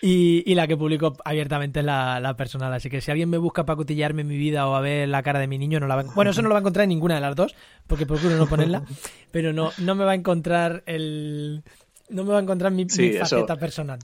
Y, 0.00 0.54
la 0.54 0.66
que 0.66 0.76
publico 0.76 1.16
abiertamente 1.24 1.80
es 1.80 1.86
la, 1.86 2.34
personal. 2.36 2.72
Así 2.72 2.88
que 2.88 3.00
si 3.00 3.10
alguien 3.10 3.28
me 3.28 3.38
busca 3.38 3.64
para 3.64 3.76
cotillarme 3.76 4.24
mi 4.24 4.36
vida 4.36 4.68
o 4.68 4.74
a 4.74 4.80
ver 4.80 5.08
la 5.08 5.22
cara 5.22 5.38
de 5.38 5.48
mi 5.48 5.58
niño, 5.58 5.80
no 5.80 5.86
la 5.86 5.96
va 5.96 6.02
Bueno, 6.14 6.30
eso 6.30 6.42
no 6.42 6.48
lo 6.48 6.54
va 6.54 6.58
a 6.58 6.62
encontrar 6.62 6.84
en 6.84 6.90
ninguna 6.90 7.16
de 7.16 7.20
las 7.20 7.34
dos, 7.34 7.54
porque 7.86 8.06
procuro 8.06 8.36
no 8.36 8.46
ponerla. 8.46 8.84
pero 9.32 9.52
no, 9.52 9.72
no 9.78 9.94
me 9.94 10.04
va 10.04 10.12
a 10.12 10.14
encontrar 10.14 10.82
el... 10.86 11.62
No 12.10 12.24
me 12.24 12.30
va 12.30 12.38
a 12.38 12.42
encontrar 12.42 12.72
mi, 12.72 12.86
faceta 12.88 13.56
personal. 13.56 13.98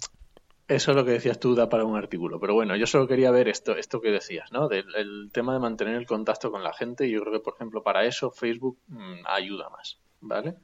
Eso 0.67 0.91
es 0.91 0.97
lo 0.97 1.05
que 1.05 1.13
decías 1.13 1.39
tú, 1.39 1.55
da 1.55 1.69
para 1.69 1.85
un 1.85 1.97
artículo. 1.97 2.41
Pero 2.41 2.55
bueno, 2.55 2.75
yo 2.77 2.87
solo 2.87 3.07
quería 3.07 3.31
ver 3.31 3.49
esto, 3.49 3.77
esto 3.77 4.01
que 4.01 4.11
decías, 4.11 4.51
¿no? 4.51 4.69
Del 4.69 4.95
el 4.95 5.31
tema 5.33 5.53
de 5.53 5.59
mantener 5.59 5.95
el 5.95 6.07
contacto 6.07 6.51
con 6.51 6.63
la 6.63 6.73
gente. 6.73 7.09
Yo 7.11 7.21
creo 7.21 7.33
que, 7.35 7.41
por 7.41 7.55
ejemplo, 7.55 7.83
para 7.83 8.05
eso 8.05 8.31
Facebook 8.31 8.79
mm, 8.89 9.27
ayuda 9.27 9.69
más, 9.71 9.99
¿vale? 10.21 10.55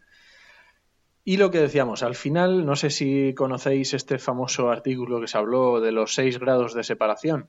Y 1.25 1.37
lo 1.37 1.51
que 1.51 1.59
decíamos, 1.59 2.03
al 2.03 2.15
final, 2.15 2.65
no 2.65 2.77
sé 2.77 2.91
si 2.91 3.35
conocéis 3.35 3.95
este 3.95 4.19
famoso 4.19 4.71
artículo 4.71 5.21
que 5.21 5.29
se 5.29 5.37
habló 5.37 5.81
de 5.81 5.93
los 5.93 6.15
seis 6.15 6.39
grados 6.39 6.75
de 6.75 6.83
separación, 6.83 7.49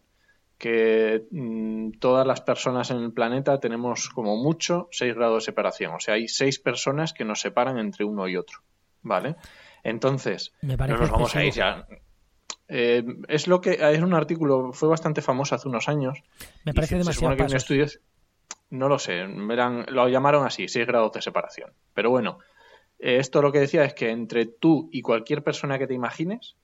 que 0.57 1.23
mm, 1.31 1.91
todas 1.99 2.27
las 2.27 2.41
personas 2.41 2.91
en 2.91 2.97
el 2.97 3.13
planeta 3.13 3.59
tenemos 3.59 4.09
como 4.09 4.35
mucho 4.35 4.89
seis 4.91 5.15
grados 5.15 5.43
de 5.43 5.45
separación. 5.45 5.95
O 5.95 5.99
sea, 5.99 6.15
hay 6.15 6.27
seis 6.27 6.59
personas 6.59 7.13
que 7.13 7.23
nos 7.23 7.39
separan 7.39 7.77
entre 7.77 8.03
uno 8.05 8.27
y 8.27 8.35
otro. 8.35 8.59
¿Vale? 9.03 9.35
Entonces, 9.83 10.53
no 10.61 10.75
nos 10.75 11.09
vamos 11.09 11.35
a 11.35 11.43
ir 11.43 11.53
ya. 11.53 11.87
Eh, 12.67 13.03
es 13.27 13.47
lo 13.47 13.59
que 13.59 13.79
es 13.81 14.01
un 14.01 14.13
artículo, 14.13 14.71
fue 14.73 14.87
bastante 14.87 15.21
famoso 15.21 15.55
hace 15.55 15.67
unos 15.67 15.89
años. 15.89 16.23
Me 16.63 16.73
parece 16.73 16.97
demasiado. 16.97 17.35
Que 17.35 17.87
no 18.71 18.87
lo 18.87 18.97
sé, 18.97 19.27
lo 19.27 20.07
llamaron 20.07 20.45
así, 20.45 20.67
seis 20.67 20.87
grados 20.87 21.11
de 21.11 21.21
separación. 21.21 21.71
Pero 21.93 22.09
bueno, 22.09 22.39
esto 23.01 23.41
lo 23.41 23.51
que 23.51 23.59
decía 23.59 23.83
es 23.83 23.95
que 23.95 24.11
entre 24.11 24.45
tú 24.45 24.87
y 24.91 25.01
cualquier 25.01 25.43
persona 25.43 25.79
que 25.79 25.87
te 25.87 25.95
imagines 25.95 26.55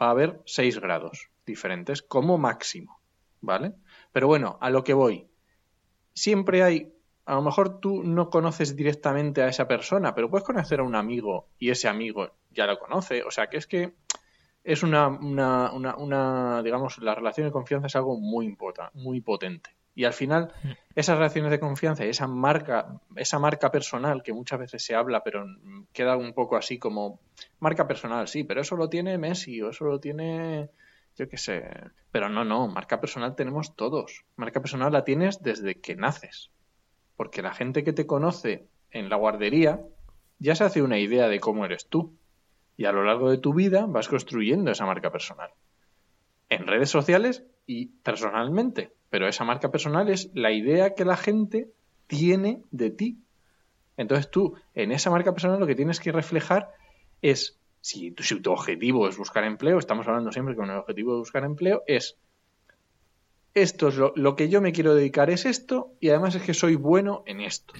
va 0.00 0.08
a 0.08 0.10
haber 0.10 0.42
6 0.46 0.80
grados 0.80 1.30
diferentes 1.46 2.02
como 2.02 2.38
máximo, 2.38 3.00
¿vale? 3.40 3.74
Pero 4.12 4.26
bueno, 4.26 4.58
a 4.60 4.70
lo 4.70 4.82
que 4.82 4.94
voy. 4.94 5.28
Siempre 6.12 6.64
hay, 6.64 6.92
a 7.24 7.34
lo 7.34 7.42
mejor 7.42 7.80
tú 7.80 8.02
no 8.02 8.30
conoces 8.30 8.74
directamente 8.74 9.42
a 9.42 9.48
esa 9.48 9.68
persona, 9.68 10.14
pero 10.14 10.28
puedes 10.28 10.44
conocer 10.44 10.80
a 10.80 10.84
un 10.84 10.96
amigo 10.96 11.48
y 11.58 11.70
ese 11.70 11.86
amigo 11.86 12.32
ya 12.50 12.66
lo 12.66 12.78
conoce. 12.78 13.22
O 13.22 13.30
sea 13.30 13.46
que 13.48 13.58
es 13.58 13.68
que 13.68 13.94
es 14.64 14.82
una, 14.82 15.06
una, 15.06 15.72
una, 15.72 15.96
una 15.96 16.62
digamos, 16.64 16.98
la 16.98 17.14
relación 17.14 17.46
de 17.46 17.52
confianza 17.52 17.86
es 17.86 17.96
algo 17.96 18.18
muy 18.18 18.46
importante, 18.46 18.98
muy 18.98 19.20
potente. 19.20 19.70
Y 19.94 20.04
al 20.04 20.12
final, 20.12 20.52
mm. 20.62 20.70
esas 20.96 21.16
relaciones 21.16 21.50
de 21.50 21.60
confianza 21.60 22.04
y 22.04 22.08
esa 22.08 22.26
marca, 22.26 23.00
esa 23.14 23.38
marca 23.38 23.70
personal 23.70 24.22
que 24.22 24.32
muchas 24.32 24.58
veces 24.58 24.84
se 24.84 24.94
habla, 24.94 25.22
pero 25.22 25.46
queda 25.92 26.16
un 26.16 26.32
poco 26.32 26.56
así 26.56 26.78
como 26.78 27.20
marca 27.60 27.86
personal, 27.86 28.26
sí, 28.26 28.44
pero 28.44 28.60
eso 28.60 28.76
lo 28.76 28.88
tiene 28.88 29.18
Messi 29.18 29.62
o 29.62 29.70
eso 29.70 29.84
lo 29.84 30.00
tiene, 30.00 30.70
yo 31.16 31.28
qué 31.28 31.36
sé. 31.36 31.64
Pero 32.10 32.28
no, 32.28 32.44
no, 32.44 32.66
marca 32.66 33.00
personal 33.00 33.36
tenemos 33.36 33.76
todos. 33.76 34.24
Marca 34.36 34.60
personal 34.60 34.92
la 34.92 35.04
tienes 35.04 35.42
desde 35.42 35.76
que 35.76 35.94
naces. 35.94 36.50
Porque 37.16 37.42
la 37.42 37.54
gente 37.54 37.84
que 37.84 37.92
te 37.92 38.06
conoce 38.06 38.66
en 38.90 39.08
la 39.08 39.16
guardería 39.16 39.80
ya 40.40 40.56
se 40.56 40.64
hace 40.64 40.82
una 40.82 40.98
idea 40.98 41.28
de 41.28 41.38
cómo 41.38 41.64
eres 41.64 41.86
tú. 41.86 42.16
Y 42.76 42.86
a 42.86 42.92
lo 42.92 43.04
largo 43.04 43.30
de 43.30 43.38
tu 43.38 43.54
vida 43.54 43.86
vas 43.86 44.08
construyendo 44.08 44.72
esa 44.72 44.86
marca 44.86 45.12
personal. 45.12 45.50
En 46.48 46.66
redes 46.66 46.90
sociales 46.90 47.44
y 47.66 47.86
personalmente 47.86 48.92
pero 49.14 49.28
esa 49.28 49.44
marca 49.44 49.70
personal 49.70 50.08
es 50.08 50.32
la 50.34 50.50
idea 50.50 50.96
que 50.96 51.04
la 51.04 51.16
gente 51.16 51.70
tiene 52.08 52.62
de 52.72 52.90
ti. 52.90 53.20
Entonces 53.96 54.28
tú, 54.28 54.56
en 54.74 54.90
esa 54.90 55.08
marca 55.08 55.30
personal, 55.30 55.60
lo 55.60 55.68
que 55.68 55.76
tienes 55.76 56.00
que 56.00 56.10
reflejar 56.10 56.72
es, 57.22 57.56
si 57.80 58.10
tu, 58.10 58.50
objetivo 58.50 59.08
es 59.08 59.16
buscar 59.16 59.44
empleo, 59.44 59.78
estamos 59.78 60.08
hablando 60.08 60.32
siempre 60.32 60.56
con 60.56 60.68
el 60.68 60.78
objetivo 60.78 61.12
de 61.12 61.18
buscar 61.18 61.44
empleo, 61.44 61.84
es, 61.86 62.16
esto 63.54 63.86
es 63.86 63.94
lo, 64.16 64.34
que 64.34 64.48
yo 64.48 64.60
me 64.60 64.72
quiero 64.72 64.96
dedicar 64.96 65.30
es 65.30 65.46
esto, 65.46 65.92
y 66.00 66.08
además 66.08 66.34
es 66.34 66.42
que 66.42 66.52
soy 66.52 66.74
bueno 66.74 67.22
en 67.24 67.40
esto. 67.40 67.72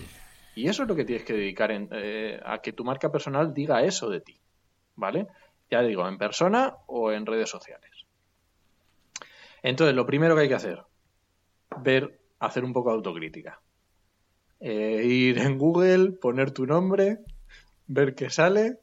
Y 0.54 0.68
eso 0.68 0.84
es 0.84 0.88
lo 0.88 0.94
que 0.94 1.04
tienes 1.04 1.24
que 1.24 1.32
dedicar 1.32 1.72
eh, 1.72 2.40
a 2.46 2.62
que 2.62 2.72
tu 2.72 2.84
marca 2.84 3.10
personal 3.10 3.52
diga 3.52 3.82
eso 3.82 4.08
de 4.08 4.20
ti. 4.20 4.38
¿Vale? 4.94 5.26
Ya 5.68 5.82
digo, 5.82 6.06
en 6.06 6.16
persona 6.16 6.76
o 6.86 7.10
en 7.10 7.26
redes 7.26 7.50
sociales. 7.50 8.06
Entonces, 9.64 9.96
lo 9.96 10.06
primero 10.06 10.36
que 10.36 10.42
hay 10.42 10.48
que 10.48 10.54
hacer, 10.54 10.84
ver, 11.82 12.20
hacer 12.38 12.64
un 12.64 12.72
poco 12.72 12.90
de 12.90 12.96
autocrítica. 12.96 13.60
Eh, 14.60 15.02
ir 15.04 15.38
en 15.38 15.58
Google, 15.58 16.12
poner 16.12 16.50
tu 16.50 16.66
nombre, 16.66 17.18
ver 17.86 18.14
qué 18.14 18.30
sale, 18.30 18.78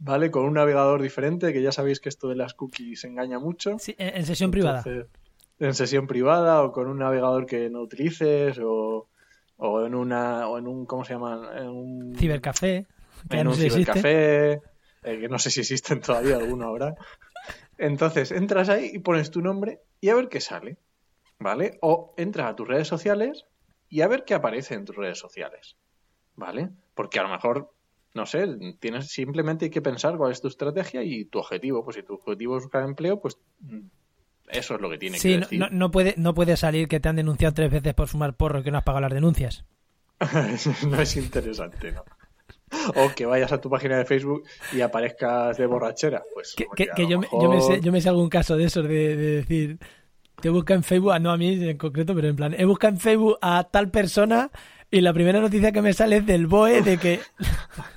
¿vale? 0.00 0.30
Con 0.30 0.44
un 0.44 0.54
navegador 0.54 1.02
diferente, 1.02 1.52
que 1.52 1.62
ya 1.62 1.72
sabéis 1.72 2.00
que 2.00 2.08
esto 2.08 2.28
de 2.28 2.36
las 2.36 2.54
cookies 2.54 3.04
engaña 3.04 3.38
mucho. 3.38 3.78
Sí, 3.78 3.94
en, 3.98 4.24
sesión 4.24 4.50
privada. 4.50 4.82
En 5.58 5.74
sesión 5.74 6.06
privada 6.06 6.62
o 6.62 6.72
con 6.72 6.88
un 6.88 6.98
navegador 6.98 7.46
que 7.46 7.70
no 7.70 7.82
utilices 7.82 8.58
o, 8.60 9.08
o 9.56 9.86
en 9.86 9.94
una 9.94 10.48
o 10.48 10.58
en 10.58 10.66
un 10.66 10.84
¿cómo 10.86 11.04
se 11.04 11.14
llama? 11.14 11.50
En 11.56 11.68
un 11.68 12.16
cibercafé. 12.16 12.86
en 13.30 13.46
un 13.46 13.54
cibercafé, 13.54 14.52
eh, 14.52 14.60
que 15.02 15.28
no 15.28 15.38
sé 15.38 15.50
si 15.50 15.60
existen 15.60 16.00
todavía 16.00 16.36
alguno 16.36 16.66
ahora. 16.66 16.94
Entonces, 17.78 18.32
entras 18.32 18.68
ahí 18.68 18.90
y 18.94 18.98
pones 19.00 19.30
tu 19.30 19.42
nombre 19.42 19.80
y 20.00 20.08
a 20.08 20.14
ver 20.14 20.28
qué 20.28 20.40
sale. 20.40 20.76
¿Vale? 21.38 21.78
O 21.82 22.14
entras 22.16 22.50
a 22.50 22.56
tus 22.56 22.68
redes 22.68 22.88
sociales 22.88 23.44
y 23.88 24.00
a 24.00 24.08
ver 24.08 24.24
qué 24.24 24.34
aparece 24.34 24.74
en 24.74 24.84
tus 24.84 24.96
redes 24.96 25.18
sociales. 25.18 25.76
¿Vale? 26.36 26.70
Porque 26.94 27.18
a 27.18 27.22
lo 27.22 27.28
mejor 27.28 27.74
no 28.14 28.26
sé, 28.26 28.46
tienes 28.78 29.08
simplemente 29.08 29.66
hay 29.66 29.70
que 29.70 29.82
pensar 29.82 30.16
cuál 30.16 30.30
es 30.30 30.40
tu 30.40 30.46
estrategia 30.46 31.02
y 31.02 31.24
tu 31.24 31.40
objetivo. 31.40 31.84
Pues 31.84 31.96
si 31.96 32.02
tu 32.02 32.14
objetivo 32.14 32.56
es 32.56 32.62
buscar 32.62 32.84
empleo, 32.84 33.20
pues 33.20 33.36
mm, 33.60 33.80
eso 34.48 34.76
es 34.76 34.80
lo 34.80 34.88
que 34.88 34.98
tiene 34.98 35.18
que 35.18 35.38
decir. 35.38 35.58
No, 35.58 35.68
no, 35.68 35.90
puede, 35.90 36.14
no 36.16 36.32
puede 36.32 36.56
salir 36.56 36.86
que 36.86 37.00
te 37.00 37.08
han 37.08 37.16
denunciado 37.16 37.54
tres 37.54 37.72
veces 37.72 37.92
por 37.92 38.06
fumar 38.06 38.36
porro 38.36 38.60
y 38.60 38.62
que 38.62 38.70
no 38.70 38.78
has 38.78 38.84
pagado 38.84 39.02
las 39.02 39.12
denuncias. 39.12 39.64
no 40.88 41.00
es 41.00 41.16
interesante, 41.16 41.90
¿no? 41.90 42.04
O 42.94 43.12
que 43.14 43.26
vayas 43.26 43.52
a 43.52 43.60
tu 43.60 43.68
página 43.68 43.98
de 43.98 44.04
Facebook 44.04 44.44
y 44.72 44.80
aparezcas 44.80 45.56
de 45.56 45.66
borrachera. 45.66 46.22
Pues 46.32 46.54
que, 46.54 46.66
yo, 47.08 47.18
me, 47.18 47.26
yo, 47.32 47.50
me 47.50 47.60
sé, 47.60 47.80
yo 47.80 47.92
me 47.92 48.00
sé 48.00 48.08
algún 48.08 48.28
caso 48.28 48.56
de 48.56 48.64
esos 48.64 48.86
de, 48.86 49.16
decir, 49.16 49.78
te 50.40 50.50
busca 50.50 50.74
en 50.74 50.82
Facebook, 50.82 51.12
ah, 51.12 51.18
no 51.18 51.30
a 51.30 51.36
mí 51.36 51.54
en 51.64 51.78
concreto, 51.78 52.14
pero 52.14 52.28
en 52.28 52.36
plan, 52.36 52.54
he 52.56 52.64
buscado 52.64 52.94
en 52.94 53.00
Facebook 53.00 53.38
a 53.40 53.64
tal 53.64 53.90
persona 53.90 54.50
y 54.90 55.00
la 55.00 55.12
primera 55.12 55.40
noticia 55.40 55.72
que 55.72 55.82
me 55.82 55.92
sale 55.92 56.18
es 56.18 56.26
del 56.26 56.46
BOE 56.46 56.82
de 56.82 56.98
que 56.98 57.20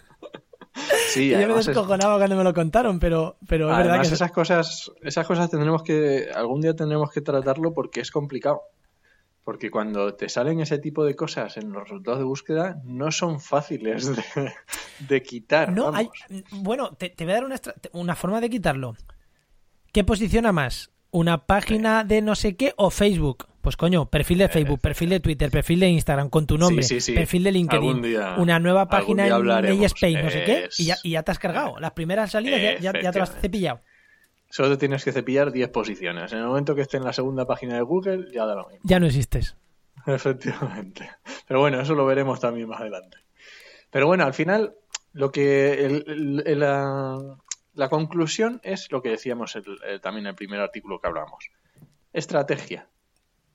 Sí, 1.10 1.30
yo 1.32 1.48
me 1.48 1.54
descojonaba 1.54 2.18
cuando 2.18 2.36
me 2.36 2.44
lo 2.44 2.54
contaron, 2.54 3.00
pero, 3.00 3.38
pero 3.48 3.72
es 3.72 3.78
verdad 3.78 4.02
que... 4.02 4.08
esas 4.08 4.32
cosas, 4.32 4.92
esas 5.02 5.26
cosas 5.26 5.50
tendremos 5.50 5.84
que, 5.84 6.30
algún 6.34 6.62
día 6.62 6.76
tendremos 6.76 7.12
que 7.12 7.22
tratarlo 7.22 7.74
porque 7.74 8.02
es 8.02 8.12
complicado. 8.12 8.62
Porque 9.44 9.72
cuando 9.72 10.14
te 10.14 10.28
salen 10.28 10.60
ese 10.60 10.78
tipo 10.78 11.06
de 11.06 11.16
cosas 11.16 11.56
en 11.56 11.72
los 11.72 11.84
resultados 11.84 12.20
de 12.20 12.26
búsqueda, 12.26 12.82
no 12.84 13.12
son 13.12 13.40
fáciles 13.40 14.12
de, 15.08 15.24
quitar. 15.24 15.72
No, 15.72 15.96
hay, 15.96 16.10
bueno, 16.52 16.92
te, 16.98 17.14
voy 17.18 17.32
a 17.32 17.36
dar 17.36 17.46
una, 17.46 17.56
una 17.94 18.16
forma 18.16 18.42
de 18.42 18.50
quitarlo. 18.50 18.96
¿Qué 19.94 20.04
posiciona 20.04 20.52
más? 20.52 20.92
¿Una 21.12 21.46
página 21.46 22.04
de 22.04 22.22
no 22.22 22.36
sé 22.36 22.56
qué 22.56 22.74
o 22.78 22.90
Facebook? 22.90 23.48
Pues 23.62 23.76
coño, 23.76 24.10
perfil 24.10 24.38
de 24.38 24.48
Facebook, 24.48 24.80
perfil 24.80 25.10
de 25.10 25.20
Twitter, 25.20 25.52
perfil 25.52 25.82
de 25.82 25.90
Instagram 25.90 26.30
con 26.30 26.48
tu 26.48 26.58
nombre, 26.58 26.86
perfil 27.14 27.44
de 27.44 27.52
LinkedIn, 27.52 28.18
una 28.38 28.60
nueva 28.60 28.88
página 28.88 29.28
en 29.28 29.84
Spain, 29.84 30.24
no 30.24 30.30
sé 30.30 30.44
qué, 30.46 30.70
y 31.04 31.12
ya, 31.12 31.24
te 31.24 31.32
has 31.32 31.40
cargado. 31.40 31.78
Las 31.80 31.92
primeras 31.92 32.32
salidas 32.32 32.80
ya, 32.80 32.94
te 32.94 33.02
las 33.02 33.18
has 33.18 33.42
cepillado. 33.42 33.82
Solo 34.50 34.70
te 34.70 34.78
tienes 34.78 35.04
que 35.04 35.12
cepillar 35.12 35.52
10 35.52 35.68
posiciones. 35.70 36.32
En 36.32 36.40
el 36.40 36.46
momento 36.46 36.74
que 36.74 36.82
esté 36.82 36.96
en 36.96 37.04
la 37.04 37.12
segunda 37.12 37.46
página 37.46 37.76
de 37.76 37.82
Google, 37.82 38.28
ya 38.32 38.46
da 38.46 38.56
lo 38.56 38.68
mismo. 38.70 38.80
Ya 38.84 39.00
no 39.00 39.06
existes. 39.06 39.58
Efectivamente. 40.08 41.10
Pero 41.46 41.60
bueno, 41.60 41.82
eso 41.82 41.94
lo 41.96 42.06
veremos 42.06 42.40
también 42.40 42.70
más 42.70 42.80
adelante. 42.80 43.18
Pero 43.92 44.08
bueno, 44.08 44.24
al 44.24 44.34
final, 44.34 44.76
lo 45.12 45.32
que 45.32 46.04
la, 46.56 47.38
conclusión 47.90 48.60
es 48.64 48.92
lo 48.92 49.02
que 49.02 49.10
decíamos 49.10 49.58
también 50.02 50.26
en 50.26 50.30
el 50.32 50.36
primer 50.36 50.60
artículo 50.60 51.00
que 51.00 51.08
hablamos. 51.08 51.52
Estrategia 52.14 52.90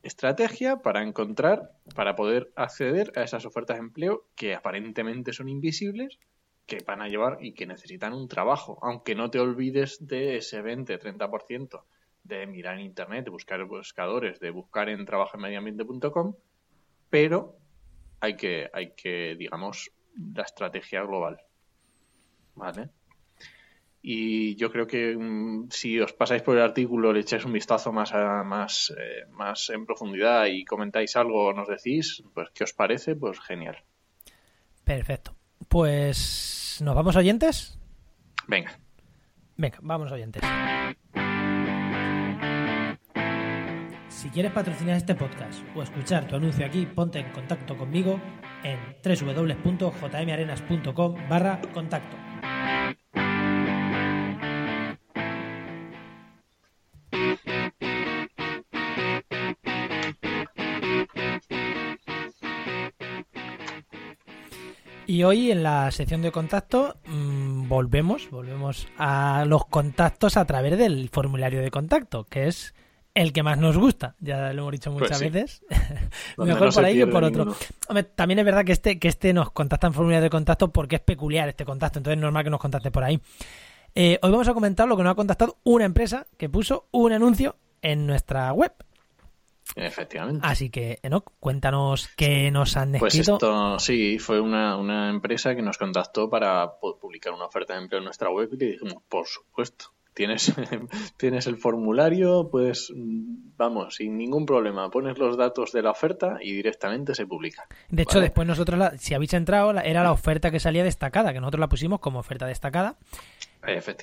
estrategia 0.02 0.82
para 0.82 1.02
encontrar, 1.02 1.72
para 1.94 2.16
poder 2.16 2.52
acceder 2.56 3.12
a 3.16 3.22
esas 3.22 3.46
ofertas 3.46 3.76
de 3.76 3.82
empleo 3.82 4.26
que 4.34 4.54
aparentemente 4.54 5.32
son 5.32 5.48
invisibles, 5.48 6.18
que 6.66 6.78
van 6.86 7.02
a 7.02 7.08
llevar 7.08 7.38
y 7.40 7.54
que 7.54 7.66
necesitan 7.66 8.12
un 8.12 8.28
trabajo, 8.28 8.78
aunque 8.82 9.14
no 9.14 9.30
te 9.30 9.38
olvides 9.38 10.06
de 10.06 10.36
ese 10.36 10.62
20-30% 10.62 11.82
de 12.24 12.46
mirar 12.46 12.74
en 12.78 12.86
internet, 12.86 13.24
de 13.24 13.30
buscar 13.30 13.64
buscadores, 13.64 14.38
de 14.40 14.50
buscar 14.50 14.88
en 14.88 15.04
trabajoenmedioambiente.com, 15.04 16.34
pero 17.10 17.56
hay 18.20 18.36
que, 18.36 18.70
hay 18.72 18.94
que, 18.94 19.36
digamos, 19.36 19.90
la 20.34 20.42
estrategia 20.42 21.02
global. 21.02 21.40
¿Vale? 22.54 22.90
Y 24.02 24.56
yo 24.56 24.72
creo 24.72 24.88
que 24.88 25.16
mm, 25.16 25.68
si 25.70 26.00
os 26.00 26.12
pasáis 26.12 26.42
por 26.42 26.56
el 26.56 26.62
artículo, 26.62 27.12
le 27.12 27.20
echáis 27.20 27.44
un 27.44 27.52
vistazo 27.52 27.92
más, 27.92 28.12
más, 28.12 28.92
eh, 28.98 29.26
más 29.30 29.70
en 29.70 29.86
profundidad 29.86 30.46
y 30.46 30.64
comentáis 30.64 31.14
algo 31.14 31.46
o 31.46 31.52
nos 31.52 31.68
decís, 31.68 32.24
pues 32.34 32.48
qué 32.52 32.64
os 32.64 32.72
parece, 32.72 33.14
pues 33.14 33.38
genial. 33.40 33.76
Perfecto. 34.84 35.36
Pues, 35.68 36.80
¿nos 36.82 36.96
vamos 36.96 37.14
oyentes? 37.14 37.78
Venga. 38.48 38.76
Venga, 39.56 39.78
vamos 39.82 40.10
oyentes. 40.10 40.42
Si 44.08 44.28
quieres 44.30 44.50
patrocinar 44.52 44.96
este 44.96 45.14
podcast 45.14 45.62
o 45.76 45.82
escuchar 45.82 46.26
tu 46.26 46.34
anuncio 46.36 46.64
aquí, 46.66 46.86
ponte 46.86 47.20
en 47.20 47.30
contacto 47.32 47.76
conmigo 47.76 48.18
en 48.64 48.78
www.jmarenas.com 49.02 51.28
barra 51.28 51.60
contacto. 51.72 52.21
Y 65.12 65.24
hoy 65.24 65.50
en 65.50 65.62
la 65.62 65.90
sección 65.90 66.22
de 66.22 66.32
contacto 66.32 66.96
mm, 67.04 67.68
volvemos, 67.68 68.30
volvemos 68.30 68.88
a 68.96 69.44
los 69.46 69.66
contactos 69.66 70.38
a 70.38 70.46
través 70.46 70.78
del 70.78 71.10
formulario 71.10 71.60
de 71.60 71.70
contacto, 71.70 72.24
que 72.24 72.48
es 72.48 72.74
el 73.12 73.34
que 73.34 73.42
más 73.42 73.58
nos 73.58 73.76
gusta. 73.76 74.16
Ya 74.20 74.54
lo 74.54 74.62
hemos 74.62 74.72
dicho 74.72 74.90
muchas 74.90 75.18
pues 75.18 75.30
veces. 75.30 75.62
Mejor 76.38 76.72
por 76.72 76.84
ahí 76.86 76.96
que 76.96 77.06
por 77.06 77.24
otro. 77.24 77.54
también 78.14 78.38
es 78.38 78.44
verdad 78.46 78.64
que 78.64 78.72
este, 78.72 78.98
que 78.98 79.08
este 79.08 79.34
nos 79.34 79.50
contacta 79.50 79.86
en 79.86 79.92
formulario 79.92 80.22
de 80.22 80.30
contacto 80.30 80.72
porque 80.72 80.96
es 80.96 81.02
peculiar 81.02 81.46
este 81.46 81.66
contacto, 81.66 81.98
entonces 81.98 82.16
es 82.16 82.22
normal 82.22 82.44
que 82.44 82.48
nos 82.48 82.60
contacte 82.60 82.90
por 82.90 83.04
ahí. 83.04 83.20
Eh, 83.94 84.18
hoy 84.22 84.30
vamos 84.30 84.48
a 84.48 84.54
comentar 84.54 84.88
lo 84.88 84.96
que 84.96 85.02
nos 85.02 85.12
ha 85.12 85.14
contactado 85.14 85.58
una 85.64 85.84
empresa 85.84 86.26
que 86.38 86.48
puso 86.48 86.88
un 86.90 87.12
anuncio 87.12 87.56
en 87.82 88.06
nuestra 88.06 88.50
web. 88.54 88.72
Efectivamente. 89.76 90.46
Así 90.46 90.70
que, 90.70 90.98
Enoch, 91.02 91.32
cuéntanos 91.40 92.08
qué 92.16 92.50
nos 92.50 92.76
han 92.76 92.92
pues 92.98 93.14
escrito. 93.14 93.38
Pues 93.38 93.50
esto, 93.50 93.78
sí, 93.78 94.18
fue 94.18 94.40
una, 94.40 94.76
una 94.76 95.08
empresa 95.08 95.54
que 95.54 95.62
nos 95.62 95.78
contactó 95.78 96.28
para 96.28 96.72
publicar 96.78 97.32
una 97.32 97.46
oferta 97.46 97.74
de 97.74 97.82
empleo 97.82 97.98
en 97.98 98.04
nuestra 98.04 98.30
web 98.30 98.48
y 98.52 98.56
le 98.56 98.66
dijimos, 98.72 99.02
por 99.08 99.26
supuesto, 99.26 99.86
tienes, 100.14 100.52
tienes 101.16 101.46
el 101.46 101.56
formulario, 101.56 102.48
pues 102.50 102.92
vamos, 102.94 103.96
sin 103.96 104.16
ningún 104.18 104.46
problema, 104.46 104.90
pones 104.90 105.18
los 105.18 105.36
datos 105.36 105.72
de 105.72 105.82
la 105.82 105.90
oferta 105.90 106.38
y 106.40 106.52
directamente 106.52 107.14
se 107.14 107.26
publica. 107.26 107.66
De 107.88 108.02
hecho, 108.02 108.20
después 108.20 108.46
nosotros, 108.46 108.80
si 108.98 109.14
habéis 109.14 109.34
entrado, 109.34 109.70
era 109.80 110.02
la 110.02 110.12
oferta 110.12 110.50
que 110.50 110.60
salía 110.60 110.84
destacada, 110.84 111.32
que 111.32 111.40
nosotros 111.40 111.60
la 111.60 111.68
pusimos 111.68 112.00
como 112.00 112.18
oferta 112.18 112.46
destacada. 112.46 112.96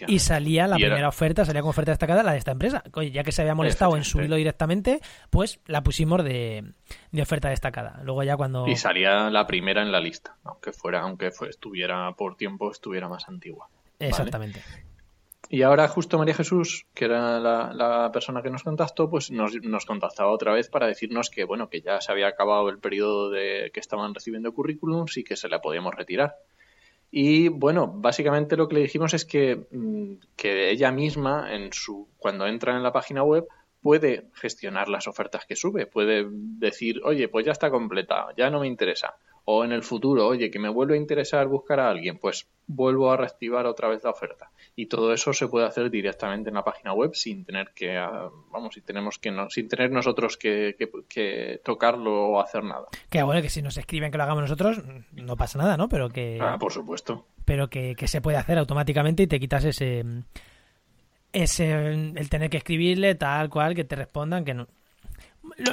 Y 0.08 0.20
salía 0.20 0.68
la 0.68 0.76
primera 0.76 1.10
oferta, 1.10 1.44
salía 1.44 1.62
como 1.62 1.72
oferta 1.72 1.92
destacada 1.92 2.24
la 2.24 2.32
de 2.32 2.38
esta 2.38 2.52
empresa. 2.52 2.84
Oye, 2.94 3.12
ya 3.12 3.24
que 3.24 3.32
se 3.32 3.42
había 3.42 3.56
molestado 3.56 3.98
en 3.98 4.04
subirlo 4.04 4.38
directamente, 4.38 5.02
pues 5.30 5.60
la 5.66 5.84
pusimos 5.84 6.24
de, 6.24 6.74
oferta 7.22 7.50
destacada. 7.50 8.00
Luego 8.04 8.24
ya 8.24 8.38
cuando... 8.38 8.68
Y 8.68 8.76
salía 8.78 9.30
la 9.30 9.46
primera 9.46 9.82
en 9.82 9.92
la 9.92 10.00
lista, 10.00 10.38
aunque 10.44 10.72
fuera, 10.72 11.02
aunque 11.02 11.32
fue, 11.32 11.50
estuviera 11.50 12.14
por 12.14 12.38
tiempo, 12.38 12.72
estuviera 12.72 13.10
más 13.10 13.28
antigua. 13.28 13.68
Exactamente. 14.00 14.62
Y 15.52 15.64
ahora 15.64 15.88
justo 15.88 16.20
María 16.20 16.36
Jesús, 16.36 16.86
que 16.94 17.06
era 17.06 17.40
la, 17.40 18.10
persona 18.14 18.44
que 18.44 18.52
nos 18.52 18.64
contactó, 18.64 19.10
pues 19.10 19.32
nos, 19.32 19.56
nos, 19.64 19.86
contactaba 19.86 20.30
otra 20.30 20.54
vez 20.54 20.70
para 20.70 20.86
decirnos 20.86 21.32
que 21.32 21.44
bueno, 21.44 21.70
que 21.70 21.82
ya 21.82 22.00
se 22.02 22.12
había 22.12 22.28
acabado 22.28 22.70
el 22.70 22.78
periodo 22.78 23.32
de 23.32 23.72
que 23.74 23.80
estaban 23.80 24.14
recibiendo 24.14 24.54
currículums 24.54 25.18
y 25.18 25.24
que 25.24 25.36
se 25.36 25.50
la 25.50 25.60
podíamos 25.60 25.96
retirar. 25.96 26.36
Y 27.12 27.48
bueno, 27.50 27.88
básicamente 27.88 28.56
lo 28.56 28.68
que 28.68 28.76
le 28.76 28.82
dijimos 28.82 29.14
es 29.14 29.26
que, 29.26 29.68
mm, 29.72 30.14
que 30.36 30.70
ella 30.70 30.92
misma, 30.92 31.54
en 31.54 31.74
su, 31.74 32.08
cuando 32.18 32.46
entra 32.46 32.76
en 32.76 32.84
la 32.84 32.92
página 32.92 33.24
web, 33.24 33.48
puede 33.82 34.28
gestionar 34.34 34.90
las 34.90 35.08
ofertas 35.08 35.46
que 35.46 35.56
sube, 35.56 35.86
puede 35.86 36.28
decir, 36.30 37.02
oye, 37.04 37.28
pues 37.30 37.46
ya 37.46 37.52
está 37.52 37.72
completa, 37.72 38.28
ya 38.38 38.50
no 38.50 38.60
me 38.60 38.68
interesa. 38.68 39.16
O 39.52 39.66
en 39.66 39.72
el 39.72 39.82
futuro, 39.82 40.28
oye, 40.28 40.52
que 40.52 40.60
me 40.60 40.70
vuelve 40.70 40.94
a 40.94 40.98
interesar 40.98 41.48
buscar 41.48 41.80
a 41.80 41.90
alguien, 41.90 42.20
pues 42.20 42.48
vuelvo 42.68 43.12
a 43.12 43.18
reactivar 43.18 43.66
otra 43.66 43.88
vez 43.88 44.04
la 44.04 44.12
oferta. 44.12 44.52
Y 44.76 44.86
todo 44.86 45.12
eso 45.12 45.34
se 45.34 45.48
puede 45.48 45.66
hacer 45.66 45.90
directamente 45.90 46.50
en 46.50 46.54
la 46.54 46.64
página 46.64 46.94
web 46.94 47.16
sin 47.16 47.44
tener 47.46 47.72
que, 47.74 47.98
ah, 47.98 48.30
vamos, 48.52 48.76
si 48.76 48.82
tenemos 48.82 49.18
que 49.18 49.32
no, 49.32 49.50
sin 49.50 49.68
tener 49.68 49.90
nosotros 49.90 50.38
que, 50.38 50.76
que, 51.10 51.62
tocarlo 51.66 52.28
o 52.28 52.40
hacer 52.40 52.64
nada. 52.64 52.86
Que 53.10 53.24
bueno, 53.24 53.42
que 53.42 53.50
si 53.50 53.64
nos 53.64 53.76
escriben 53.76 54.12
que 54.12 54.20
lo 54.20 54.24
hagamos 54.26 54.44
nosotros, 54.44 54.84
no 55.14 55.36
pasa 55.36 55.58
nada, 55.58 55.78
¿no? 55.78 55.90
Pero 55.90 56.10
que... 56.10 56.38
Ah, 56.40 56.58
por 56.60 56.72
supuesto. 56.72 57.26
Pero 57.44 57.72
que, 57.72 57.96
que 57.96 58.08
se 58.08 58.22
puede 58.22 58.38
hacer 58.38 58.60
automáticamente 58.60 59.24
y 59.24 59.28
te 59.28 59.40
quitas 59.40 59.66
ese... 59.66 60.06
ese 61.34 61.72
el 61.72 62.30
tener 62.30 62.52
que 62.52 62.58
escribirle 62.58 63.16
tal 63.16 63.50
cual, 63.50 63.74
que 63.74 63.84
te 63.84 63.96
respondan, 63.96 64.46
que 64.46 64.54
no, 64.54 64.68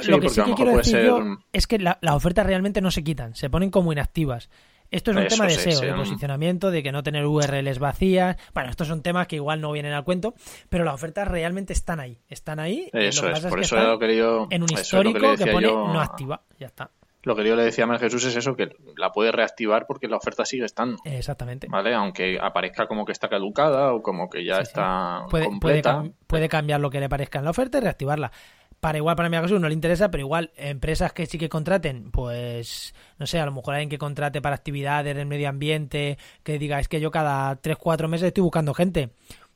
lo, 0.07 0.19
que 0.19 0.29
sí 0.29 0.41
que 0.43 0.53
quiero 0.53 0.77
decir 0.77 1.03
yo 1.03 1.37
es 1.53 1.67
que 1.67 1.79
las 1.79 1.97
ofertas 2.03 2.45
realmente 2.45 2.81
no 2.81 2.91
se 2.91 3.03
quitan, 3.03 3.35
se 3.35 3.49
ponen 3.49 3.69
como 3.69 3.91
inactivas. 3.91 4.49
Esto 4.89 5.11
es 5.11 5.17
un 5.17 5.27
tema 5.27 5.45
de 5.47 5.55
SEO, 5.55 5.81
de 5.81 5.93
posicionamiento, 5.93 6.71
de 6.71 6.81
que 6.81 6.91
no 6.91 7.03
tener 7.03 7.25
URLs 7.25 7.79
vacías. 7.79 8.37
Bueno, 8.53 8.69
estos 8.69 8.87
son 8.87 9.01
temas 9.01 9.27
que 9.27 9.35
igual 9.35 9.59
no 9.59 9.71
vienen 9.71 9.93
al 9.93 10.03
cuento, 10.03 10.33
pero 10.69 10.85
las 10.85 10.93
ofertas 10.93 11.27
realmente 11.27 11.73
están 11.73 11.99
ahí. 11.99 12.19
Están 12.29 12.59
ahí. 12.59 12.89
Eso 12.93 13.29
es, 13.29 13.45
por 13.45 13.59
eso 13.59 13.75
lo 13.75 13.99
que 13.99 14.15
yo, 14.15 14.47
en 14.49 14.63
un 14.63 14.71
histórico 14.71 15.35
que, 15.35 15.51
pone 15.51 15.67
no 15.67 15.99
activa. 15.99 16.41
Ya 16.57 16.67
está. 16.67 16.91
Lo 17.23 17.35
que 17.35 17.45
yo 17.45 17.57
le 17.57 17.63
decía 17.63 17.83
a 17.83 17.87
Mar 17.87 17.99
Jesús 17.99 18.23
es 18.23 18.37
eso, 18.37 18.55
que 18.55 18.69
la 18.95 19.11
puede 19.11 19.33
reactivar 19.33 19.85
porque 19.85 20.07
la 20.07 20.15
oferta 20.15 20.45
sigue 20.45 20.63
estando. 20.63 20.97
Exactamente. 21.03 21.67
¿Vale? 21.69 21.93
Aunque 21.93 22.39
aparezca 22.41 22.87
como 22.87 23.03
que 23.03 23.11
está 23.11 23.27
caducada 23.27 23.93
o 23.93 24.01
como 24.01 24.29
que 24.29 24.45
ya 24.45 24.59
está 24.59 25.25
completa. 25.29 26.05
puede 26.25 26.47
cambiar 26.47 26.79
lo 26.79 26.89
que 26.89 27.01
le 27.01 27.09
parezca 27.09 27.39
en 27.39 27.45
la 27.45 27.51
oferta 27.51 27.79
y 27.79 27.81
reactivarla 27.81 28.31
para 28.79 28.97
igual 28.97 29.15
para 29.15 29.29
mi 29.29 29.37
caso 29.37 29.57
no 29.59 29.67
le 29.67 29.73
interesa, 29.73 30.11
pero 30.11 30.21
igual 30.21 30.51
empresas 30.55 31.13
que 31.13 31.25
sí 31.25 31.37
que 31.37 31.49
contraten, 31.49 32.11
pues 32.11 32.93
no 33.17 33.25
sé, 33.25 33.39
a 33.39 33.45
lo 33.45 33.51
mejor 33.51 33.73
alguien 33.73 33.89
que 33.89 33.97
contrate 33.97 34.41
para 34.41 34.55
actividades 34.55 35.15
del 35.15 35.25
medio 35.25 35.49
ambiente, 35.49 36.17
que 36.43 36.59
diga, 36.59 36.79
es 36.79 36.87
que 36.87 36.99
yo 36.99 37.11
cada 37.11 37.55
3, 37.55 37.77
4 37.77 38.07
meses 38.07 38.27
estoy 38.27 38.43
buscando 38.43 38.73
gente. 38.73 39.09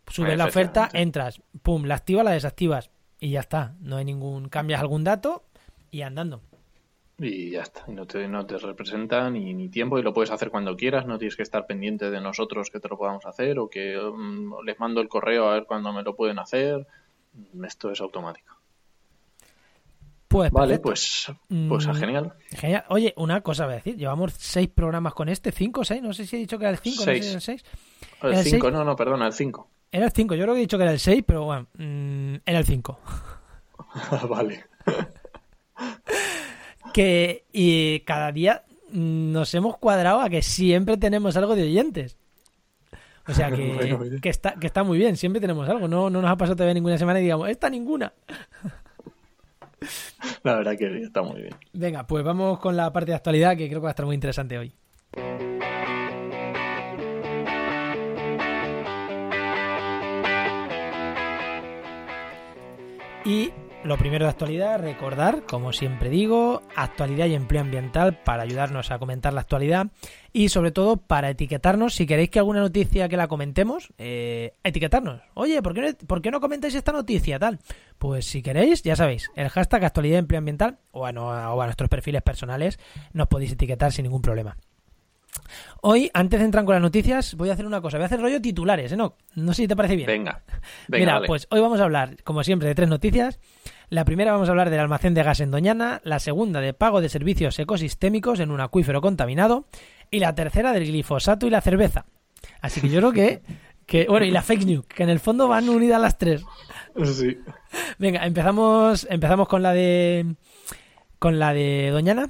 Subes 0.08 0.38
la 0.38 0.46
oferta, 0.46 0.90
entras, 0.94 1.42
pum, 1.62 1.86
la 1.86 1.96
activas, 1.96 2.26
la 2.26 2.32
desactivas 2.32 2.90
y 3.20 3.30
ya 3.30 3.40
está. 3.42 3.76
No 3.80 3.98
hay 3.98 4.06
ningún, 4.06 4.50
cambias 4.50 4.82
algún 4.82 5.04
dato 5.04 5.44
y 5.92 6.02
andando. 6.02 6.42
Y 7.18 7.52
ya 7.52 7.62
está, 7.62 7.84
y 7.88 7.92
no 7.92 8.08
te, 8.08 8.28
no 8.28 8.48
te 8.48 8.58
representa 8.58 9.30
ni, 9.30 9.54
ni, 9.54 9.70
tiempo 9.70 10.00
y 10.00 10.02
lo 10.02 10.12
puedes 10.12 10.32
hacer 10.32 10.50
cuando 10.50 10.76
quieras, 10.76 11.06
no 11.06 11.20
tienes 11.20 11.36
que 11.36 11.44
estar 11.44 11.68
pendiente 11.68 12.10
de 12.10 12.20
nosotros 12.20 12.72
que 12.72 12.80
te 12.80 12.90
lo 12.90 12.98
podamos 12.98 13.28
hacer 13.28 13.60
o 13.60 13.70
que 13.70 13.96
mm, 13.96 14.64
les 14.66 14.80
mando 14.80 15.02
el 15.02 15.08
correo 15.08 15.48
a 15.48 15.54
ver 15.54 15.66
cuándo 15.66 15.94
me 15.94 16.02
lo 16.02 16.16
pueden 16.16 16.40
hacer. 16.40 16.88
Esto 17.64 17.92
es 17.92 18.02
automático. 18.02 18.61
Pues 20.32 20.50
vale, 20.50 20.80
pues, 20.80 21.30
pues 21.67 21.88
mm, 21.88 21.91
genial. 21.91 22.34
Genial. 22.52 22.86
Oye, 22.88 23.13
una 23.17 23.41
cosa 23.41 23.65
voy 23.65 23.74
a 23.74 23.76
decir. 23.76 23.98
Llevamos 23.98 24.32
seis 24.38 24.70
programas 24.70 25.13
con 25.13 25.28
este, 25.28 25.52
cinco 25.52 25.82
o 25.82 25.84
seis. 25.84 26.02
No 26.02 26.13
sé 26.13 26.26
si 26.26 26.38
he 26.38 26.39
dicho 26.39 26.58
que 26.58 26.63
era 26.63 26.72
el 26.72 26.78
cinco, 26.78 27.02
no 27.02 27.12
sé 27.12 27.22
si 27.22 27.28
era 27.28 27.36
el 27.36 27.41
seis. 27.41 27.65
El 28.22 28.38
cinco, 28.38 28.72
no, 28.72 28.86
no, 28.86 28.96
perdona, 28.96 29.28
el 29.28 29.34
cinco. 29.34 29.70
Era 29.91 30.06
el 30.06 30.12
cinco. 30.13 30.34
Yo 30.36 30.44
creo 30.44 30.54
que 30.54 30.62
he 30.62 30.62
dicho 30.62 30.78
que 30.78 30.84
era 30.84 30.94
el 30.94 31.02
seis, 31.02 31.22
pero 31.28 31.44
bueno, 31.44 31.67
mm, 31.78 32.36
era 32.46 32.60
el 32.60 32.65
cinco. 32.65 32.98
vale. 34.30 34.63
que 36.94 37.44
y 37.52 38.00
cada 38.02 38.32
día 38.32 38.63
nos 38.94 39.54
hemos 39.54 39.78
cuadrado 39.80 40.22
a 40.22 40.30
que 40.30 40.41
siempre 40.41 40.96
tenemos 40.96 41.36
algo 41.36 41.58
de 41.58 41.63
oyentes. 41.63 42.15
O 43.28 43.34
sea 43.34 43.52
que, 43.56 44.20
que, 44.22 44.30
está, 44.30 44.54
que 44.54 44.67
está 44.67 44.84
muy 44.84 44.98
bien, 44.98 45.17
siempre 45.17 45.41
tenemos 45.41 45.67
algo. 45.67 45.89
No, 45.89 46.10
no 46.10 46.22
nos 46.22 46.32
ha 46.32 46.38
pasado 46.38 46.56
todavía 46.56 46.76
ninguna 46.76 46.98
semana 46.98 47.20
y 47.20 47.24
digamos, 47.24 47.50
esta 47.50 47.70
ninguna. 47.70 48.13
La 50.44 50.56
verdad 50.56 50.78
que 50.78 51.02
está 51.02 51.22
muy 51.22 51.41
bien. 51.41 51.56
Venga, 51.74 52.06
pues 52.06 52.24
vamos 52.24 52.60
con 52.60 52.76
la 52.76 52.91
parte 52.91 53.12
de 53.12 53.15
actualidad 53.15 53.58
que 53.58 53.67
creo 53.67 53.80
que 53.80 53.84
va 53.84 53.89
a 53.89 53.91
estar 53.91 54.06
muy 54.06 54.15
interesante 54.15 54.58
hoy. 54.58 54.74
Y 63.24 63.52
lo 63.84 63.98
primero 63.98 64.26
de 64.26 64.32
actualidad, 64.32 64.80
recordar, 64.80 65.44
como 65.46 65.74
siempre 65.74 66.10
digo, 66.10 66.62
actualidad 66.76 67.26
y 67.26 67.34
empleo 67.34 67.62
ambiental 67.62 68.20
para 68.24 68.44
ayudarnos 68.44 68.91
a 68.91 69.00
comentar 69.00 69.34
la 69.34 69.41
actualidad 69.41 69.88
y 70.32 70.50
sobre 70.50 70.72
todo 70.72 70.98
para 70.98 71.30
etiquetarnos. 71.30 71.96
Si 71.96 72.06
queréis 72.06 72.30
que 72.30 72.39
alguna 72.39 72.60
noticia 72.60 73.10
que 73.10 73.17
la 73.17 73.28
comentemos, 73.28 73.91
eh, 73.98 74.54
etiquetarnos. 74.63 75.22
Oye, 75.34 75.62
¿por 75.62 75.74
qué, 75.74 75.82
no, 75.82 76.08
¿por 76.08 76.22
qué 76.22 76.30
no 76.30 76.39
comentáis 76.39 76.76
esta 76.76 76.91
noticia? 76.91 77.39
Tal. 77.39 77.60
Pues 77.98 78.26
si 78.26 78.41
queréis, 78.41 78.84
ya 78.84 78.96
sabéis, 78.96 79.32
el 79.36 79.50
hashtag 79.50 79.84
actualidad 79.86 80.15
y 80.15 80.20
empleo 80.20 80.39
ambiental 80.39 80.78
o 80.91 81.08
a, 81.08 81.12
o 81.12 81.62
a 81.62 81.65
nuestros 81.65 81.89
perfiles 81.89 82.22
personales 82.22 82.80
nos 83.13 83.28
podéis 83.28 83.54
etiquetar 83.54 83.91
sin 83.91 84.04
ningún 84.04 84.22
problema. 84.22 84.58
Hoy, 85.82 86.12
antes 86.13 86.39
de 86.39 86.46
entrar 86.46 86.65
con 86.65 86.74
las 86.74 86.82
noticias, 86.82 87.36
voy 87.36 87.50
a 87.50 87.54
hacer 87.54 87.65
una 87.65 87.82
cosa. 87.82 87.98
Voy 87.98 88.04
a 88.04 88.06
hacer 88.06 88.20
rollo 88.20 88.41
titulares, 88.41 88.91
¿eh? 88.91 88.98
No, 88.98 89.15
no 89.36 89.54
sé 89.54 89.63
si 89.63 89.67
te 89.67 89.76
parece 89.76 89.96
bien. 89.96 90.08
Venga. 90.08 90.44
Mira, 90.88 91.22
pues 91.26 91.48
hoy 91.50 91.60
vamos 91.60 91.80
a 91.80 91.84
hablar, 91.84 92.22
como 92.24 92.44
siempre, 92.44 92.67
de 92.67 92.76
tres 92.76 92.89
noticias. 92.89 93.39
La 93.92 94.06
primera 94.06 94.32
vamos 94.32 94.48
a 94.48 94.52
hablar 94.52 94.70
del 94.70 94.80
almacén 94.80 95.14
de 95.14 95.22
gas 95.22 95.42
en 95.42 95.52
Doñana, 95.52 96.00
la 96.06 96.20
segunda 96.20 96.62
de 96.62 96.74
pago 96.74 97.02
de 97.02 97.10
servicios 97.10 97.60
ecosistémicos 97.60 98.40
en 98.40 98.50
un 98.50 98.62
acuífero 98.62 99.02
contaminado 99.02 99.66
y 100.10 100.20
la 100.20 100.34
tercera 100.34 100.72
del 100.72 100.86
glifosato 100.86 101.46
y 101.46 101.50
la 101.50 101.60
cerveza. 101.60 102.06
Así 102.62 102.80
que 102.80 102.88
yo 102.88 103.00
creo 103.00 103.12
que, 103.12 103.42
que 103.86 104.06
bueno, 104.08 104.26
y 104.26 104.32
la 104.32 104.44
fake 104.44 104.64
news, 104.66 104.86
que 104.86 105.04
en 105.04 105.10
el 105.10 105.20
fondo 105.20 105.50
van 105.50 105.68
unidas 105.68 106.00
las 106.00 106.18
tres. 106.18 106.42
Sí. 107.04 107.38
Venga, 108.00 108.26
empezamos, 108.26 109.06
empezamos 109.10 109.50
con 109.50 109.62
la 109.62 109.74
de 109.74 110.36
con 111.20 111.38
la 111.38 111.54
de 111.54 111.90
Doñana. 111.92 112.30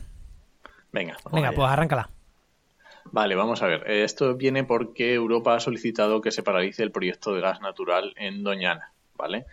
Venga, 0.91 1.15
Venga, 1.31 1.51
pues 1.51 1.69
arráncala. 1.69 2.09
Vale, 3.11 3.35
vamos 3.35 3.61
a 3.61 3.67
ver. 3.67 3.87
Esto 3.87 4.35
viene 4.35 4.63
porque 4.63 5.13
Europa 5.13 5.53
ha 5.53 5.59
solicitado 5.59 6.21
que 6.21 6.31
se 6.31 6.41
paralice 6.41 6.81
el 6.81 6.91
proyecto 6.91 7.35
de 7.35 7.41
gas 7.41 7.61
natural 7.61 8.15
en 8.17 8.41
Doñana, 8.41 8.93
¿vale? 9.15 9.45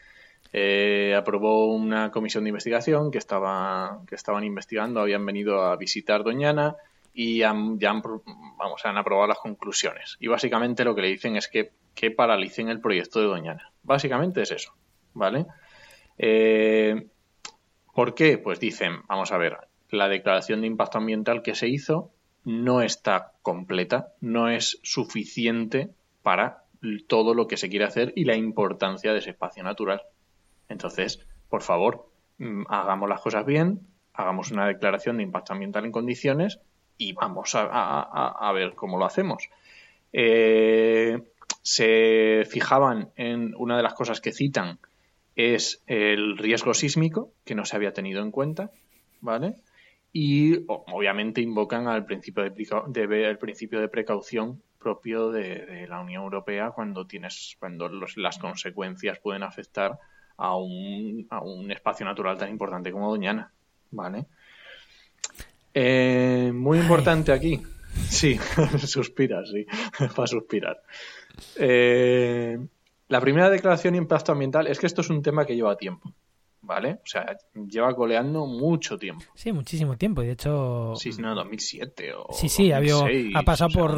Eh, 0.53 1.15
aprobó 1.17 1.73
una 1.75 2.11
comisión 2.11 2.45
de 2.45 2.51
investigación 2.51 3.11
que 3.11 3.19
estaba 3.19 4.01
que 4.07 4.15
estaban 4.15 4.45
investigando, 4.45 5.01
habían 5.01 5.25
venido 5.27 5.63
a 5.63 5.77
visitar 5.77 6.25
Doñana 6.25 6.77
y 7.13 7.39
ya 7.39 7.51
han, 7.51 7.79
vamos, 7.79 8.85
han 8.85 8.97
aprobado 8.97 9.27
las 9.27 9.39
conclusiones. 9.39 10.17
Y 10.21 10.29
básicamente 10.29 10.85
lo 10.85 10.95
que 10.95 11.03
le 11.03 11.09
dicen 11.09 11.37
es 11.37 11.49
que, 11.49 11.73
que 11.95 12.11
paralicen 12.11 12.69
el 12.69 12.81
proyecto 12.81 13.21
de 13.21 13.27
Doñana. 13.27 13.73
Básicamente 13.83 14.43
es 14.43 14.53
eso, 14.53 14.73
¿vale? 15.15 15.47
Eh, 16.17 17.09
¿Por 17.93 18.15
qué? 18.15 18.39
Pues 18.39 18.61
dicen, 18.61 19.03
vamos 19.09 19.33
a 19.33 19.39
ver, 19.39 19.59
la 19.91 20.09
declaración 20.09 20.61
de 20.61 20.69
impacto 20.69 20.99
ambiental 20.99 21.43
que 21.43 21.57
se 21.57 21.69
hizo 21.69 22.13
no 22.45 22.83
está 22.83 23.33
completa, 23.43 24.13
no 24.21 24.49
es 24.49 24.79
suficiente 24.83 25.91
para 26.23 26.65
todo 27.09 27.35
lo 27.35 27.49
que 27.49 27.57
se 27.57 27.69
quiere 27.69 27.85
hacer 27.85 28.13
y 28.15 28.25
la 28.25 28.37
importancia 28.37 29.13
de 29.13 29.19
ese 29.19 29.31
espacio 29.31 29.65
natural. 29.65 30.03
Entonces, 30.69 31.27
por 31.49 31.63
favor, 31.63 32.11
mm, 32.39 32.65
hagamos 32.69 33.09
las 33.09 33.21
cosas 33.21 33.45
bien, 33.47 33.81
hagamos 34.13 34.51
una 34.51 34.67
declaración 34.67 35.17
de 35.17 35.23
impacto 35.23 35.53
ambiental 35.53 35.85
en 35.85 35.93
condiciones 35.93 36.61
y 36.97 37.13
vamos 37.13 37.53
a, 37.55 38.51
ver 38.53 38.75
cómo 38.75 38.99
lo 38.99 39.05
hacemos. 39.05 39.49
Eh, 40.13 41.23
se 41.63 42.45
fijaban 42.51 43.11
en 43.17 43.55
una 43.57 43.77
de 43.77 43.83
las 43.83 43.95
cosas 43.95 44.21
que 44.21 44.33
citan 44.33 44.79
es 45.37 45.83
el 45.87 46.37
riesgo 46.37 46.75
sísmico, 46.75 47.33
que 47.45 47.55
no 47.55 47.65
se 47.65 47.77
había 47.77 47.93
tenido 47.93 48.23
en 48.23 48.33
cuenta, 48.33 48.73
¿vale? 49.21 49.55
y 50.13 50.65
obviamente 50.67 51.41
invocan 51.41 51.87
al 51.87 52.05
principio 52.05 52.43
de, 52.43 53.29
el 53.29 53.39
principio 53.39 53.81
de 53.81 53.89
precaución 53.89 54.63
propio 54.79 55.31
de, 55.31 55.87
la 55.89 56.01
Unión 56.01 56.23
Europea 56.23 56.71
cuando 56.71 57.07
tienes 57.07 57.57
cuando 57.59 57.89
las 57.89 58.39
consecuencias 58.39 59.19
pueden 59.19 59.43
afectar 59.43 59.99
a 60.39 60.57
un, 60.57 61.27
a 61.31 61.41
un 61.41 61.71
espacio 61.71 62.07
natural 62.07 62.39
tan 62.39 62.49
importante 62.49 62.93
como 62.93 63.11
Doñana, 63.11 63.53
¿vale? 63.91 64.27
Eh, 65.75 66.51
muy 66.55 66.79
importante 66.79 67.33
aquí, 67.33 67.61
sí, 68.09 68.39
suspira, 68.87 69.45
sí, 69.45 69.67
va 70.19 70.25
a 70.25 70.27
suspirar. 70.27 70.83
Eh, 71.57 72.59
la 73.09 73.21
primera 73.21 73.51
declaración 73.51 73.93
de 73.93 73.99
impacto 73.99 74.33
ambiental 74.33 74.67
es 74.67 74.79
que 74.79 74.87
esto 74.87 75.03
es 75.03 75.11
un 75.11 75.23
tema 75.23 75.45
que 75.45 75.55
lleva 75.55 75.77
tiempo. 75.77 76.13
¿vale? 76.61 77.01
O 77.03 77.07
sea, 77.07 77.37
lleva 77.55 77.95
coleando 77.95 78.47
mucho 78.47 78.99
tiempo. 78.99 79.25
Sí, 79.35 79.53
muchísimo 79.53 79.97
tiempo. 79.97 80.23
Y 80.23 80.27
de 80.27 80.33
hecho. 80.33 80.93
Sí, 80.97 81.11
no, 81.19 81.35
2007 81.35 82.13
o. 82.15 82.27
Sí, 82.33 82.49
sí, 82.51 82.71
ha 82.71 83.43
pasado 83.43 83.71
por. 83.71 83.97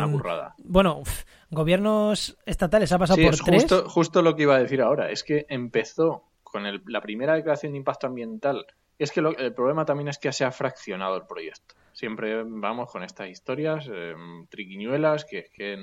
Bueno, 0.59 1.03
gobiernos 1.51 2.39
estatales 2.47 2.93
ha 2.93 2.99
pasado 2.99 3.21
por 3.21 3.37
tres. 3.37 3.63
Justo, 3.63 3.89
justo 3.89 4.23
lo 4.23 4.37
que 4.37 4.43
iba 4.45 4.55
a 4.55 4.61
decir 4.61 4.81
ahora. 4.83 5.11
Es 5.11 5.25
que 5.25 5.47
empezó 5.49 6.30
con 6.51 6.65
la 6.87 7.01
primera 7.01 7.35
declaración 7.35 7.73
de 7.73 7.79
impacto 7.79 8.07
ambiental. 8.07 8.67
Es 8.99 9.13
que 9.13 9.21
el 9.21 9.55
problema 9.55 9.85
también 9.85 10.09
es 10.09 10.19
que 10.19 10.33
se 10.33 10.45
ha 10.45 10.53
fraccionado 10.53 11.17
el 11.17 11.27
proyecto. 11.27 11.75
Siempre 11.93 12.43
vamos 12.45 12.91
con 12.91 13.03
estas 13.03 13.29
historias, 13.29 13.89
em, 13.89 14.47
triquiñuelas, 14.49 15.25
que, 15.25 15.51
que 15.55 15.77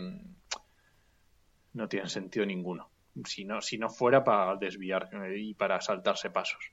no 1.74 1.88
tienen 1.88 2.10
sentido 2.10 2.46
ninguno. 2.46 2.90
Si 3.26 3.46
no, 3.46 3.62
si 3.62 3.78
no 3.78 3.90
fuera 3.90 4.24
para 4.24 4.56
desviar 4.58 5.10
eh, 5.14 5.38
y 5.38 5.54
para 5.54 5.82
saltarse 5.82 6.30
pasos. 6.30 6.72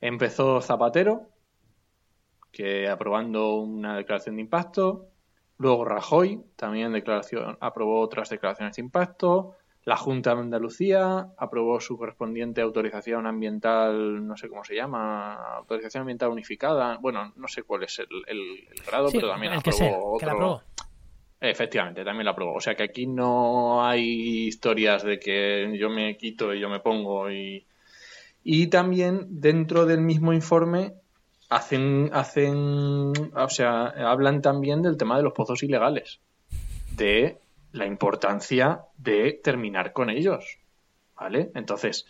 Empezó 0.00 0.60
Zapatero, 0.60 1.30
que 2.52 2.88
aprobando 2.88 3.56
una 3.56 3.96
declaración 3.96 4.36
de 4.36 4.42
impacto. 4.42 5.08
Luego 5.58 5.84
Rajoy 5.84 6.42
también 6.56 6.92
declaración, 6.92 7.56
aprobó 7.60 8.00
otras 8.00 8.30
declaraciones 8.30 8.76
de 8.76 8.82
impacto. 8.82 9.56
La 9.84 9.96
Junta 9.96 10.34
de 10.34 10.40
Andalucía 10.42 11.28
aprobó 11.38 11.80
su 11.80 11.96
correspondiente 11.96 12.60
autorización 12.60 13.26
ambiental, 13.26 14.26
no 14.26 14.36
sé 14.36 14.48
cómo 14.48 14.62
se 14.62 14.74
llama, 14.74 15.56
autorización 15.56 16.02
ambiental 16.02 16.28
unificada. 16.30 16.98
Bueno, 16.98 17.32
no 17.36 17.48
sé 17.48 17.62
cuál 17.62 17.84
es 17.84 17.98
el, 17.98 18.06
el- 18.26 18.68
el 18.70 18.82
grado, 18.86 19.08
Sí, 19.08 19.16
pero 19.18 19.30
también 19.30 19.54
el 19.54 19.62
que 19.62 19.70
aprobó 19.70 20.18
sea, 20.18 20.18
que 20.20 20.26
la 20.26 20.32
otro. 20.34 20.46
aprobó. 20.46 20.62
Efectivamente, 21.40 22.04
también 22.04 22.26
la 22.26 22.32
aprobó. 22.32 22.54
O 22.54 22.60
sea 22.60 22.74
que 22.74 22.82
aquí 22.82 23.06
no 23.06 23.82
hay 23.84 24.46
historias 24.48 25.02
de 25.02 25.18
que 25.18 25.74
yo 25.78 25.88
me 25.88 26.16
quito 26.18 26.52
y 26.54 26.60
yo 26.60 26.68
me 26.68 26.80
pongo 26.80 27.30
y. 27.30 27.64
Y 28.44 28.66
también 28.68 29.26
dentro 29.28 29.86
del 29.86 30.00
mismo 30.02 30.32
informe 30.34 30.92
hacen, 31.48 32.10
hacen, 32.12 32.52
o 33.34 33.48
sea, 33.48 33.86
hablan 33.86 34.40
también 34.42 34.82
del 34.82 34.96
tema 34.98 35.16
de 35.16 35.22
los 35.22 35.32
pozos 35.32 35.62
ilegales, 35.62 36.20
de 36.96 37.38
la 37.72 37.86
importancia 37.86 38.82
de 38.96 39.40
terminar 39.42 39.92
con 39.92 40.10
ellos, 40.10 40.58
¿vale? 41.14 41.50
Entonces, 41.54 42.06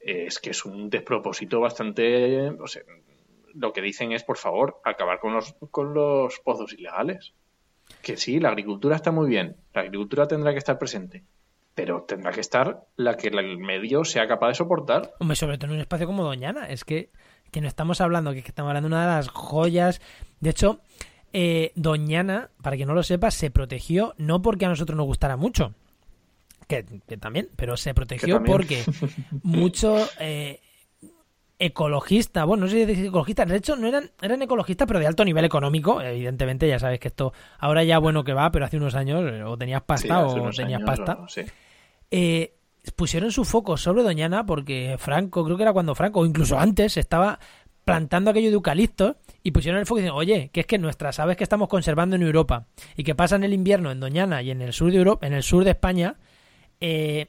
es 0.00 0.38
que 0.38 0.50
es 0.50 0.64
un 0.64 0.90
despropósito 0.90 1.60
bastante, 1.60 2.50
o 2.50 2.66
sea, 2.66 2.82
lo 3.54 3.72
que 3.72 3.80
dicen 3.80 4.12
es, 4.12 4.22
por 4.22 4.36
favor, 4.36 4.80
acabar 4.84 5.20
con 5.20 5.34
los, 5.34 5.54
con 5.70 5.94
los 5.94 6.40
pozos 6.40 6.72
ilegales. 6.72 7.32
Que 8.02 8.16
sí, 8.16 8.40
la 8.40 8.48
agricultura 8.48 8.96
está 8.96 9.12
muy 9.12 9.28
bien, 9.28 9.56
la 9.72 9.82
agricultura 9.82 10.26
tendrá 10.26 10.52
que 10.52 10.58
estar 10.58 10.78
presente, 10.78 11.24
pero 11.74 12.02
tendrá 12.02 12.32
que 12.32 12.40
estar 12.40 12.86
la 12.96 13.16
que 13.16 13.28
el 13.28 13.58
medio 13.58 14.04
sea 14.04 14.26
capaz 14.26 14.48
de 14.48 14.54
soportar. 14.54 15.12
Sobre 15.34 15.58
todo 15.58 15.70
en 15.70 15.76
un 15.76 15.80
espacio 15.80 16.06
como 16.06 16.24
Doñana. 16.24 16.68
Es 16.68 16.84
que, 16.84 17.10
que 17.50 17.60
no 17.60 17.68
estamos 17.68 18.00
hablando, 18.00 18.32
que 18.32 18.38
estamos 18.38 18.70
hablando 18.70 18.88
de 18.88 18.94
una 18.94 19.06
de 19.06 19.16
las 19.16 19.28
joyas. 19.28 20.00
De 20.40 20.50
hecho, 20.50 20.80
eh, 21.34 21.72
Doñana, 21.74 22.48
para 22.62 22.76
quien 22.76 22.88
no 22.88 22.94
lo 22.94 23.02
sepa, 23.02 23.30
se 23.30 23.50
protegió 23.50 24.14
no 24.16 24.40
porque 24.40 24.64
a 24.64 24.68
nosotros 24.68 24.96
nos 24.96 25.04
gustara 25.06 25.36
mucho, 25.36 25.74
que, 26.68 26.84
que 27.06 27.16
también, 27.18 27.48
pero 27.56 27.76
se 27.76 27.92
protegió 27.92 28.36
porque 28.52 28.84
mucho 29.42 30.06
eh, 30.18 30.60
ecologista, 31.58 32.44
bueno, 32.44 32.64
no 32.64 32.70
sé 32.70 32.78
si 32.80 32.84
decir 32.84 33.06
ecologista, 33.06 33.44
de 33.46 33.56
hecho 33.56 33.76
no 33.76 33.86
eran, 33.86 34.10
eran 34.20 34.42
ecologistas, 34.42 34.86
pero 34.86 34.98
de 35.00 35.06
alto 35.06 35.24
nivel 35.24 35.44
económico, 35.44 36.00
evidentemente, 36.00 36.66
ya 36.68 36.78
sabes 36.78 36.98
que 37.00 37.08
esto 37.08 37.32
ahora 37.58 37.84
ya 37.84 37.98
bueno 37.98 38.24
que 38.24 38.32
va, 38.32 38.50
pero 38.50 38.64
hace 38.64 38.76
unos 38.76 38.94
años 38.94 39.22
eh, 39.32 39.42
o 39.44 39.56
tenías 39.56 39.82
pasta 39.82 40.28
Sí, 40.28 40.38
o 40.38 40.50
tenías 40.50 40.80
años, 40.82 40.86
pasta 40.86 41.14
o- 41.20 41.28
sí. 41.28 41.42
eh, 42.10 42.54
pusieron 42.96 43.30
su 43.32 43.44
foco 43.44 43.76
sobre 43.76 44.02
Doñana 44.02 44.44
porque 44.46 44.96
Franco, 44.98 45.44
creo 45.44 45.56
que 45.56 45.62
era 45.62 45.72
cuando 45.72 45.94
Franco, 45.94 46.20
o 46.20 46.26
incluso 46.26 46.58
antes, 46.58 46.96
estaba 46.96 47.38
plantando 47.84 48.30
aquello 48.30 48.48
de 48.48 48.54
eucaliptos 48.54 49.16
y 49.46 49.50
pusieron 49.50 49.78
el 49.78 49.86
foco 49.86 49.98
y 49.98 50.02
dicen, 50.02 50.16
oye, 50.16 50.50
que 50.52 50.60
es 50.60 50.66
que 50.66 50.78
nuestras 50.78 51.20
aves 51.20 51.36
que 51.36 51.44
estamos 51.44 51.68
conservando 51.68 52.16
en 52.16 52.22
Europa 52.22 52.66
y 52.96 53.04
que 53.04 53.14
pasan 53.14 53.44
el 53.44 53.52
invierno 53.52 53.90
en 53.90 54.00
Doñana 54.00 54.40
y 54.42 54.50
en 54.50 54.62
el 54.62 54.72
sur 54.72 54.90
de 54.90 54.96
Europa, 54.96 55.26
en 55.26 55.34
el 55.34 55.42
sur 55.42 55.64
de 55.64 55.70
España, 55.70 56.16
eh, 56.80 57.26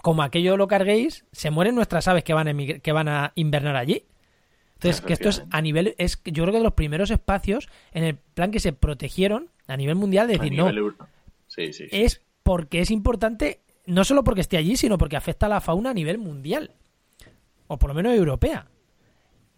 como 0.00 0.22
aquello 0.22 0.56
lo 0.56 0.68
carguéis, 0.68 1.26
se 1.32 1.50
mueren 1.50 1.74
nuestras 1.74 2.08
aves 2.08 2.24
que 2.24 2.32
van 2.32 2.48
a, 2.48 2.80
que 2.80 2.92
van 2.92 3.08
a 3.08 3.32
invernar 3.34 3.76
allí. 3.76 4.06
Entonces, 4.76 5.02
que 5.02 5.12
esto 5.12 5.28
es 5.28 5.42
a 5.50 5.60
nivel, 5.60 5.94
es 5.98 6.22
yo 6.24 6.44
creo 6.44 6.52
que 6.52 6.58
de 6.58 6.64
los 6.64 6.72
primeros 6.72 7.10
espacios 7.10 7.68
en 7.92 8.04
el 8.04 8.16
plan 8.16 8.50
que 8.50 8.60
se 8.60 8.72
protegieron 8.72 9.50
a 9.66 9.76
nivel 9.76 9.96
mundial 9.96 10.28
de 10.28 10.38
decir, 10.38 10.52
nivel 10.52 10.76
no, 10.76 11.08
Sí, 11.46 11.72
sí, 11.72 11.88
sí. 11.88 11.88
es 11.90 12.22
porque 12.42 12.80
es 12.80 12.90
importante, 12.90 13.60
no 13.84 14.04
solo 14.04 14.24
porque 14.24 14.40
esté 14.40 14.56
allí, 14.56 14.76
sino 14.78 14.96
porque 14.96 15.16
afecta 15.16 15.44
a 15.44 15.48
la 15.50 15.60
fauna 15.60 15.90
a 15.90 15.94
nivel 15.94 16.16
mundial. 16.16 16.70
O 17.66 17.78
por 17.78 17.90
lo 17.90 17.94
menos 17.94 18.14
europea. 18.14 18.66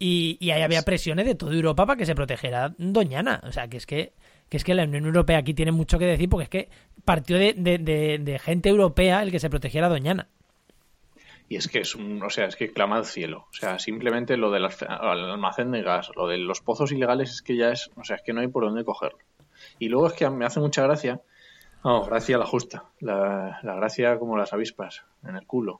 Y, 0.03 0.35
y 0.39 0.49
ahí 0.49 0.63
había 0.63 0.81
presiones 0.81 1.27
de 1.27 1.35
toda 1.35 1.53
Europa 1.53 1.85
para 1.85 1.95
que 1.95 2.07
se 2.07 2.15
protegiera 2.15 2.73
Doñana. 2.79 3.39
O 3.43 3.51
sea, 3.51 3.67
que 3.67 3.77
es 3.77 3.85
que, 3.85 4.13
que 4.49 4.57
es 4.57 4.63
que 4.63 4.73
la 4.73 4.85
Unión 4.85 5.05
Europea 5.05 5.37
aquí 5.37 5.53
tiene 5.53 5.71
mucho 5.71 5.99
que 5.99 6.05
decir 6.05 6.27
porque 6.27 6.43
es 6.45 6.49
que 6.49 6.69
partió 7.05 7.37
de, 7.37 8.41
gente 8.43 8.69
europea 8.69 9.21
el 9.21 9.29
que 9.29 9.39
se 9.39 9.51
protegiera 9.51 9.89
Doñana. 9.89 10.27
Y 11.49 11.55
es 11.55 11.67
que 11.67 11.81
es 11.81 11.93
un, 11.93 12.23
o 12.23 12.31
sea, 12.31 12.47
es 12.47 12.55
que 12.55 12.73
clama 12.73 12.97
al 12.97 13.05
cielo. 13.05 13.45
O 13.51 13.53
sea, 13.53 13.77
simplemente 13.77 14.37
lo 14.37 14.49
del 14.49 14.67
almacén 14.89 15.69
de 15.69 15.83
gas, 15.83 16.09
lo 16.15 16.25
de 16.25 16.39
los 16.39 16.61
pozos 16.61 16.91
ilegales 16.91 17.29
es 17.29 17.43
que 17.43 17.55
ya 17.55 17.69
es, 17.69 17.91
o 17.95 18.03
sea, 18.03 18.15
es 18.15 18.23
que 18.23 18.33
no 18.33 18.41
hay 18.41 18.47
por 18.47 18.63
dónde 18.63 18.83
cogerlo. 18.83 19.19
Y 19.77 19.89
luego 19.89 20.07
es 20.07 20.13
que 20.13 20.27
me 20.31 20.45
hace 20.45 20.59
mucha 20.59 20.81
gracia, 20.81 21.21
no, 21.83 22.05
gracia 22.05 22.39
la 22.39 22.47
justa, 22.47 22.85
la, 23.01 23.59
la 23.61 23.75
gracia 23.75 24.17
como 24.17 24.35
las 24.35 24.51
avispas 24.51 25.03
en 25.23 25.35
el 25.35 25.45
culo. 25.45 25.79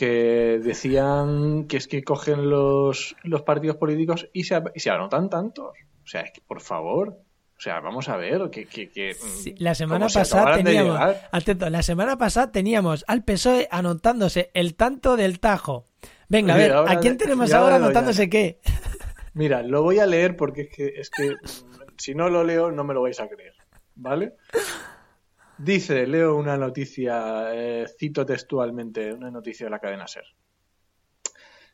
Que 0.00 0.58
decían 0.64 1.66
que 1.68 1.76
es 1.76 1.86
que 1.86 2.02
cogen 2.02 2.48
los, 2.48 3.14
los 3.22 3.42
partidos 3.42 3.76
políticos 3.76 4.30
y 4.32 4.44
se, 4.44 4.58
y 4.74 4.80
se 4.80 4.88
anotan 4.88 5.28
tantos. 5.28 5.74
O 6.02 6.06
sea, 6.06 6.22
es 6.22 6.32
que 6.32 6.40
por 6.40 6.62
favor. 6.62 7.18
O 7.54 7.60
sea, 7.60 7.80
vamos 7.80 8.08
a 8.08 8.16
ver 8.16 8.48
que, 8.48 8.64
que, 8.64 8.88
que 8.88 9.12
Sí, 9.12 9.54
la 9.58 9.74
semana 9.74 10.08
se 10.08 10.20
pasada 10.20 10.56
teníamos, 10.56 10.98
atento, 11.30 11.68
la 11.68 11.82
semana 11.82 12.16
pasada 12.16 12.50
teníamos 12.50 13.04
al 13.08 13.24
PSOE 13.24 13.68
anotándose 13.70 14.50
el 14.54 14.74
tanto 14.74 15.18
del 15.18 15.38
Tajo. 15.38 15.84
Venga, 16.30 16.54
a 16.54 16.56
ver, 16.56 16.72
ahora 16.72 16.92
¿a 16.92 17.00
quién 17.00 17.18
tenemos 17.18 17.52
ahora 17.52 17.76
anotándose 17.76 18.30
qué? 18.30 18.58
Mira, 19.34 19.62
lo 19.62 19.82
voy 19.82 19.98
a 19.98 20.06
leer 20.06 20.34
porque 20.34 20.62
es 20.62 20.70
que, 20.70 20.86
es 20.96 21.10
que 21.10 21.32
mm, 21.32 21.36
si 21.98 22.14
no 22.14 22.30
lo 22.30 22.42
leo 22.42 22.72
no 22.72 22.84
me 22.84 22.94
lo 22.94 23.02
vais 23.02 23.20
a 23.20 23.28
creer, 23.28 23.52
¿vale? 23.96 24.32
Dice, 25.62 26.06
leo 26.06 26.36
una 26.36 26.56
noticia, 26.56 27.52
eh, 27.52 27.86
cito 27.98 28.24
textualmente 28.24 29.12
una 29.12 29.30
noticia 29.30 29.66
de 29.66 29.70
la 29.70 29.78
cadena 29.78 30.08
SER. 30.08 30.24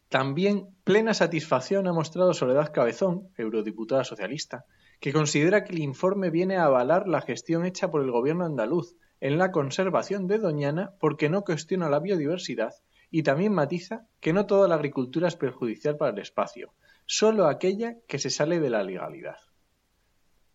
También 0.09 0.75
plena 0.83 1.15
satisfacción 1.15 1.87
ha 1.87 1.93
mostrado 1.93 2.35
Soledad 2.35 2.73
Cabezón, 2.73 3.29
eurodiputada 3.37 4.03
socialista, 4.03 4.65
que 4.99 5.13
considera 5.13 5.63
que 5.63 5.73
el 5.73 5.79
informe 5.79 6.31
viene 6.31 6.57
a 6.57 6.65
avalar 6.65 7.07
la 7.07 7.21
gestión 7.21 7.65
hecha 7.65 7.89
por 7.89 8.03
el 8.03 8.11
gobierno 8.11 8.45
andaluz 8.45 8.97
en 9.21 9.39
la 9.39 9.53
conservación 9.53 10.27
de 10.27 10.39
Doñana 10.39 10.95
porque 10.99 11.31
no 11.31 11.45
cuestiona 11.45 11.89
la 11.89 12.01
biodiversidad 12.01 12.75
y 13.13 13.23
también 13.23 13.53
matiza 13.53 14.09
que 14.19 14.33
no 14.33 14.47
toda 14.47 14.67
la 14.67 14.75
agricultura 14.75 15.29
es 15.29 15.37
perjudicial 15.37 15.97
para 15.97 16.11
el 16.11 16.19
espacio, 16.19 16.75
solo 17.05 17.47
aquella 17.47 17.95
que 18.09 18.19
se 18.19 18.31
sale 18.31 18.59
de 18.59 18.71
la 18.71 18.83
legalidad. 18.83 19.37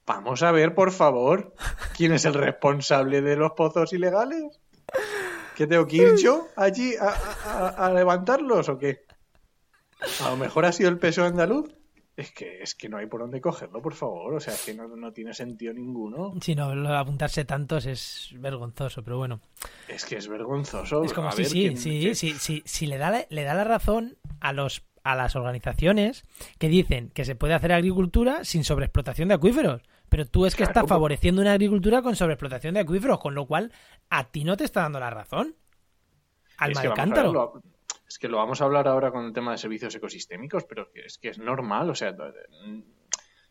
Vamos 0.05 0.41
a 0.43 0.51
ver, 0.51 0.73
por 0.75 0.91
favor, 0.91 1.53
quién 1.95 2.11
es 2.13 2.25
el 2.25 2.33
responsable 2.33 3.21
de 3.21 3.35
los 3.35 3.51
pozos 3.51 3.93
ilegales. 3.93 4.59
¿Que 5.55 5.67
tengo 5.67 5.85
que 5.85 5.97
ir 5.97 6.15
yo 6.17 6.47
allí 6.55 6.95
a, 6.95 7.09
a- 7.09 7.67
a- 7.67 7.85
a 7.87 7.93
levantarlos 7.93 8.67
o 8.69 8.77
qué? 8.77 9.05
A 10.25 10.31
lo 10.31 10.37
mejor 10.37 10.65
ha 10.65 10.71
sido 10.71 10.89
el 10.89 10.97
peso 10.97 11.23
andaluz. 11.23 11.71
Es 12.17 12.31
que, 12.33 12.61
es 12.61 12.75
que 12.75 12.89
no 12.89 12.97
hay 12.97 13.05
por 13.05 13.21
dónde 13.21 13.39
cogerlo, 13.39 13.81
por 13.81 13.93
favor. 13.93 14.33
O 14.33 14.39
sea, 14.39 14.53
es 14.53 14.65
que 14.65 14.73
no, 14.73 14.87
no 14.87 15.13
tiene 15.13 15.33
sentido 15.33 15.73
ninguno. 15.73 16.33
Si 16.41 16.55
no, 16.55 16.65
apuntarse 16.95 17.45
tantos 17.45 17.85
es 17.85 18.29
vergonzoso, 18.37 19.01
pero 19.03 19.17
bueno. 19.17 19.39
Es 19.87 20.03
que 20.05 20.17
es 20.17 20.27
vergonzoso. 20.27 21.03
Es 21.03 21.13
como 21.13 21.29
A 21.29 21.31
sí, 21.31 21.41
ver, 21.43 21.51
sí, 21.51 21.59
quién- 21.61 21.77
sí, 21.77 21.99
quién- 22.01 22.15
sí, 22.15 22.33
sí, 22.37 22.63
sí, 22.65 22.85
le 22.87 22.97
da 22.97 23.11
la, 23.11 23.25
le 23.29 23.43
da 23.43 23.53
la 23.53 23.63
razón 23.63 24.17
a 24.41 24.51
los 24.51 24.83
a 25.03 25.15
las 25.15 25.35
organizaciones 25.35 26.25
que 26.57 26.69
dicen 26.69 27.09
que 27.09 27.25
se 27.25 27.35
puede 27.35 27.53
hacer 27.53 27.71
agricultura 27.71 28.43
sin 28.43 28.63
sobreexplotación 28.63 29.27
de 29.29 29.35
acuíferos. 29.35 29.81
Pero 30.09 30.25
tú 30.25 30.45
es 30.45 30.55
que 30.55 30.63
Claro, 30.63 30.71
estás 30.71 30.89
favoreciendo 30.89 31.41
una 31.41 31.53
agricultura 31.53 32.01
con 32.01 32.15
sobreexplotación 32.15 32.73
de 32.73 32.81
acuíferos, 32.81 33.19
con 33.19 33.33
lo 33.33 33.45
cual 33.45 33.71
a 34.09 34.25
ti 34.25 34.43
no 34.43 34.57
te 34.57 34.65
está 34.65 34.81
dando 34.81 34.99
la 34.99 35.09
razón. 35.09 35.55
Alma 36.57 36.73
es 36.73 36.77
que 36.79 36.83
de 36.83 36.89
vamos 36.89 36.99
a 36.99 37.01
cántaro. 37.01 37.61
es 38.07 38.19
que 38.19 38.27
lo 38.27 38.37
vamos 38.37 38.61
a 38.61 38.65
hablar 38.65 38.87
ahora 38.87 39.11
con 39.11 39.25
el 39.25 39.33
tema 39.33 39.51
de 39.51 39.57
servicios 39.57 39.95
ecosistémicos, 39.95 40.65
pero 40.65 40.89
es 40.93 41.17
que 41.17 41.29
es 41.29 41.39
normal, 41.39 41.89
o 41.89 41.95
sea, 41.95 42.13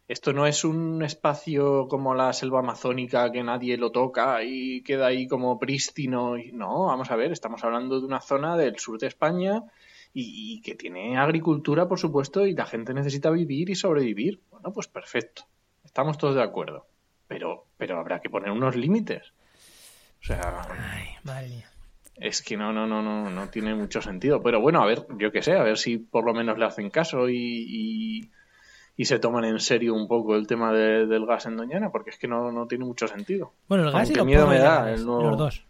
esto 0.07 0.33
no 0.33 0.47
es 0.47 0.65
un 0.65 1.03
espacio 1.03 1.87
como 1.89 2.15
la 2.15 2.33
selva 2.33 2.59
amazónica 2.59 3.31
que 3.33 3.43
nadie 3.43 3.79
lo 3.79 3.91
toca 3.91 4.43
y 4.43 4.83
queda 4.83 5.07
ahí 5.07 5.29
como 5.29 5.59
prístino. 5.59 6.35
No, 6.53 6.87
vamos 6.87 7.11
a 7.11 7.17
ver, 7.17 7.33
estamos 7.33 7.63
hablando 7.65 8.01
de 8.01 8.07
una 8.07 8.21
zona 8.21 8.57
del 8.57 8.79
sur 8.79 8.99
de 8.99 9.07
España 9.07 9.63
y, 10.13 10.55
y 10.55 10.61
que 10.63 10.75
tiene 10.75 11.19
agricultura, 11.19 11.87
por 11.89 11.99
supuesto, 11.99 12.47
y 12.47 12.55
la 12.55 12.67
gente 12.67 12.95
necesita 12.95 13.31
vivir 13.31 13.71
y 13.71 13.75
sobrevivir. 13.75 14.41
Bueno, 14.51 14.73
pues 14.73 14.89
perfecto, 14.89 15.45
estamos 15.85 16.19
todos 16.19 16.35
de 16.35 16.43
acuerdo, 16.43 16.87
pero, 17.29 17.67
pero 17.77 17.99
habrá 17.99 18.21
que 18.21 18.31
poner 18.31 18.51
unos 18.51 18.77
límites. 18.77 19.33
O 20.21 20.25
sea, 20.25 20.67
Ay, 20.93 21.09
madre 21.23 21.49
mía. 21.49 21.71
es 22.17 22.43
que 22.43 22.57
no, 22.57 22.73
no, 22.73 22.87
no, 22.87 23.03
no, 23.03 23.31
no 23.31 23.49
tiene 23.49 23.75
mucho 23.75 24.03
sentido. 24.03 24.43
Pero 24.43 24.61
bueno, 24.61 24.83
a 24.83 24.87
ver, 24.87 25.07
yo 25.19 25.33
qué 25.33 25.43
sé, 25.43 25.53
a 25.55 25.63
ver 25.63 25.79
si 25.79 25.97
por 25.99 26.25
lo 26.27 26.35
menos 26.35 26.59
le 26.59 26.67
hacen 26.67 26.91
caso 26.91 27.29
y, 27.31 27.37
y, 27.39 28.31
y 28.97 29.05
se 29.07 29.19
toman 29.19 29.45
en 29.45 29.61
serio 29.61 29.95
un 29.95 30.09
poco 30.09 30.37
el 30.37 30.47
tema 30.47 30.73
de- 30.75 31.07
del 31.07 31.25
gas 31.25 31.47
en 31.47 31.57
Doñana, 31.57 31.91
porque 31.91 32.11
es 32.11 32.19
que 32.19 32.29
no, 32.29 32.53
no 32.53 32.67
tiene 32.67 32.85
mucho 32.85 33.09
sentido. 33.09 33.55
Bueno, 33.69 33.85
el 33.87 33.93
gas 33.93 34.11
y 34.11 34.13
Aunque 34.13 34.17
los 34.19 34.27
miedo 34.27 34.47
me 34.49 34.59
da 34.59 34.91
los 34.97 35.39
dos. 35.39 35.65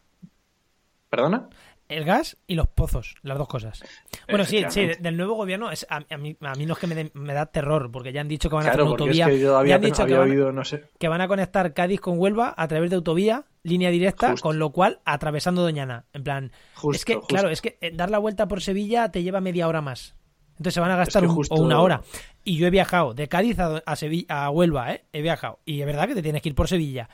¿Perdona? 1.09 1.49
El 1.91 2.05
gas 2.05 2.37
y 2.47 2.55
los 2.55 2.69
pozos, 2.69 3.17
las 3.23 3.37
dos 3.37 3.49
cosas. 3.49 3.83
Bueno, 4.29 4.45
sí, 4.45 4.65
sí, 4.71 4.89
del 5.01 5.17
nuevo 5.17 5.35
gobierno 5.35 5.71
es 5.71 5.87
a, 5.91 6.01
a 6.09 6.17
mí, 6.17 6.37
a 6.41 6.55
mí 6.55 6.65
no 6.67 6.75
es 6.75 6.79
que 6.79 6.87
me, 6.87 7.11
me 7.15 7.35
da 7.35 7.47
terror, 7.47 7.91
porque 7.91 8.13
ya 8.13 8.21
han 8.21 8.29
dicho 8.29 8.49
que 8.49 8.55
van 8.57 8.67
a 8.67 8.69
hacer 8.71 8.81
una 8.83 8.91
porque 8.91 9.05
es 9.05 9.21
autovía. 9.21 9.27
que 9.27 9.41
yo 9.41 9.53
ya 9.53 9.59
había, 9.59 9.75
han 9.75 9.81
dicho 9.83 9.97
que 9.97 10.03
había 10.15 10.19
van, 10.21 10.31
oído, 10.31 10.53
no 10.53 10.65
sé. 10.65 10.85
que 10.99 11.09
van 11.09 11.21
a 11.21 11.29
conectar 11.29 11.75
Cádiz 11.75 12.01
con 12.01 12.19
Huelva 12.19 12.55
a 12.57 12.69
través 12.69 12.91
de 12.91 12.97
autovía, 12.97 13.45
línea 13.63 13.91
directa, 13.91 14.31
Justo. 14.31 14.43
con 14.49 14.59
lo 14.59 14.71
cual 14.71 15.01
atravesando 15.05 15.63
Doñana. 15.63 16.05
En 16.13 16.23
plan, 16.25 16.53
Justo, 16.75 16.97
es 16.97 17.05
que, 17.05 17.15
justo. 17.17 17.27
claro, 17.29 17.51
es 17.51 17.61
que 17.61 17.77
eh, 17.81 17.91
dar 17.93 18.11
la 18.11 18.19
vuelta 18.19 18.47
por 18.49 18.63
Sevilla 18.63 19.11
te 19.11 19.23
lleva 19.23 19.41
media 19.41 19.67
hora 19.69 19.81
más. 19.81 20.15
Entonces 20.53 20.75
se 20.75 20.81
van 20.81 20.91
a 20.91 20.97
gastar 20.97 21.23
que 21.23 21.29
un- 21.29 21.35
justo- 21.35 21.55
o 21.55 21.61
una 21.63 21.81
hora. 21.81 22.03
Y 22.45 22.57
yo 22.57 22.67
he 22.67 22.71
viajado 22.71 23.15
de 23.15 23.29
Cádiz 23.29 23.59
a, 23.59 23.83
a, 23.85 23.97
Sevilla, 23.97 24.45
a 24.45 24.51
Huelva, 24.51 24.93
¿eh? 24.93 25.05
He 25.13 25.23
viajado. 25.23 25.59
Y 25.65 25.81
es 25.81 25.87
verdad 25.87 26.07
que 26.07 26.15
te 26.15 26.23
tienes 26.23 26.43
que 26.43 26.51
ir 26.51 26.55
por 26.55 26.69
Sevilla. 26.69 27.09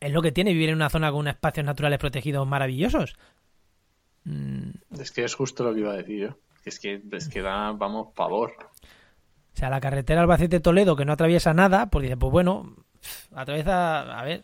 Es 0.00 0.12
lo 0.12 0.22
que 0.22 0.32
tiene 0.32 0.52
vivir 0.52 0.70
en 0.70 0.76
una 0.76 0.90
zona 0.90 1.10
con 1.10 1.20
unos 1.20 1.34
espacios 1.34 1.64
naturales 1.64 1.98
protegidos 1.98 2.46
maravillosos. 2.46 3.16
Mm, 4.24 4.70
Es 4.98 5.10
que 5.12 5.24
es 5.24 5.34
justo 5.34 5.64
lo 5.64 5.74
que 5.74 5.80
iba 5.80 5.92
a 5.92 5.96
decir 5.96 6.20
yo. 6.28 6.38
Es 6.64 6.80
que, 6.80 7.00
es 7.12 7.28
que 7.28 7.42
da, 7.42 7.72
vamos, 7.72 8.08
pavor. 8.14 8.52
O 8.52 9.56
sea, 9.56 9.70
la 9.70 9.80
carretera 9.80 10.22
Albacete-Toledo, 10.22 10.96
que 10.96 11.04
no 11.04 11.12
atraviesa 11.12 11.54
nada, 11.54 11.86
pues 11.86 12.02
dice, 12.04 12.16
pues 12.16 12.32
bueno, 12.32 12.74
atraviesa, 13.34 14.18
a 14.18 14.24
ver, 14.24 14.42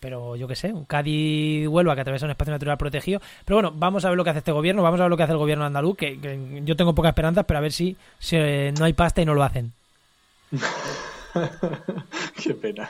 pero 0.00 0.36
yo 0.36 0.46
qué 0.46 0.56
sé, 0.56 0.72
un 0.72 0.84
Cádiz-Huelva 0.84 1.94
que 1.94 2.00
atraviesa 2.02 2.26
un 2.26 2.32
espacio 2.32 2.52
natural 2.52 2.76
protegido. 2.76 3.20
Pero 3.44 3.56
bueno, 3.56 3.72
vamos 3.74 4.04
a 4.04 4.08
ver 4.08 4.16
lo 4.16 4.24
que 4.24 4.30
hace 4.30 4.40
este 4.40 4.52
gobierno, 4.52 4.82
vamos 4.82 5.00
a 5.00 5.04
ver 5.04 5.10
lo 5.10 5.16
que 5.16 5.22
hace 5.22 5.32
el 5.32 5.38
gobierno 5.38 5.64
andaluz, 5.64 5.96
que, 5.96 6.20
que 6.20 6.62
yo 6.64 6.76
tengo 6.76 6.94
pocas 6.94 7.10
esperanzas, 7.10 7.44
pero 7.46 7.58
a 7.58 7.62
ver 7.62 7.72
si, 7.72 7.96
si, 8.18 8.36
eh, 8.36 8.74
no 8.78 8.84
hay 8.84 8.92
pasta 8.92 9.22
y 9.22 9.24
no 9.24 9.34
lo 9.34 9.42
hacen. 9.42 9.72
Qué 12.42 12.54
pena. 12.54 12.88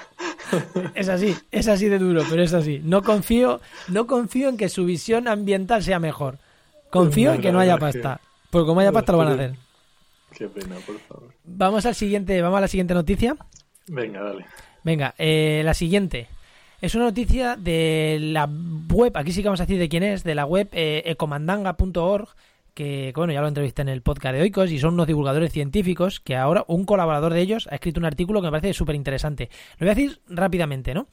Es 0.95 1.09
así, 1.09 1.35
es 1.51 1.69
así 1.69 1.89
de 1.89 1.99
duro, 1.99 2.23
pero 2.29 2.43
es 2.43 2.53
así. 2.53 2.81
No 2.85 3.03
confío, 3.03 3.61
no 3.89 4.07
confío 4.07 4.49
en 4.49 4.57
que 4.57 4.69
su 4.69 4.85
visión 4.85 5.29
ambiental 5.29 5.83
sea 5.83 5.99
mejor. 5.99 6.39
Confío 6.91 7.33
en 7.33 7.41
que 7.41 7.53
no 7.53 7.61
haya 7.61 7.79
pasta. 7.79 8.21
Porque 8.51 8.67
como 8.67 8.81
haya 8.81 8.93
pasta 8.93 9.13
lo 9.13 9.19
van 9.19 9.29
a 9.29 9.35
hacer. 9.35 9.55
Qué 10.37 10.49
pena, 10.49 10.77
por 10.87 10.99
favor. 11.01 11.31
Vamos 11.45 11.87
al 11.87 11.95
siguiente, 11.95 12.41
vamos 12.43 12.59
a 12.59 12.63
la 12.63 12.69
siguiente 12.69 12.95
noticia. 12.95 13.37
Venga, 13.89 14.23
dale. 14.23 14.47
Venga, 14.85 15.15
eh, 15.19 15.63
la 15.65 15.75
siguiente. 15.75 16.29
Es 16.81 16.95
una 16.95 17.05
noticia 17.05 17.57
de 17.57 18.19
la 18.21 18.49
web, 18.93 19.17
aquí 19.17 19.33
sí 19.33 19.43
que 19.43 19.49
vamos 19.49 19.61
a 19.61 19.65
decir 19.65 19.79
de 19.79 19.89
quién 19.89 20.03
es, 20.03 20.25
de 20.25 20.35
la 20.35 20.45
web 20.45 20.69
eh, 20.73 21.03
ecomandanga.org, 21.07 22.29
que, 22.77 23.15
bueno, 23.17 23.33
ya 23.33 23.41
lo 23.41 23.49
entrevisté 23.49 23.81
en 23.81 23.89
el 23.89 24.03
podcast 24.03 24.35
de 24.35 24.43
Oikos 24.43 24.71
y 24.71 24.79
son 24.79 24.93
unos 24.95 25.07
divulgadores 25.07 25.51
científicos 25.51 26.21
que 26.21 26.37
ahora 26.37 26.63
un 26.69 26.85
colaborador 26.85 27.33
de 27.33 27.41
ellos 27.41 27.67
ha 27.73 27.77
escrito 27.77 27.99
un 27.99 28.05
artículo 28.05 28.43
que 28.43 28.49
me 28.49 28.51
parece 28.51 28.75
súper 28.75 28.95
interesante. 28.95 29.49
Lo 29.79 29.87
voy 29.87 29.93
a 29.93 29.95
decir 29.95 30.21
rápidamente, 30.29 30.93
¿no? 30.93 31.09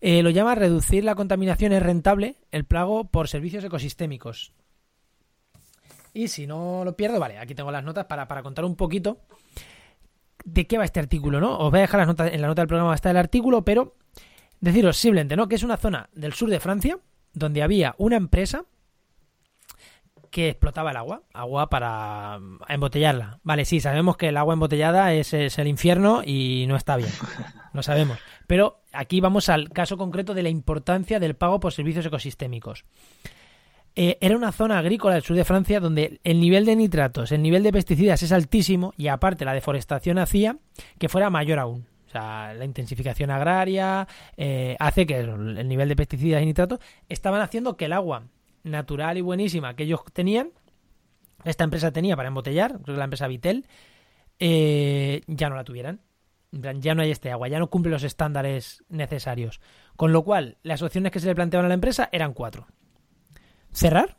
Eh, 0.00 0.20
lo 0.24 0.30
llama 0.30 0.56
Reducir 0.56 1.04
la 1.04 1.14
contaminación 1.14 1.72
es 1.72 1.80
rentable, 1.80 2.34
el 2.50 2.64
plago 2.64 3.04
por 3.04 3.28
servicios 3.28 3.62
ecosistémicos. 3.62 4.52
Y 6.12 6.26
si 6.26 6.48
no 6.48 6.84
lo 6.84 6.96
pierdo, 6.96 7.20
vale, 7.20 7.38
aquí 7.38 7.54
tengo 7.54 7.70
las 7.70 7.84
notas 7.84 8.06
para, 8.06 8.26
para 8.26 8.42
contar 8.42 8.64
un 8.64 8.74
poquito 8.74 9.20
de 10.44 10.66
qué 10.66 10.76
va 10.76 10.84
este 10.84 10.98
artículo, 10.98 11.40
¿no? 11.40 11.56
Os 11.56 11.70
voy 11.70 11.78
a 11.78 11.82
dejar 11.82 12.00
las 12.00 12.08
notas, 12.08 12.32
en 12.32 12.40
la 12.40 12.48
nota 12.48 12.62
del 12.62 12.68
programa 12.68 12.92
está 12.96 13.12
el 13.12 13.16
artículo, 13.16 13.64
pero 13.64 13.94
deciros 14.60 14.96
simplemente, 14.96 15.36
¿no? 15.36 15.46
Que 15.46 15.54
es 15.54 15.62
una 15.62 15.76
zona 15.76 16.10
del 16.14 16.32
sur 16.32 16.50
de 16.50 16.58
Francia 16.58 16.98
donde 17.32 17.62
había 17.62 17.94
una 17.96 18.16
empresa 18.16 18.64
que 20.30 20.48
explotaba 20.48 20.90
el 20.90 20.96
agua, 20.96 21.22
agua 21.32 21.68
para 21.68 22.38
embotellarla. 22.68 23.40
Vale, 23.42 23.64
sí, 23.64 23.80
sabemos 23.80 24.16
que 24.16 24.28
el 24.28 24.36
agua 24.36 24.54
embotellada 24.54 25.12
es, 25.12 25.32
el 25.32 25.66
infierno 25.66 26.22
y 26.24 26.66
no 26.68 26.76
está 26.76 26.96
bien, 26.96 27.10
lo 27.72 27.82
sabemos. 27.82 28.18
Pero 28.46 28.80
aquí 28.92 29.20
vamos 29.20 29.48
al 29.48 29.70
caso 29.70 29.96
concreto 29.96 30.34
de 30.34 30.42
la 30.42 30.48
importancia 30.48 31.20
del 31.20 31.36
pago 31.36 31.60
por 31.60 31.72
servicios 31.72 32.06
ecosistémicos. 32.06 32.84
Eh, 33.98 34.18
era 34.20 34.36
una 34.36 34.52
zona 34.52 34.78
agrícola 34.78 35.14
del 35.14 35.22
sur 35.22 35.36
de 35.36 35.44
Francia 35.44 35.80
donde 35.80 36.20
el 36.22 36.38
nivel 36.38 36.66
de 36.66 36.76
nitratos, 36.76 37.32
el 37.32 37.40
nivel 37.40 37.62
de 37.62 37.72
pesticidas 37.72 38.22
es 38.22 38.30
altísimo 38.30 38.92
y 38.98 39.08
aparte 39.08 39.46
la 39.46 39.54
deforestación 39.54 40.18
hacía 40.18 40.58
que 40.98 41.08
fuera 41.08 41.30
mayor 41.30 41.58
aún. 41.58 41.86
O 42.06 42.10
sea, 42.10 42.52
la 42.54 42.64
intensificación 42.64 43.30
agraria 43.30 44.06
eh, 44.36 44.76
hace 44.78 45.06
que 45.06 45.18
el 45.18 45.66
nivel 45.66 45.88
de 45.88 45.96
pesticidas 45.96 46.42
y 46.42 46.46
nitratos 46.46 46.78
estaban 47.08 47.40
haciendo 47.40 47.76
que 47.76 47.86
el 47.86 47.94
agua 47.94 48.24
natural 48.66 49.18
y 49.18 49.22
buenísima 49.22 49.74
que 49.74 49.84
ellos 49.84 50.00
tenían, 50.12 50.50
esta 51.44 51.64
empresa 51.64 51.92
tenía 51.92 52.16
para 52.16 52.28
embotellar, 52.28 52.72
creo 52.82 52.94
que 52.94 52.98
la 52.98 53.04
empresa 53.04 53.28
Vitel, 53.28 53.66
eh, 54.38 55.22
ya 55.26 55.48
no 55.48 55.56
la 55.56 55.64
tuvieran. 55.64 56.00
Ya 56.52 56.94
no 56.94 57.02
hay 57.02 57.10
este 57.10 57.30
agua, 57.30 57.48
ya 57.48 57.58
no 57.58 57.68
cumple 57.68 57.90
los 57.90 58.02
estándares 58.02 58.82
necesarios. 58.88 59.60
Con 59.96 60.12
lo 60.12 60.22
cual, 60.22 60.58
las 60.62 60.80
opciones 60.80 61.12
que 61.12 61.20
se 61.20 61.26
le 61.26 61.34
planteaban 61.34 61.66
a 61.66 61.68
la 61.68 61.74
empresa 61.74 62.08
eran 62.12 62.32
cuatro. 62.32 62.66
Cerrar. 63.72 64.16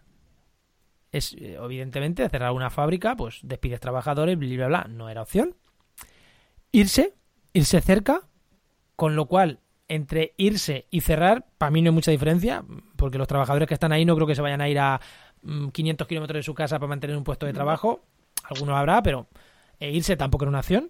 Es, 1.12 1.34
eh, 1.34 1.58
evidentemente, 1.60 2.28
cerrar 2.30 2.52
una 2.52 2.70
fábrica, 2.70 3.16
pues 3.16 3.40
despides 3.44 3.80
trabajadores, 3.80 4.38
bla, 4.38 4.56
bla, 4.56 4.68
bla. 4.68 4.88
No 4.90 5.10
era 5.10 5.22
opción. 5.22 5.56
Irse, 6.72 7.16
irse 7.54 7.82
cerca, 7.82 8.22
con 8.96 9.16
lo 9.16 9.26
cual, 9.26 9.62
entre 9.90 10.34
irse 10.38 10.86
y 10.92 11.02
cerrar, 11.02 11.46
para 11.58 11.72
mí 11.72 11.82
no 11.82 11.90
hay 11.90 11.94
mucha 11.94 12.12
diferencia, 12.12 12.64
porque 12.96 13.18
los 13.18 13.28
trabajadores 13.28 13.68
que 13.68 13.74
están 13.74 13.92
ahí 13.92 14.06
no 14.06 14.16
creo 14.16 14.28
que 14.28 14.36
se 14.36 14.42
vayan 14.42 14.62
a 14.62 14.70
ir 14.70 14.80
a 14.80 15.00
mm, 15.44 15.70
500 15.70 16.08
kilómetros 16.08 16.40
de 16.40 16.44
su 16.44 16.54
casa 16.54 16.78
para 16.80 16.90
mantener 16.90 17.16
un 17.18 17.24
puesto 17.24 17.46
de 17.46 17.54
trabajo. 17.54 18.02
Algunos 18.44 18.76
habrá, 18.76 19.02
pero 19.02 19.28
eh, 19.80 19.92
irse 19.92 20.18
tampoco 20.18 20.46
era 20.46 20.50
una 20.50 20.60
opción. 20.60 20.90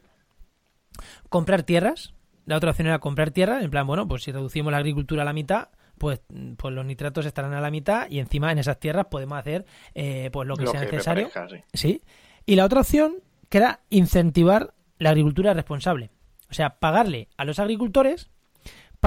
Comprar 1.29 1.63
tierras. 1.63 2.13
La 2.45 2.57
otra 2.57 2.71
opción 2.71 2.87
era 2.87 2.99
comprar 2.99 3.31
tierras. 3.31 3.63
En 3.63 3.69
plan, 3.69 3.85
bueno, 3.85 4.07
pues 4.07 4.23
si 4.23 4.31
reducimos 4.31 4.71
la 4.71 4.77
agricultura 4.77 5.23
a 5.23 5.25
la 5.25 5.33
mitad, 5.33 5.69
pues, 5.97 6.21
pues 6.57 6.73
los 6.73 6.85
nitratos 6.85 7.25
estarán 7.25 7.53
a 7.53 7.61
la 7.61 7.71
mitad 7.71 8.09
y 8.09 8.19
encima 8.19 8.51
en 8.51 8.59
esas 8.59 8.79
tierras 8.79 9.07
podemos 9.09 9.37
hacer 9.37 9.65
eh, 9.95 10.29
pues 10.31 10.47
lo 10.47 10.55
que 10.55 10.63
Lo 10.65 10.71
sea 10.71 10.81
que 10.81 10.85
necesario. 10.93 11.29
parezca, 11.29 11.49
sí. 11.49 11.63
Sí. 11.73 12.01
Y 12.45 12.55
la 12.55 12.65
otra 12.65 12.81
opción 12.81 13.15
que 13.49 13.57
era 13.57 13.81
incentivar 13.89 14.73
la 14.99 15.09
agricultura 15.09 15.53
responsable. 15.53 16.09
O 16.49 16.53
sea, 16.53 16.79
pagarle 16.79 17.27
a 17.37 17.43
los 17.45 17.59
agricultores 17.59 18.29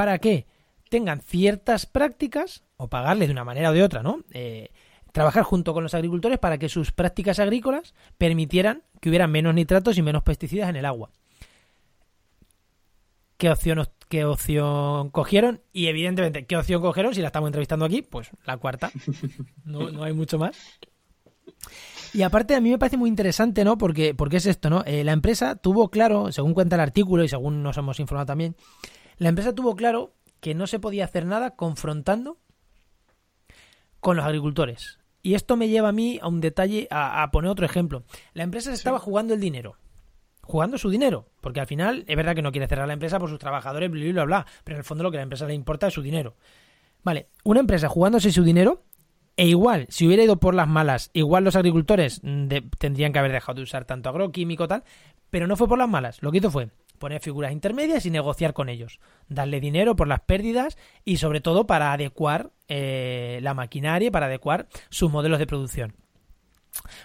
para 0.00 0.18
que 0.18 0.46
tengan 0.88 1.20
ciertas 1.20 1.84
prácticas, 1.84 2.64
o 2.78 2.88
pagarles 2.88 3.28
de 3.28 3.32
una 3.32 3.44
manera 3.44 3.68
o 3.68 3.74
de 3.74 3.82
otra, 3.82 4.02
¿no? 4.02 4.24
Eh, 4.32 4.70
trabajar 5.12 5.42
junto 5.42 5.74
con 5.74 5.82
los 5.82 5.92
agricultores 5.92 6.38
para 6.38 6.56
que 6.56 6.70
sus 6.70 6.90
prácticas 6.90 7.38
agrícolas 7.38 7.92
permitieran 8.16 8.82
que 8.98 9.10
hubiera 9.10 9.26
menos 9.26 9.52
nitratos 9.52 9.98
y 9.98 10.02
menos 10.02 10.22
pesticidas 10.22 10.70
en 10.70 10.76
el 10.76 10.86
agua. 10.86 11.10
¿Qué 13.36 13.50
opción, 13.50 13.86
qué 14.08 14.24
opción 14.24 15.10
cogieron? 15.10 15.60
Y 15.70 15.88
evidentemente, 15.88 16.46
¿qué 16.46 16.56
opción 16.56 16.80
cogieron? 16.80 17.14
Si 17.14 17.20
la 17.20 17.26
estamos 17.26 17.48
entrevistando 17.48 17.84
aquí, 17.84 18.00
pues 18.00 18.30
la 18.46 18.56
cuarta. 18.56 18.90
No, 19.66 19.90
no 19.90 20.02
hay 20.02 20.14
mucho 20.14 20.38
más. 20.38 20.56
Y 22.14 22.22
aparte 22.22 22.54
a 22.54 22.60
mí 22.62 22.70
me 22.70 22.78
parece 22.78 22.96
muy 22.96 23.10
interesante, 23.10 23.66
¿no? 23.66 23.76
Porque, 23.76 24.14
porque 24.14 24.38
es 24.38 24.46
esto, 24.46 24.70
¿no? 24.70 24.82
Eh, 24.86 25.04
la 25.04 25.12
empresa 25.12 25.56
tuvo 25.56 25.90
claro, 25.90 26.32
según 26.32 26.54
cuenta 26.54 26.76
el 26.76 26.80
artículo 26.80 27.22
y 27.22 27.28
según 27.28 27.62
nos 27.62 27.76
hemos 27.76 28.00
informado 28.00 28.24
también, 28.24 28.56
la 29.20 29.28
empresa 29.28 29.54
tuvo 29.54 29.76
claro 29.76 30.12
que 30.40 30.54
no 30.54 30.66
se 30.66 30.80
podía 30.80 31.04
hacer 31.04 31.24
nada 31.26 31.54
confrontando 31.54 32.38
con 34.00 34.16
los 34.16 34.24
agricultores. 34.24 34.98
Y 35.22 35.34
esto 35.34 35.56
me 35.56 35.68
lleva 35.68 35.90
a 35.90 35.92
mí 35.92 36.18
a 36.22 36.28
un 36.28 36.40
detalle, 36.40 36.88
a, 36.90 37.22
a 37.22 37.30
poner 37.30 37.50
otro 37.50 37.66
ejemplo. 37.66 38.04
La 38.32 38.42
empresa 38.42 38.70
se 38.70 38.76
estaba 38.76 38.98
jugando 38.98 39.34
el 39.34 39.40
dinero. 39.40 39.76
Jugando 40.42 40.78
su 40.78 40.88
dinero. 40.88 41.28
Porque 41.42 41.60
al 41.60 41.66
final 41.66 42.04
es 42.08 42.16
verdad 42.16 42.34
que 42.34 42.40
no 42.42 42.50
quiere 42.52 42.66
cerrar 42.66 42.86
la 42.86 42.94
empresa 42.94 43.18
por 43.18 43.28
sus 43.28 43.38
trabajadores, 43.38 43.90
bla, 43.90 44.00
bla, 44.00 44.12
bla, 44.12 44.24
bla. 44.24 44.46
Pero 44.64 44.76
en 44.76 44.78
el 44.78 44.84
fondo 44.84 45.04
lo 45.04 45.10
que 45.10 45.18
a 45.18 45.20
la 45.20 45.24
empresa 45.24 45.46
le 45.46 45.52
importa 45.54 45.88
es 45.88 45.94
su 45.94 46.00
dinero. 46.02 46.36
Vale, 47.04 47.28
una 47.44 47.60
empresa 47.60 47.88
jugándose 47.88 48.32
su 48.32 48.42
dinero 48.42 48.82
e 49.36 49.46
igual, 49.46 49.86
si 49.90 50.06
hubiera 50.06 50.22
ido 50.24 50.38
por 50.40 50.54
las 50.54 50.68
malas, 50.68 51.10
igual 51.12 51.44
los 51.44 51.56
agricultores 51.56 52.20
mm, 52.22 52.46
de- 52.46 52.62
tendrían 52.78 53.12
que 53.12 53.18
haber 53.18 53.32
dejado 53.32 53.56
de 53.56 53.62
usar 53.62 53.84
tanto 53.84 54.08
agroquímico 54.08 54.66
tal, 54.68 54.84
pero 55.30 55.46
no 55.46 55.56
fue 55.56 55.68
por 55.68 55.78
las 55.78 55.88
malas. 55.88 56.22
Lo 56.22 56.32
que 56.32 56.38
hizo 56.38 56.50
fue 56.50 56.70
poner 57.00 57.20
figuras 57.20 57.50
intermedias 57.50 58.06
y 58.06 58.10
negociar 58.10 58.52
con 58.52 58.68
ellos, 58.68 59.00
darle 59.28 59.58
dinero 59.58 59.96
por 59.96 60.06
las 60.06 60.20
pérdidas 60.20 60.78
y 61.04 61.16
sobre 61.16 61.40
todo 61.40 61.66
para 61.66 61.92
adecuar 61.92 62.52
eh, 62.68 63.40
la 63.42 63.54
maquinaria, 63.54 64.10
para 64.12 64.26
adecuar 64.26 64.68
sus 64.90 65.10
modelos 65.10 65.38
de 65.40 65.46
producción. 65.48 65.96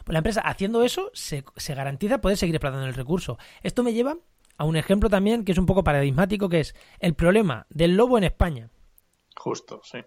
Pues 0.03 0.13
la 0.13 0.19
empresa 0.19 0.41
haciendo 0.41 0.83
eso 0.83 1.09
se, 1.13 1.43
se 1.55 1.73
garantiza 1.73 2.21
poder 2.21 2.37
seguir 2.37 2.53
explotando 2.55 2.85
el 2.85 2.93
recurso. 2.93 3.39
Esto 3.63 3.81
me 3.83 3.93
lleva 3.93 4.17
a 4.57 4.65
un 4.65 4.75
ejemplo 4.75 5.09
también 5.09 5.43
que 5.45 5.53
es 5.53 5.57
un 5.57 5.65
poco 5.65 5.83
paradigmático, 5.83 6.49
que 6.49 6.59
es 6.59 6.75
el 6.99 7.15
problema 7.15 7.65
del 7.69 7.95
lobo 7.95 8.17
en 8.17 8.25
España. 8.25 8.69
Justo, 9.35 9.81
sí. 9.83 9.99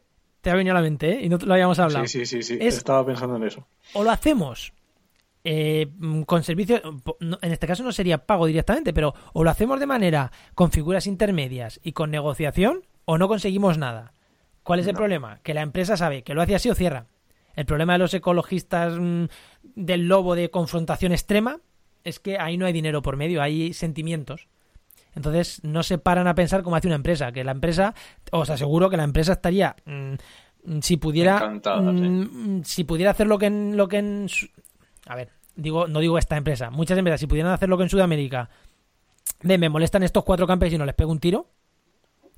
Te 0.43 0.51
ha 0.51 0.55
venido 0.55 0.76
a 0.76 0.80
la 0.80 0.82
mente, 0.82 1.14
¿eh? 1.14 1.24
Y 1.24 1.28
no 1.28 1.39
te 1.39 1.47
lo 1.47 1.55
habíamos 1.55 1.78
hablado. 1.80 2.07
Sí, 2.07 2.24
sí, 2.24 2.26
sí, 2.26 2.43
sí. 2.43 2.59
Es- 2.61 2.76
Estaba 2.76 3.05
pensando 3.05 3.36
en 3.36 3.43
eso. 3.45 3.66
o 3.95 4.05
lo 4.05 4.11
hacemos 4.11 4.72
eh, 5.45 5.89
con 6.26 6.43
servicios, 6.43 6.82
en 7.20 7.53
este 7.53 7.66
caso 7.66 7.82
no 7.82 7.93
sería 7.93 8.26
pago 8.26 8.47
directamente, 8.47 8.93
pero 8.93 9.14
o 9.32 9.45
lo 9.45 9.51
hacemos 9.51 9.80
de 9.80 9.86
manera 9.86 10.32
con 10.55 10.70
figuras 10.70 11.07
intermedias 11.07 11.80
y 11.82 11.93
con 11.93 12.11
negociación 12.11 12.82
o 13.05 13.18
no 13.18 13.28
conseguimos 13.28 13.78
nada. 13.78 14.12
¿Cuál 14.62 14.80
es 14.80 14.86
el 14.86 14.95
problema? 14.95 15.41
Que 15.43 15.55
la 15.55 15.62
empresa 15.62 15.97
sabe 15.97 16.22
que 16.22 16.34
lo 16.34 16.43
hace 16.43 16.55
así 16.55 16.68
o 16.68 16.74
cierra. 16.74 17.07
El 17.57 17.64
problema 17.64 17.95
de 17.95 18.01
los 18.01 18.12
ecologistas 18.12 18.95
mm, 18.99 19.24
del 19.74 20.07
lobo 20.09 20.34
de 20.34 20.51
confrontación 20.51 21.12
extrema 21.12 21.61
es 22.05 22.20
que 22.20 22.39
ahí 22.39 22.57
no 22.57 22.66
hay 22.66 22.72
dinero 22.72 23.01
por 23.01 23.16
medio, 23.16 23.41
hay 23.41 23.72
sentimientos. 23.72 24.47
Entonces 25.14 25.64
no 25.64 25.82
se 25.82 25.99
paran 25.99 26.28
a 26.28 26.34
pensar 26.34 26.62
como 26.62 26.76
hace 26.76 26.86
una 26.86 26.97
empresa, 26.97 27.32
que 27.32 27.45
la 27.45 27.53
empresa, 27.53 27.95
os 28.30 28.51
aseguro 28.51 28.91
que 28.91 28.97
la 28.97 29.05
empresa 29.05 29.32
estaría, 29.32 29.74
mm, 29.86 30.78
si 30.80 30.99
pudiera, 30.99 31.59
sí. 31.62 31.70
mm, 31.70 32.62
si 32.64 32.84
pudiera 32.84 33.12
hacer 33.12 33.26
lo 33.26 33.39
que 33.39 33.47
en, 33.47 33.76
lo 33.76 33.89
que 33.89 33.99
en, 33.99 34.28
a 35.09 35.17
ver, 35.17 35.31
digo, 35.57 35.89
no 35.89 36.01
digo 36.01 36.19
esta 36.19 36.37
empresa, 36.37 36.71
muchas 36.71 36.99
empresas, 36.99 37.21
si 37.21 37.27
pudieran 37.27 37.53
hacer 37.53 37.69
lo 37.69 37.77
que 37.77 37.85
en 37.85 37.89
Sudamérica, 37.89 38.51
de 39.43 39.59
me 39.59 39.69
molestan 39.69 40.03
estos 40.03 40.25
cuatro 40.25 40.47
campesinos, 40.47 40.87
les 40.87 40.95
pego 40.95 41.11
un 41.11 41.19
tiro, 41.19 41.49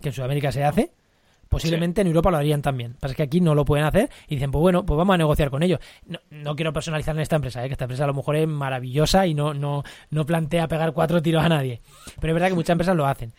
que 0.01 0.09
en 0.09 0.15
Sudamérica 0.15 0.51
se 0.53 0.65
hace, 0.65 0.93
Posiblemente 1.51 2.01
en 2.01 2.07
Europa 2.07 2.31
lo 2.31 2.37
harían 2.37 2.63
también. 2.63 2.95
Pasa 3.01 3.13
que 3.13 3.25
aquí 3.25 3.41
no 3.41 3.57
lo 3.57 3.65
pueden 3.65 3.85
hacer 3.85 4.09
y 4.29 4.37
dicen, 4.37 4.53
pues 4.53 4.61
bueno, 4.61 4.87
pues 4.87 4.97
vamos 4.97 5.15
a 5.15 5.19
negociar 5.19 5.51
con 5.51 5.65
ellos. 5.65 5.81
No, 6.07 6.21
no 6.31 6.55
quiero 6.55 6.73
personalizar 6.73 7.17
en 7.17 7.23
esta 7.23 7.35
empresa, 7.35 7.65
¿eh? 7.65 7.67
que 7.67 7.73
esta 7.73 7.87
empresa 7.87 8.05
a 8.05 8.07
lo 8.07 8.15
mejor 8.15 8.37
es 8.37 8.47
maravillosa 8.47 9.27
y 9.27 9.35
no, 9.35 9.53
no, 9.53 9.83
no 10.11 10.25
plantea 10.25 10.69
pegar 10.69 10.93
cuatro 10.93 11.21
tiros 11.21 11.45
a 11.45 11.49
nadie. 11.49 11.81
Pero 12.21 12.31
es 12.31 12.35
verdad 12.35 12.49
que 12.51 12.55
muchas 12.55 12.75
empresas 12.75 12.95
lo 12.95 13.05
hacen. 13.05 13.33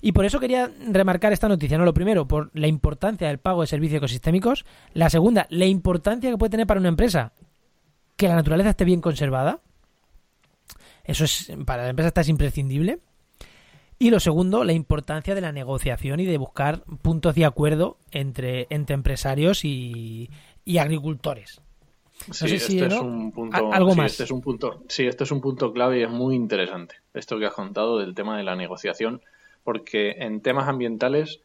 Y 0.00 0.12
por 0.12 0.24
eso 0.24 0.38
quería 0.38 0.70
remarcar 0.88 1.32
esta 1.32 1.48
noticia, 1.48 1.76
¿no? 1.78 1.84
Lo 1.84 1.92
primero, 1.92 2.28
por 2.28 2.52
la 2.54 2.68
importancia 2.68 3.26
del 3.26 3.38
pago 3.38 3.62
de 3.62 3.66
servicios 3.66 3.98
ecosistémicos. 3.98 4.64
La 4.94 5.10
segunda, 5.10 5.48
la 5.50 5.66
importancia 5.66 6.30
que 6.30 6.38
puede 6.38 6.50
tener 6.50 6.68
para 6.68 6.78
una 6.78 6.90
empresa 6.90 7.32
que 8.22 8.28
la 8.28 8.36
naturaleza 8.36 8.70
esté 8.70 8.84
bien 8.84 9.00
conservada. 9.00 9.60
Eso 11.04 11.24
es, 11.24 11.52
para 11.66 11.82
la 11.82 11.90
empresa 11.90 12.08
esta 12.08 12.20
es 12.20 12.28
imprescindible. 12.28 13.00
Y 13.98 14.10
lo 14.10 14.20
segundo, 14.20 14.64
la 14.64 14.72
importancia 14.72 15.34
de 15.34 15.40
la 15.40 15.52
negociación 15.52 16.20
y 16.20 16.24
de 16.24 16.38
buscar 16.38 16.82
puntos 17.02 17.34
de 17.34 17.44
acuerdo 17.44 17.98
entre, 18.10 18.66
entre 18.70 18.94
empresarios 18.94 19.64
y, 19.64 20.30
y 20.64 20.78
agricultores. 20.78 21.60
No 22.28 22.34
sí, 22.34 22.48
sé 22.48 22.58
si, 22.58 22.78
este 22.78 22.88
¿no? 22.88 22.94
es 22.94 23.00
un 23.00 23.32
punto, 23.32 23.72
algo 23.72 23.92
sí, 23.92 23.96
más. 23.96 24.12
Este 24.12 24.24
es 24.24 24.30
un 24.30 24.40
punto, 24.40 24.84
sí, 24.88 25.06
este 25.06 25.24
es 25.24 25.32
un 25.32 25.40
punto 25.40 25.72
clave 25.72 25.98
y 25.98 26.02
es 26.02 26.10
muy 26.10 26.36
interesante. 26.36 26.96
Esto 27.14 27.38
que 27.38 27.46
has 27.46 27.54
contado 27.54 27.98
del 27.98 28.14
tema 28.14 28.36
de 28.36 28.44
la 28.44 28.54
negociación, 28.54 29.20
porque 29.64 30.12
en 30.18 30.40
temas 30.40 30.68
ambientales, 30.68 31.40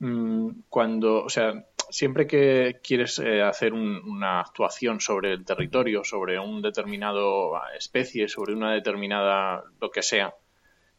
mmm, 0.00 0.50
cuando, 0.68 1.22
o 1.22 1.28
sea, 1.28 1.66
siempre 1.90 2.26
que 2.26 2.80
quieres 2.82 3.18
eh, 3.18 3.42
hacer 3.42 3.72
un, 3.72 3.96
una 4.04 4.40
actuación 4.40 5.00
sobre 5.00 5.32
el 5.32 5.44
territorio, 5.44 6.04
sobre 6.04 6.38
un 6.38 6.62
determinado 6.62 7.52
especie, 7.76 8.28
sobre 8.28 8.54
una 8.54 8.72
determinada 8.72 9.64
lo 9.80 9.90
que 9.90 10.02
sea, 10.02 10.34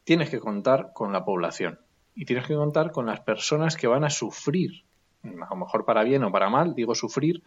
tienes 0.04 0.30
que 0.30 0.40
contar 0.40 0.92
con 0.94 1.12
la 1.12 1.26
población 1.26 1.80
y 2.16 2.26
tienes 2.26 2.48
que 2.48 2.56
contar 2.56 2.92
con 2.92 3.06
las 3.06 3.20
personas 3.20 3.76
que 3.76 3.88
van 3.88 4.04
a 4.04 4.10
sufrir, 4.10 4.84
a 5.24 5.50
lo 5.50 5.56
mejor 5.56 5.86
para 5.86 6.04
bien 6.04 6.24
o 6.24 6.32
para 6.32 6.50
mal, 6.50 6.74
digo 6.74 6.96
sufrir, 6.96 7.44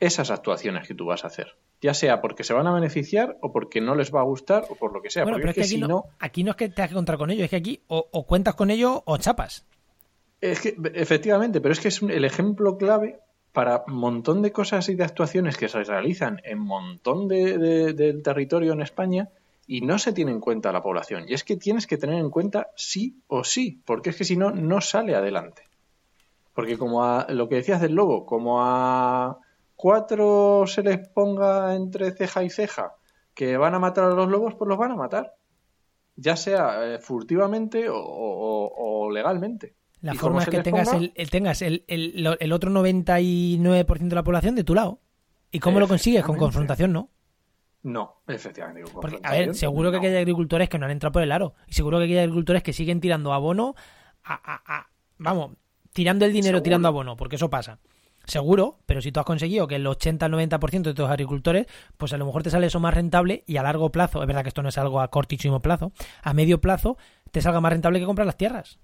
esas 0.00 0.30
actuaciones 0.30 0.86
que 0.86 0.94
tú 0.94 1.06
vas 1.06 1.24
a 1.24 1.28
hacer. 1.28 1.56
Ya 1.80 1.94
sea 1.94 2.20
porque 2.20 2.44
se 2.44 2.52
van 2.52 2.66
a 2.66 2.74
beneficiar 2.74 3.38
o 3.40 3.52
porque 3.52 3.80
no 3.80 3.94
les 3.94 4.12
va 4.12 4.20
a 4.20 4.24
gustar 4.24 4.64
o 4.68 4.74
por 4.74 4.92
lo 4.92 5.00
que 5.00 5.10
sea. 5.10 5.22
Bueno, 5.22 5.38
pero 5.38 5.50
es 5.50 5.54
que 5.54 5.60
aquí, 5.62 5.70
si 5.70 5.78
no, 5.78 5.88
no, 5.88 6.04
aquí 6.18 6.42
no 6.42 6.50
es 6.50 6.56
que 6.56 6.68
tengas 6.68 6.90
que 6.90 6.94
contar 6.94 7.16
con 7.18 7.30
ellos, 7.30 7.44
es 7.44 7.50
que 7.50 7.56
aquí 7.56 7.80
o, 7.86 8.08
o 8.10 8.26
cuentas 8.26 8.54
con 8.54 8.70
ellos 8.70 9.02
o 9.04 9.16
chapas. 9.16 9.64
Es 10.42 10.60
que, 10.60 10.76
efectivamente, 10.94 11.60
pero 11.60 11.72
es 11.72 11.78
que 11.78 11.86
es 11.86 12.02
un, 12.02 12.10
el 12.10 12.24
ejemplo 12.24 12.76
clave 12.76 13.20
para 13.52 13.84
un 13.86 13.94
montón 13.94 14.42
de 14.42 14.50
cosas 14.50 14.88
y 14.88 14.96
de 14.96 15.04
actuaciones 15.04 15.56
que 15.56 15.68
se 15.68 15.84
realizan 15.84 16.40
en 16.42 16.58
un 16.58 16.66
montón 16.66 17.28
de, 17.28 17.58
de, 17.58 17.92
del 17.92 18.24
territorio 18.24 18.72
en 18.72 18.82
España 18.82 19.28
y 19.68 19.82
no 19.82 20.00
se 20.00 20.12
tiene 20.12 20.32
en 20.32 20.40
cuenta 20.40 20.72
la 20.72 20.82
población. 20.82 21.26
Y 21.28 21.34
es 21.34 21.44
que 21.44 21.56
tienes 21.56 21.86
que 21.86 21.96
tener 21.96 22.16
en 22.16 22.28
cuenta 22.28 22.70
sí 22.74 23.22
o 23.28 23.44
sí, 23.44 23.82
porque 23.86 24.10
es 24.10 24.16
que 24.16 24.24
si 24.24 24.36
no, 24.36 24.50
no 24.50 24.80
sale 24.80 25.14
adelante. 25.14 25.68
Porque 26.54 26.76
como 26.76 27.04
a 27.04 27.28
lo 27.28 27.48
que 27.48 27.54
decías 27.54 27.80
del 27.80 27.94
lobo, 27.94 28.26
como 28.26 28.64
a 28.64 29.38
cuatro 29.76 30.64
se 30.66 30.82
les 30.82 31.08
ponga 31.08 31.76
entre 31.76 32.10
ceja 32.10 32.42
y 32.42 32.50
ceja 32.50 32.96
que 33.32 33.56
van 33.56 33.76
a 33.76 33.78
matar 33.78 34.06
a 34.06 34.14
los 34.14 34.28
lobos, 34.28 34.56
pues 34.56 34.68
los 34.68 34.76
van 34.76 34.90
a 34.90 34.96
matar. 34.96 35.36
Ya 36.16 36.34
sea 36.34 36.94
eh, 36.94 36.98
furtivamente 36.98 37.86
o 37.88 39.08
legalmente. 39.12 39.76
La 40.02 40.14
forma 40.14 40.42
es 40.42 40.48
que 40.48 40.60
tengas, 40.62 40.88
ponga... 40.88 41.04
el, 41.04 41.12
el, 41.14 41.30
tengas 41.30 41.62
el, 41.62 41.84
el, 41.86 42.36
el, 42.38 42.52
otro 42.52 42.70
99% 42.70 44.08
de 44.08 44.14
la 44.14 44.24
población 44.24 44.54
de 44.54 44.64
tu 44.64 44.74
lado. 44.74 45.00
¿Y 45.50 45.60
cómo 45.60 45.80
lo 45.80 45.88
consigues? 45.88 46.24
Con 46.24 46.36
confrontación, 46.36 46.92
¿no? 46.92 47.10
No, 47.82 48.22
efectivamente. 48.26 48.90
Porque, 48.92 49.20
a 49.22 49.32
ver, 49.32 49.54
seguro 49.54 49.90
que 49.90 49.98
no. 49.98 50.04
hay 50.04 50.16
agricultores 50.16 50.68
que 50.68 50.78
no 50.78 50.86
han 50.86 50.92
entrado 50.92 51.12
por 51.12 51.22
el 51.22 51.32
aro. 51.32 51.54
Y 51.66 51.74
seguro 51.74 51.98
que 51.98 52.04
hay 52.04 52.18
agricultores 52.18 52.62
que 52.62 52.72
siguen 52.72 53.00
tirando 53.00 53.32
abono 53.32 53.74
a, 54.24 54.34
a, 54.34 54.78
a 54.78 54.88
vamos, 55.18 55.52
tirando 55.92 56.24
el 56.24 56.32
dinero, 56.32 56.58
seguro. 56.58 56.62
tirando 56.62 56.88
abono, 56.88 57.16
porque 57.16 57.36
eso 57.36 57.50
pasa. 57.50 57.78
Seguro, 58.24 58.78
pero 58.86 59.02
si 59.02 59.10
tú 59.10 59.20
has 59.20 59.26
conseguido 59.26 59.66
que 59.66 59.76
el 59.76 59.86
80 59.86 60.26
al 60.26 60.32
90% 60.32 60.82
de 60.82 60.94
tus 60.94 61.08
agricultores, 61.08 61.66
pues 61.96 62.12
a 62.12 62.18
lo 62.18 62.26
mejor 62.26 62.44
te 62.44 62.50
sale 62.50 62.68
eso 62.68 62.78
más 62.78 62.94
rentable 62.94 63.42
y 63.46 63.56
a 63.56 63.64
largo 63.64 63.90
plazo, 63.90 64.22
es 64.22 64.28
verdad 64.28 64.42
que 64.42 64.48
esto 64.48 64.62
no 64.62 64.68
es 64.68 64.78
algo 64.78 65.00
a 65.00 65.08
cortísimo 65.08 65.60
plazo, 65.60 65.92
a 66.22 66.32
medio 66.32 66.60
plazo 66.60 66.96
te 67.32 67.40
salga 67.40 67.60
más 67.60 67.72
rentable 67.72 67.98
que 67.98 68.06
comprar 68.06 68.26
las 68.26 68.36
tierras. 68.36 68.78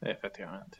Efectivamente. 0.00 0.78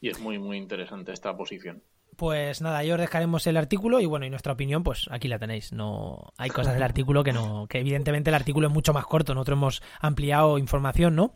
Y 0.00 0.08
es 0.08 0.20
muy, 0.20 0.38
muy 0.38 0.56
interesante 0.56 1.12
esta 1.12 1.36
posición. 1.36 1.82
Pues 2.16 2.60
nada, 2.60 2.78
ahí 2.78 2.90
os 2.90 2.98
dejaremos 2.98 3.46
el 3.46 3.56
artículo 3.56 4.00
y 4.00 4.06
bueno, 4.06 4.26
y 4.26 4.30
nuestra 4.30 4.52
opinión, 4.52 4.82
pues 4.82 5.06
aquí 5.10 5.28
la 5.28 5.38
tenéis. 5.38 5.72
No 5.72 6.32
hay 6.36 6.50
cosas 6.50 6.74
del 6.74 6.82
artículo 6.82 7.24
que 7.24 7.32
no, 7.32 7.66
que 7.66 7.78
evidentemente 7.78 8.30
el 8.30 8.34
artículo 8.34 8.68
es 8.68 8.74
mucho 8.74 8.92
más 8.92 9.06
corto. 9.06 9.34
Nosotros 9.34 9.56
hemos 9.56 9.82
ampliado 10.00 10.58
información, 10.58 11.14
¿no? 11.16 11.32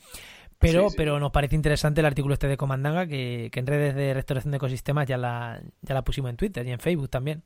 Pero, 0.58 0.84
sí, 0.84 0.90
sí. 0.90 0.96
pero 0.96 1.18
nos 1.20 1.30
parece 1.30 1.56
interesante 1.56 2.00
el 2.00 2.06
artículo 2.06 2.34
este 2.34 2.48
de 2.48 2.56
Comandanga, 2.56 3.06
que, 3.06 3.48
que 3.52 3.60
en 3.60 3.66
redes 3.66 3.94
de 3.94 4.14
restauración 4.14 4.50
de 4.50 4.56
ecosistemas 4.56 5.06
ya 5.06 5.16
la, 5.16 5.62
ya 5.82 5.94
la 5.94 6.02
pusimos 6.02 6.30
en 6.30 6.36
Twitter 6.36 6.66
y 6.66 6.72
en 6.72 6.78
Facebook 6.78 7.08
también. 7.08 7.42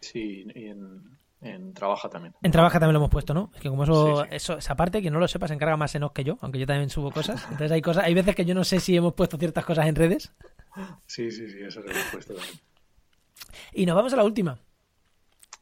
Sí, 0.00 0.46
y 0.54 0.66
en, 0.66 1.18
en 1.42 1.72
Trabaja 1.72 2.08
también. 2.08 2.34
En 2.42 2.50
Trabaja 2.50 2.78
también 2.78 2.94
lo 2.94 2.98
hemos 3.00 3.10
puesto, 3.10 3.32
¿no? 3.32 3.50
Es 3.54 3.60
que 3.60 3.68
como 3.68 3.84
eso, 3.84 4.24
sí, 4.24 4.28
sí. 4.28 4.36
eso 4.36 4.58
esa 4.58 4.76
parte, 4.76 5.00
que 5.00 5.10
no 5.10 5.18
lo 5.18 5.26
sepa, 5.26 5.48
se 5.48 5.54
encarga 5.54 5.76
más 5.76 5.94
Enos 5.94 6.12
que 6.12 6.22
yo, 6.22 6.38
aunque 6.42 6.58
yo 6.58 6.66
también 6.66 6.90
subo 6.90 7.10
cosas. 7.10 7.42
Entonces 7.44 7.72
hay 7.72 7.82
cosas, 7.82 8.04
hay 8.04 8.14
veces 8.14 8.34
que 8.34 8.44
yo 8.44 8.54
no 8.54 8.64
sé 8.64 8.80
si 8.80 8.96
hemos 8.96 9.14
puesto 9.14 9.38
ciertas 9.38 9.64
cosas 9.64 9.86
en 9.86 9.94
redes. 9.94 10.32
Sí, 11.06 11.30
sí, 11.30 11.48
sí, 11.50 11.58
eso 11.66 11.80
lo 11.80 11.90
hemos 11.90 12.04
puesto 12.12 12.34
también. 12.34 12.60
Y 13.72 13.86
nos 13.86 13.96
vamos 13.96 14.12
a 14.12 14.16
la 14.16 14.24
última. 14.24 14.60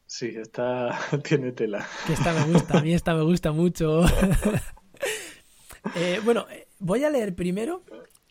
Sí, 0.06 0.34
esta 0.36 0.98
tiene 1.22 1.52
tela. 1.52 1.86
Que 2.06 2.14
esta 2.14 2.32
me 2.32 2.52
gusta, 2.52 2.78
a 2.78 2.82
mí 2.82 2.92
esta 2.92 3.14
me 3.14 3.22
gusta 3.22 3.52
mucho. 3.52 4.04
eh, 5.94 6.20
bueno, 6.24 6.46
voy 6.80 7.04
a 7.04 7.10
leer 7.10 7.34
primero 7.34 7.84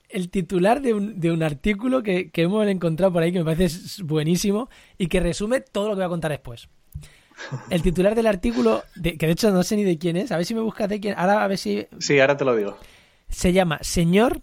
el 0.09 0.29
titular 0.29 0.81
de 0.81 0.93
un, 0.93 1.19
de 1.19 1.31
un 1.31 1.43
artículo 1.43 2.01
que, 2.01 2.31
que, 2.31 2.43
hemos 2.43 2.65
encontrado 2.67 3.13
por 3.13 3.23
ahí 3.23 3.31
que 3.31 3.39
me 3.39 3.45
parece 3.45 4.03
buenísimo 4.03 4.69
y 4.97 5.07
que 5.07 5.19
resume 5.19 5.61
todo 5.61 5.89
lo 5.89 5.93
que 5.93 5.97
voy 5.97 6.05
a 6.05 6.09
contar 6.09 6.31
después. 6.31 6.69
El 7.69 7.81
titular 7.81 8.15
del 8.15 8.27
artículo, 8.27 8.83
de, 8.95 9.17
que 9.17 9.27
de 9.27 9.31
hecho 9.33 9.51
no 9.51 9.63
sé 9.63 9.75
ni 9.75 9.83
de 9.83 9.97
quién 9.97 10.17
es, 10.17 10.31
a 10.31 10.37
ver 10.37 10.45
si 10.45 10.55
me 10.55 10.61
buscas 10.61 10.89
de 10.89 10.99
quién. 10.99 11.15
Ahora 11.17 11.43
a 11.43 11.47
ver 11.47 11.57
si. 11.57 11.87
Sí, 11.99 12.19
ahora 12.19 12.37
te 12.37 12.45
lo 12.45 12.55
digo. 12.55 12.77
Se 13.29 13.53
llama 13.53 13.79
Señor, 13.81 14.41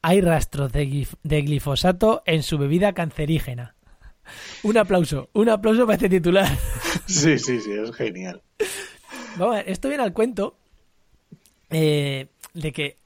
hay 0.00 0.20
rastros 0.20 0.72
de, 0.72 0.86
glif 0.86 1.14
de 1.22 1.42
glifosato 1.42 2.22
en 2.26 2.42
su 2.42 2.58
bebida 2.58 2.92
cancerígena. 2.92 3.76
Un 4.62 4.78
aplauso, 4.78 5.28
un 5.32 5.48
aplauso 5.48 5.86
para 5.86 5.96
este 5.96 6.08
titular. 6.08 6.48
Sí, 7.06 7.38
sí, 7.38 7.60
sí, 7.60 7.72
es 7.72 7.94
genial. 7.94 8.42
Vamos 9.36 9.54
a 9.54 9.58
ver, 9.58 9.68
esto 9.68 9.88
viene 9.88 10.04
al 10.04 10.12
cuento 10.12 10.56
eh, 11.68 12.28
de 12.54 12.72
que 12.72 12.96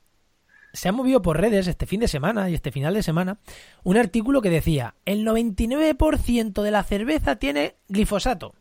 se 0.73 0.89
ha 0.89 0.93
movido 0.93 1.23
por 1.23 1.41
redes 1.41 1.67
este 1.67 1.87
fin 1.87 2.01
de 2.01 2.09
semana 2.09 2.51
y 2.51 2.55
este 2.55 2.71
final 2.71 2.95
de 2.95 3.03
semana 3.03 3.39
un 3.83 3.97
artículo 3.97 4.43
que 4.43 4.51
decía 4.51 4.95
el 5.07 5.25
99% 5.25 6.63
de 6.63 6.71
la 6.71 6.85
cerveza 6.85 7.37
tiene 7.37 7.77
glifosato. 7.89 8.55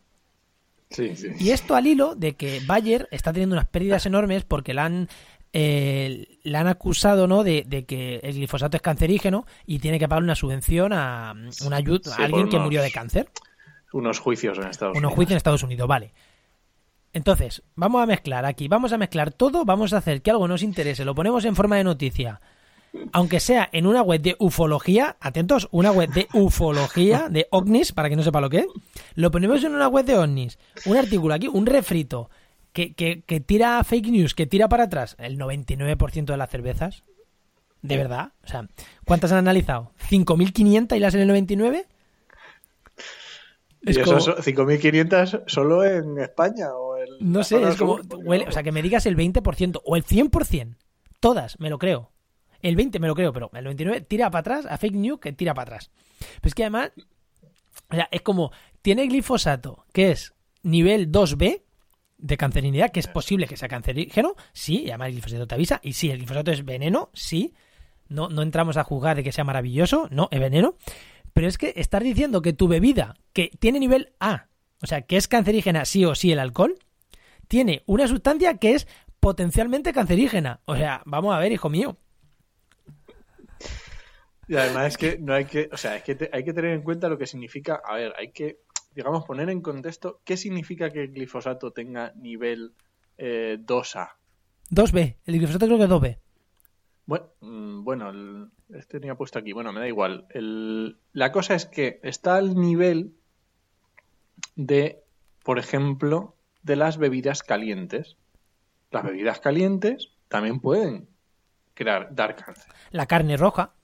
Sí, 0.89 1.15
sí. 1.15 1.29
Y 1.39 1.49
esto 1.49 1.75
al 1.75 1.87
hilo 1.87 2.15
de 2.15 2.35
que 2.35 2.61
Bayer 2.65 3.07
está 3.11 3.33
teniendo 3.33 3.55
unas 3.55 3.67
pérdidas 3.67 4.05
enormes 4.05 4.43
porque 4.43 4.73
la 4.73 4.85
han, 4.85 5.09
eh, 5.51 6.39
la 6.43 6.61
han 6.61 6.67
acusado 6.67 7.27
¿no? 7.27 7.43
De, 7.43 7.63
de, 7.67 7.85
que 7.85 8.17
el 8.23 8.35
glifosato 8.35 8.77
es 8.77 8.81
cancerígeno 8.81 9.45
y 9.65 9.79
tiene 9.79 9.99
que 9.99 10.07
pagar 10.07 10.23
una 10.23 10.35
subvención 10.35 10.93
a, 10.93 11.33
una 11.65 11.75
ayuda, 11.77 12.15
sí, 12.15 12.21
a 12.21 12.25
alguien 12.25 12.43
unos, 12.43 12.53
que 12.53 12.59
murió 12.59 12.81
de 12.81 12.91
cáncer. 12.91 13.29
Unos 13.93 14.19
juicios 14.19 14.57
en 14.57 14.67
Estados 14.67 14.91
unos 14.91 14.97
Unidos. 14.97 15.03
Unos 15.03 15.15
juicios 15.15 15.31
en 15.31 15.37
Estados 15.37 15.63
Unidos, 15.63 15.87
vale. 15.87 16.13
Entonces, 17.13 17.63
vamos 17.75 18.03
a 18.03 18.05
mezclar 18.05 18.45
aquí, 18.45 18.67
vamos 18.67 18.91
a 18.91 18.97
mezclar 18.97 19.31
todo, 19.31 19.63
vamos 19.63 19.93
a 19.93 19.97
hacer 19.97 20.21
que 20.21 20.31
algo 20.31 20.49
nos 20.49 20.61
interese, 20.61 21.05
lo 21.05 21.15
ponemos 21.15 21.45
en 21.45 21.55
forma 21.55 21.77
de 21.77 21.85
noticia, 21.85 22.41
aunque 23.11 23.39
sea 23.39 23.69
en 23.71 23.87
una 23.87 24.01
web 24.01 24.21
de 24.21 24.35
ufología, 24.39 25.17
atentos, 25.19 25.67
una 25.71 25.91
web 25.91 26.09
de 26.11 26.27
ufología, 26.33 27.27
de 27.29 27.47
ovnis, 27.51 27.91
para 27.91 28.09
que 28.09 28.15
no 28.15 28.23
sepa 28.23 28.41
lo 28.41 28.49
que 28.49 28.59
es, 28.59 28.67
lo 29.15 29.31
ponemos 29.31 29.63
en 29.63 29.75
una 29.75 29.87
web 29.87 30.05
de 30.05 30.17
ovnis, 30.17 30.57
un 30.85 30.97
artículo 30.97 31.33
aquí, 31.33 31.47
un 31.47 31.65
refrito, 31.65 32.29
que, 32.73 32.93
que, 32.93 33.21
que 33.21 33.39
tira 33.39 33.83
fake 33.83 34.07
news, 34.07 34.35
que 34.35 34.45
tira 34.45 34.67
para 34.67 34.85
atrás, 34.85 35.15
el 35.19 35.37
99% 35.37 36.25
de 36.25 36.37
las 36.37 36.49
cervezas, 36.49 37.03
¿de 37.81 37.97
verdad? 37.97 38.33
O 38.43 38.47
sea, 38.47 38.67
¿cuántas 39.05 39.31
han 39.31 39.39
analizado? 39.39 39.91
¿5.500 40.09 40.95
y 40.95 40.99
las 40.99 41.13
en 41.15 41.21
el 41.21 41.27
99? 41.27 41.85
Es 43.85 43.97
y 43.97 44.01
como... 44.01 44.17
eso 44.17 44.35
5.500 44.37 45.43
solo 45.47 45.85
en 45.85 46.19
España 46.19 46.73
o 46.73 46.97
en 46.97 47.07
No 47.19 47.43
sé, 47.43 47.61
es 47.61 47.75
como 47.75 47.99
huele, 48.25 48.47
o 48.47 48.51
sea, 48.51 48.63
que 48.63 48.71
me 48.71 48.81
digas 48.81 49.05
el 49.05 49.15
20% 49.15 49.81
o 49.83 49.95
el 49.95 50.03
100%, 50.03 50.75
todas, 51.19 51.59
me 51.59 51.69
lo 51.69 51.77
creo. 51.77 52.11
El 52.65 52.75
20 52.75 52.97
me 52.99 53.07
lo 53.07 53.13
creo, 53.13 53.31
pero 53.31 53.51
el 53.53 53.63
99 53.63 54.01
tira 54.01 54.31
para 54.31 54.39
atrás, 54.39 54.65
a 54.67 54.79
fake 54.79 54.95
news 54.95 55.19
que 55.19 55.31
tira 55.31 55.53
para 55.53 55.75
atrás. 55.75 55.91
Pero 56.17 56.47
es 56.47 56.55
que 56.55 56.63
además, 56.63 56.93
o 57.91 57.93
sea, 57.93 58.09
es 58.09 58.23
como, 58.23 58.51
tiene 58.81 59.05
glifosato, 59.05 59.85
que 59.93 60.09
es 60.09 60.33
nivel 60.63 61.11
2B 61.11 61.61
de 62.17 62.37
cancerinidad, 62.37 62.91
que 62.91 62.99
es 62.99 63.07
posible 63.07 63.45
que 63.45 63.55
sea 63.55 63.67
cancerígeno, 63.67 64.33
sí, 64.51 64.81
y 64.81 64.89
además 64.89 65.09
el 65.09 65.13
glifosato 65.13 65.45
te 65.45 65.53
avisa, 65.53 65.79
y 65.83 65.93
sí, 65.93 66.09
el 66.09 66.17
glifosato 66.17 66.49
es 66.49 66.65
veneno, 66.65 67.11
sí, 67.13 67.53
no, 68.07 68.29
no 68.29 68.41
entramos 68.41 68.77
a 68.77 68.83
juzgar 68.83 69.15
de 69.15 69.23
que 69.23 69.31
sea 69.31 69.43
maravilloso, 69.43 70.07
no, 70.09 70.27
es 70.31 70.39
veneno, 70.39 70.75
pero 71.33 71.47
es 71.47 71.59
que 71.59 71.71
estar 71.75 72.01
diciendo 72.01 72.41
que 72.41 72.53
tu 72.53 72.67
bebida, 72.67 73.13
que 73.31 73.51
tiene 73.59 73.79
nivel 73.79 74.13
A, 74.19 74.47
o 74.81 74.87
sea, 74.87 75.03
que 75.03 75.17
es 75.17 75.27
cancerígena 75.27 75.85
sí 75.85 76.03
o 76.03 76.15
sí 76.15 76.31
el 76.31 76.39
alcohol, 76.39 76.79
tiene 77.47 77.83
una 77.85 78.07
sustancia 78.07 78.57
que 78.57 78.73
es 78.73 78.87
potencialmente 79.19 79.93
cancerígena. 79.93 80.61
O 80.65 80.75
sea, 80.75 81.03
vamos 81.05 81.35
a 81.35 81.39
ver, 81.39 81.51
hijo 81.51 81.69
mío. 81.69 81.97
Y 84.47 84.55
además 84.55 84.87
es 84.87 84.97
que 84.97 85.17
no 85.17 85.33
hay 85.33 85.45
que, 85.45 85.69
o 85.71 85.77
sea, 85.77 85.95
es 85.95 86.03
que 86.03 86.29
hay 86.31 86.43
que 86.43 86.53
tener 86.53 86.71
en 86.71 86.83
cuenta 86.83 87.09
lo 87.09 87.17
que 87.17 87.25
significa, 87.25 87.81
a 87.83 87.95
ver, 87.95 88.13
hay 88.17 88.31
que, 88.31 88.59
digamos, 88.93 89.25
poner 89.25 89.49
en 89.49 89.61
contexto 89.61 90.21
qué 90.23 90.37
significa 90.37 90.89
que 90.89 91.03
el 91.03 91.11
glifosato 91.11 91.71
tenga 91.71 92.13
nivel 92.15 92.73
eh, 93.17 93.57
2A. 93.59 94.11
2B, 94.69 95.15
el 95.25 95.37
glifosato 95.37 95.65
creo 95.65 95.77
que 95.77 95.83
es 95.83 95.89
2B. 95.89 96.19
Bueno, 97.05 97.25
mm, 97.41 97.83
bueno, 97.83 98.51
este 98.73 98.99
tenía 98.99 99.15
puesto 99.15 99.39
aquí, 99.39 99.53
bueno, 99.53 99.71
me 99.71 99.79
da 99.79 99.87
igual. 99.87 100.25
El, 100.29 100.97
la 101.13 101.31
cosa 101.31 101.55
es 101.55 101.65
que 101.65 101.99
está 102.03 102.35
al 102.35 102.55
nivel 102.55 103.15
de, 104.55 105.03
por 105.43 105.59
ejemplo, 105.59 106.35
de 106.63 106.75
las 106.75 106.97
bebidas 106.97 107.43
calientes. 107.43 108.17
Las 108.91 109.03
bebidas 109.03 109.39
calientes 109.39 110.13
también 110.27 110.59
pueden 110.59 111.07
crear, 111.73 112.13
dar 112.13 112.35
cáncer. 112.35 112.73
La 112.91 113.05
carne 113.05 113.37
roja. 113.37 113.74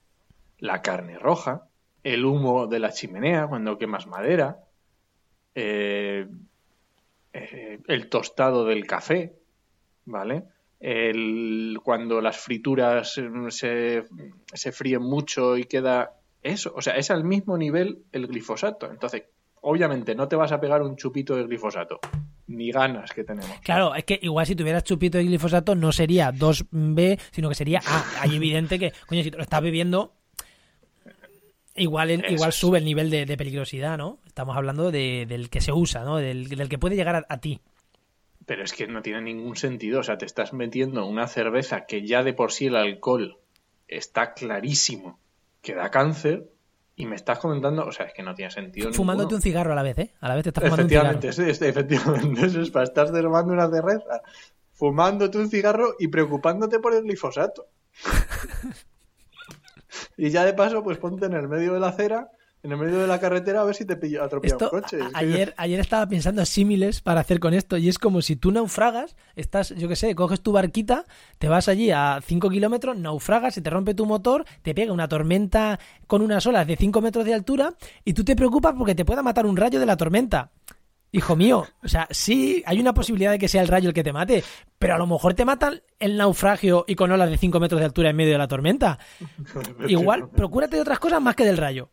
La 0.62 0.80
carne 0.80 1.18
roja, 1.18 1.64
el 2.04 2.24
humo 2.24 2.68
de 2.68 2.78
la 2.78 2.92
chimenea 2.92 3.48
cuando 3.48 3.76
quemas 3.76 4.06
madera, 4.06 4.60
eh, 5.56 6.24
eh, 7.32 7.80
el 7.88 8.08
tostado 8.08 8.64
del 8.64 8.86
café, 8.86 9.34
¿vale? 10.04 10.44
El, 10.78 11.80
cuando 11.82 12.20
las 12.20 12.36
frituras 12.38 13.18
se, 13.48 14.04
se 14.52 14.72
fríen 14.72 15.02
mucho 15.02 15.56
y 15.56 15.64
queda 15.64 16.12
eso, 16.42 16.72
o 16.76 16.80
sea, 16.80 16.96
es 16.96 17.10
al 17.10 17.24
mismo 17.24 17.58
nivel 17.58 18.04
el 18.12 18.28
glifosato. 18.28 18.88
Entonces, 18.88 19.24
obviamente 19.62 20.14
no 20.14 20.28
te 20.28 20.36
vas 20.36 20.52
a 20.52 20.60
pegar 20.60 20.82
un 20.82 20.96
chupito 20.96 21.34
de 21.34 21.44
glifosato, 21.44 21.98
ni 22.46 22.70
ganas 22.70 23.12
que 23.12 23.24
tenemos. 23.24 23.58
Claro, 23.62 23.94
es 23.94 24.04
que 24.04 24.18
igual 24.22 24.46
si 24.46 24.54
tuvieras 24.54 24.84
chupito 24.84 25.18
de 25.18 25.24
glifosato 25.24 25.74
no 25.74 25.90
sería 25.92 26.32
2B, 26.32 27.18
sino 27.30 27.48
que 27.48 27.54
sería 27.54 27.80
A. 27.86 28.04
Hay 28.20 28.36
evidente 28.36 28.78
que, 28.78 28.92
coño, 29.06 29.22
si 29.22 29.30
te 29.30 29.36
lo 29.36 29.42
estás 29.42 29.62
bebiendo, 29.62 30.14
igual, 31.76 32.10
igual 32.30 32.52
sube 32.52 32.78
el 32.78 32.84
nivel 32.84 33.10
de, 33.10 33.36
peligrosidad, 33.36 33.98
¿no? 33.98 34.18
Estamos 34.26 34.56
hablando 34.56 34.90
de, 34.90 35.26
del 35.26 35.50
que 35.50 35.60
se 35.60 35.72
usa, 35.72 36.04
¿no? 36.04 36.16
Del, 36.16 36.48
del 36.48 36.68
que 36.68 36.78
puede 36.78 36.96
llegar 36.96 37.16
a, 37.16 37.26
a, 37.28 37.40
ti. 37.40 37.60
Pero 38.46 38.64
es 38.64 38.72
que 38.72 38.86
no 38.86 39.02
tiene 39.02 39.22
ningún 39.22 39.56
sentido. 39.56 40.00
O 40.00 40.02
sea, 40.02 40.18
te 40.18 40.26
estás 40.26 40.52
metiendo 40.52 41.06
una 41.06 41.28
cerveza 41.28 41.86
que 41.86 42.06
ya 42.06 42.22
de 42.22 42.32
por 42.34 42.52
sí 42.52 42.66
el 42.66 42.76
alcohol 42.76 43.38
está 43.88 44.34
clarísimo 44.34 45.18
que 45.60 45.74
da 45.74 45.90
cáncer 45.90 46.50
y 46.96 47.06
me 47.06 47.16
estás 47.16 47.38
comentando, 47.38 47.86
o 47.86 47.92
sea, 47.92 48.06
es 48.06 48.12
que 48.12 48.22
no 48.22 48.34
tiene 48.34 48.50
sentido. 48.50 48.92
Fumándote 48.92 49.34
un 49.34 49.40
cigarro 49.40 49.72
a 49.72 49.74
la 49.74 49.82
vez, 49.82 49.98
¿eh? 49.98 50.12
A 50.20 50.28
la 50.28 50.34
vez 50.34 50.44
te 50.44 50.50
estás 50.50 50.64
fumando 50.64 50.82
un 50.82 50.88
cigarro. 50.88 51.32
Sí, 51.32 51.54
sí, 51.54 51.64
efectivamente, 51.64 52.40
eso 52.46 52.60
es 52.60 52.70
para 52.70 52.84
estar 52.84 53.10
tomando 53.10 53.52
una 53.52 53.68
cerveza, 53.70 54.22
fumándote 54.72 55.38
un 55.38 55.48
cigarro 55.48 55.94
y 55.98 56.08
preocupándote 56.08 56.78
por 56.80 56.94
el 56.94 57.02
glifosato. 57.02 57.68
y 60.16 60.30
ya 60.30 60.44
de 60.44 60.54
paso, 60.54 60.82
pues 60.82 60.98
ponte 60.98 61.26
en 61.26 61.34
el 61.34 61.48
medio 61.48 61.74
de 61.74 61.80
la 61.80 61.88
acera 61.88 62.30
en 62.62 62.70
el 62.70 62.78
medio 62.78 63.00
de 63.00 63.08
la 63.08 63.18
carretera 63.18 63.60
a 63.60 63.64
ver 63.64 63.74
si 63.74 63.84
te 63.84 63.96
pilla 63.96 64.24
atropella 64.24 64.56
un 64.60 64.68
coche. 64.68 64.98
Ayer, 65.14 65.52
ayer 65.56 65.80
estaba 65.80 66.06
pensando 66.06 66.44
símiles 66.46 67.00
para 67.00 67.20
hacer 67.20 67.40
con 67.40 67.54
esto 67.54 67.76
y 67.76 67.88
es 67.88 67.98
como 67.98 68.22
si 68.22 68.36
tú 68.36 68.52
naufragas, 68.52 69.16
estás, 69.34 69.70
yo 69.70 69.88
qué 69.88 69.96
sé, 69.96 70.14
coges 70.14 70.40
tu 70.40 70.52
barquita, 70.52 71.04
te 71.38 71.48
vas 71.48 71.68
allí 71.68 71.90
a 71.90 72.20
5 72.24 72.50
kilómetros, 72.50 72.96
naufragas, 72.96 73.54
se 73.54 73.62
te 73.62 73.70
rompe 73.70 73.94
tu 73.94 74.06
motor, 74.06 74.44
te 74.62 74.74
pega 74.74 74.92
una 74.92 75.08
tormenta 75.08 75.80
con 76.06 76.22
unas 76.22 76.46
olas 76.46 76.66
de 76.66 76.76
5 76.76 77.00
metros 77.00 77.24
de 77.24 77.34
altura 77.34 77.74
y 78.04 78.12
tú 78.12 78.24
te 78.24 78.36
preocupas 78.36 78.74
porque 78.78 78.94
te 78.94 79.04
pueda 79.04 79.22
matar 79.22 79.44
un 79.46 79.56
rayo 79.56 79.80
de 79.80 79.86
la 79.86 79.96
tormenta. 79.96 80.52
Hijo 81.14 81.36
mío, 81.36 81.66
o 81.82 81.88
sea, 81.88 82.08
sí, 82.10 82.62
hay 82.64 82.80
una 82.80 82.94
posibilidad 82.94 83.30
de 83.30 83.38
que 83.38 83.46
sea 83.46 83.60
el 83.60 83.68
rayo 83.68 83.88
el 83.90 83.94
que 83.94 84.02
te 84.02 84.14
mate, 84.14 84.42
pero 84.78 84.94
a 84.94 84.98
lo 84.98 85.06
mejor 85.06 85.34
te 85.34 85.44
mata 85.44 85.70
el 85.98 86.16
naufragio 86.16 86.86
y 86.88 86.94
con 86.94 87.12
olas 87.12 87.28
de 87.28 87.36
5 87.36 87.60
metros 87.60 87.80
de 87.80 87.84
altura 87.84 88.08
en 88.08 88.16
medio 88.16 88.32
de 88.32 88.38
la 88.38 88.48
tormenta. 88.48 88.98
Igual, 89.88 90.30
procúrate 90.30 90.76
de 90.76 90.82
otras 90.82 90.98
cosas 90.98 91.20
más 91.20 91.36
que 91.36 91.44
del 91.44 91.58
rayo. 91.58 91.90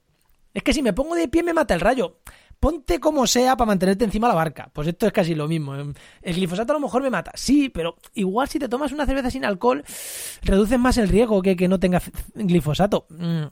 Es 0.53 0.63
que 0.63 0.73
si 0.73 0.81
me 0.81 0.93
pongo 0.93 1.15
de 1.15 1.27
pie 1.27 1.43
me 1.43 1.53
mata 1.53 1.73
el 1.73 1.81
rayo. 1.81 2.19
Ponte 2.59 2.99
como 2.99 3.27
sea 3.27 3.55
para 3.55 3.67
mantenerte 3.67 4.03
encima 4.03 4.27
de 4.27 4.31
la 4.33 4.35
barca. 4.35 4.69
Pues 4.73 4.87
esto 4.87 5.05
es 5.05 5.13
casi 5.13 5.35
lo 5.35 5.47
mismo. 5.47 5.75
El 5.75 5.93
glifosato 6.35 6.73
a 6.73 6.75
lo 6.75 6.81
mejor 6.81 7.01
me 7.01 7.09
mata. 7.09 7.31
Sí, 7.35 7.69
pero 7.69 7.95
igual 8.13 8.49
si 8.49 8.59
te 8.59 8.67
tomas 8.67 8.91
una 8.91 9.05
cerveza 9.05 9.31
sin 9.31 9.45
alcohol, 9.45 9.83
reduces 10.41 10.79
más 10.79 10.97
el 10.97 11.07
riesgo 11.07 11.41
que 11.41 11.55
que 11.55 11.67
no 11.67 11.79
tenga 11.79 12.01
glifosato. 12.35 13.05
Mm, 13.09 13.45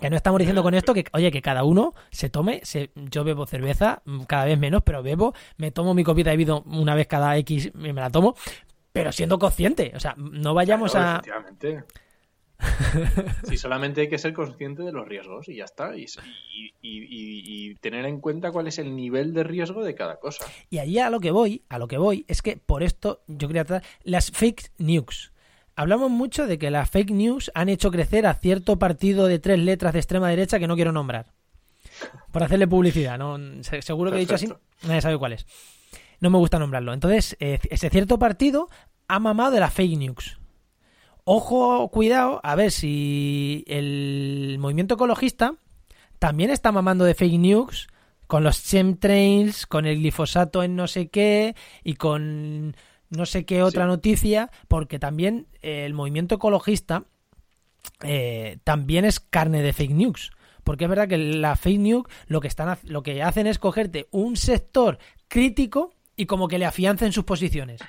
que 0.00 0.10
no 0.10 0.16
estamos 0.16 0.38
diciendo 0.38 0.62
con 0.62 0.74
esto 0.74 0.94
que, 0.94 1.04
oye, 1.12 1.30
que 1.30 1.42
cada 1.42 1.64
uno 1.64 1.94
se 2.10 2.30
tome, 2.30 2.60
se, 2.64 2.90
yo 2.94 3.24
bebo 3.24 3.46
cerveza 3.46 4.02
mm, 4.04 4.22
cada 4.22 4.44
vez 4.46 4.58
menos, 4.58 4.82
pero 4.84 5.02
bebo, 5.02 5.34
me 5.56 5.70
tomo 5.70 5.94
mi 5.94 6.04
copita 6.04 6.30
de 6.30 6.36
vino 6.36 6.62
una 6.66 6.94
vez 6.94 7.06
cada 7.06 7.36
X 7.38 7.70
y 7.74 7.92
me 7.92 8.00
la 8.00 8.10
tomo, 8.10 8.34
pero 8.92 9.12
siendo 9.12 9.38
consciente, 9.38 9.92
o 9.94 10.00
sea, 10.00 10.14
no 10.16 10.54
vayamos 10.54 10.94
a... 10.94 11.22
Sí, 13.48 13.56
solamente 13.56 14.02
hay 14.02 14.08
que 14.08 14.18
ser 14.18 14.32
consciente 14.32 14.82
de 14.82 14.92
los 14.92 15.06
riesgos 15.06 15.48
y 15.48 15.56
ya 15.56 15.64
está. 15.64 15.92
Y, 15.96 17.74
tener 17.80 18.06
en 18.06 18.20
cuenta 18.20 18.50
cuál 18.50 18.66
es 18.68 18.78
el 18.78 18.94
nivel 18.96 19.34
de 19.34 19.44
riesgo 19.44 19.84
de 19.84 19.94
cada 19.94 20.16
cosa. 20.16 20.46
Y 20.70 20.78
allí 20.78 20.98
a 20.98 21.10
lo 21.10 21.20
que 21.20 21.30
voy, 21.30 21.64
a 21.68 21.78
lo 21.78 21.88
que 21.88 21.98
voy, 21.98 22.24
es 22.28 22.40
que 22.40 22.56
por 22.56 22.82
esto 22.82 23.22
yo 23.26 23.48
quería 23.48 23.64
tratar 23.64 23.86
las 24.02 24.30
fake 24.30 24.72
news. 24.78 25.33
Hablamos 25.76 26.10
mucho 26.10 26.46
de 26.46 26.58
que 26.58 26.70
las 26.70 26.88
fake 26.90 27.10
news 27.10 27.50
han 27.54 27.68
hecho 27.68 27.90
crecer 27.90 28.26
a 28.26 28.34
cierto 28.34 28.78
partido 28.78 29.26
de 29.26 29.38
tres 29.38 29.58
letras 29.58 29.92
de 29.92 29.98
extrema 29.98 30.28
derecha 30.28 30.58
que 30.58 30.68
no 30.68 30.76
quiero 30.76 30.92
nombrar. 30.92 31.32
Por 32.32 32.42
hacerle 32.42 32.66
publicidad, 32.66 33.18
¿no? 33.18 33.38
Seguro 33.80 34.10
que 34.10 34.18
he 34.18 34.20
dicho 34.20 34.34
así, 34.34 34.48
nadie 34.82 35.00
sabe 35.00 35.18
cuál 35.18 35.34
es. 35.34 35.46
No 36.20 36.30
me 36.30 36.38
gusta 36.38 36.58
nombrarlo. 36.58 36.92
Entonces, 36.92 37.36
eh, 37.40 37.58
ese 37.70 37.90
cierto 37.90 38.18
partido 38.18 38.68
ha 39.08 39.18
mamado 39.18 39.50
de 39.50 39.60
las 39.60 39.72
fake 39.72 39.98
news 39.98 40.38
ojo, 41.24 41.88
cuidado, 41.88 42.40
a 42.42 42.54
ver 42.54 42.70
si 42.70 43.64
el 43.66 44.56
movimiento 44.60 44.94
ecologista 44.94 45.54
también 46.18 46.50
está 46.50 46.70
mamando 46.70 47.04
de 47.04 47.14
fake 47.14 47.38
news 47.38 47.88
con 48.26 48.44
los 48.44 48.62
chemtrails, 48.64 49.66
con 49.66 49.86
el 49.86 49.98
glifosato 49.98 50.62
en 50.62 50.76
no 50.76 50.86
sé 50.86 51.08
qué 51.08 51.54
y 51.82 51.94
con 51.94 52.76
no 53.16 53.26
sé 53.26 53.44
qué 53.44 53.62
otra 53.62 53.86
noticia, 53.86 54.50
porque 54.68 54.98
también 54.98 55.46
el 55.62 55.94
movimiento 55.94 56.36
ecologista 56.36 57.04
eh, 58.02 58.58
también 58.64 59.04
es 59.04 59.20
carne 59.20 59.62
de 59.62 59.72
fake 59.72 59.92
news. 59.92 60.32
Porque 60.62 60.84
es 60.84 60.90
verdad 60.90 61.08
que 61.08 61.18
la 61.18 61.56
fake 61.56 61.80
news 61.80 62.04
lo 62.26 62.40
que, 62.40 62.48
están, 62.48 62.78
lo 62.84 63.02
que 63.02 63.22
hacen 63.22 63.46
es 63.46 63.58
cogerte 63.58 64.08
un 64.10 64.36
sector 64.36 64.98
crítico 65.28 65.92
y 66.16 66.26
como 66.26 66.48
que 66.48 66.58
le 66.58 66.64
afiancen 66.64 67.12
sus 67.12 67.24
posiciones 67.24 67.80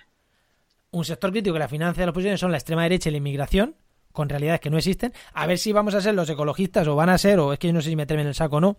un 0.95 1.03
sector 1.03 1.31
crítico 1.31 1.53
que 1.53 1.59
la 1.59 1.67
financia 1.67 2.05
las 2.05 2.13
posiciones 2.13 2.39
son 2.39 2.51
la 2.51 2.57
extrema 2.57 2.83
derecha 2.83 3.09
y 3.09 3.11
la 3.11 3.17
inmigración, 3.17 3.75
con 4.11 4.29
realidades 4.29 4.61
que 4.61 4.69
no 4.69 4.77
existen. 4.77 5.13
A 5.33 5.45
ver 5.45 5.57
si 5.57 5.73
vamos 5.73 5.93
a 5.93 6.01
ser 6.01 6.15
los 6.15 6.29
ecologistas 6.29 6.87
o 6.87 6.95
van 6.95 7.09
a 7.09 7.17
ser, 7.17 7.39
o 7.39 7.51
es 7.51 7.59
que 7.59 7.67
yo 7.67 7.73
no 7.73 7.81
sé 7.81 7.89
si 7.89 7.95
meterme 7.95 8.21
en 8.21 8.29
el 8.29 8.35
saco 8.35 8.57
o 8.57 8.61
no. 8.61 8.77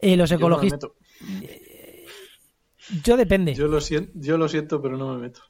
Eh, 0.00 0.16
los 0.16 0.30
ecologistas. 0.32 0.90
Yo, 3.04 3.16
depende. 3.16 3.54
Yo 3.54 3.68
lo, 3.68 3.80
siento, 3.80 4.10
yo 4.14 4.36
lo 4.36 4.48
siento, 4.48 4.82
pero 4.82 4.96
no 4.96 5.14
me 5.14 5.20
meto. 5.20 5.42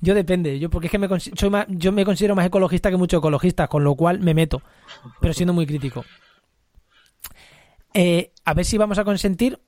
Yo 0.00 0.14
depende, 0.14 0.58
yo 0.58 0.70
porque 0.70 0.86
es 0.86 0.90
que 0.90 0.98
me 0.98 1.08
soy 1.20 1.50
más, 1.50 1.66
yo 1.68 1.92
me 1.92 2.04
considero 2.04 2.34
más 2.34 2.46
ecologista 2.46 2.90
que 2.90 2.96
muchos 2.96 3.18
ecologistas, 3.18 3.68
con 3.68 3.84
lo 3.84 3.94
cual 3.94 4.20
me 4.20 4.34
meto, 4.34 4.62
pero 5.20 5.34
siendo 5.34 5.52
muy 5.52 5.66
crítico. 5.66 6.04
Eh, 7.94 8.32
a 8.44 8.54
ver 8.54 8.64
si 8.64 8.76
vamos 8.76 8.98
a 8.98 9.04
consentir 9.04 9.58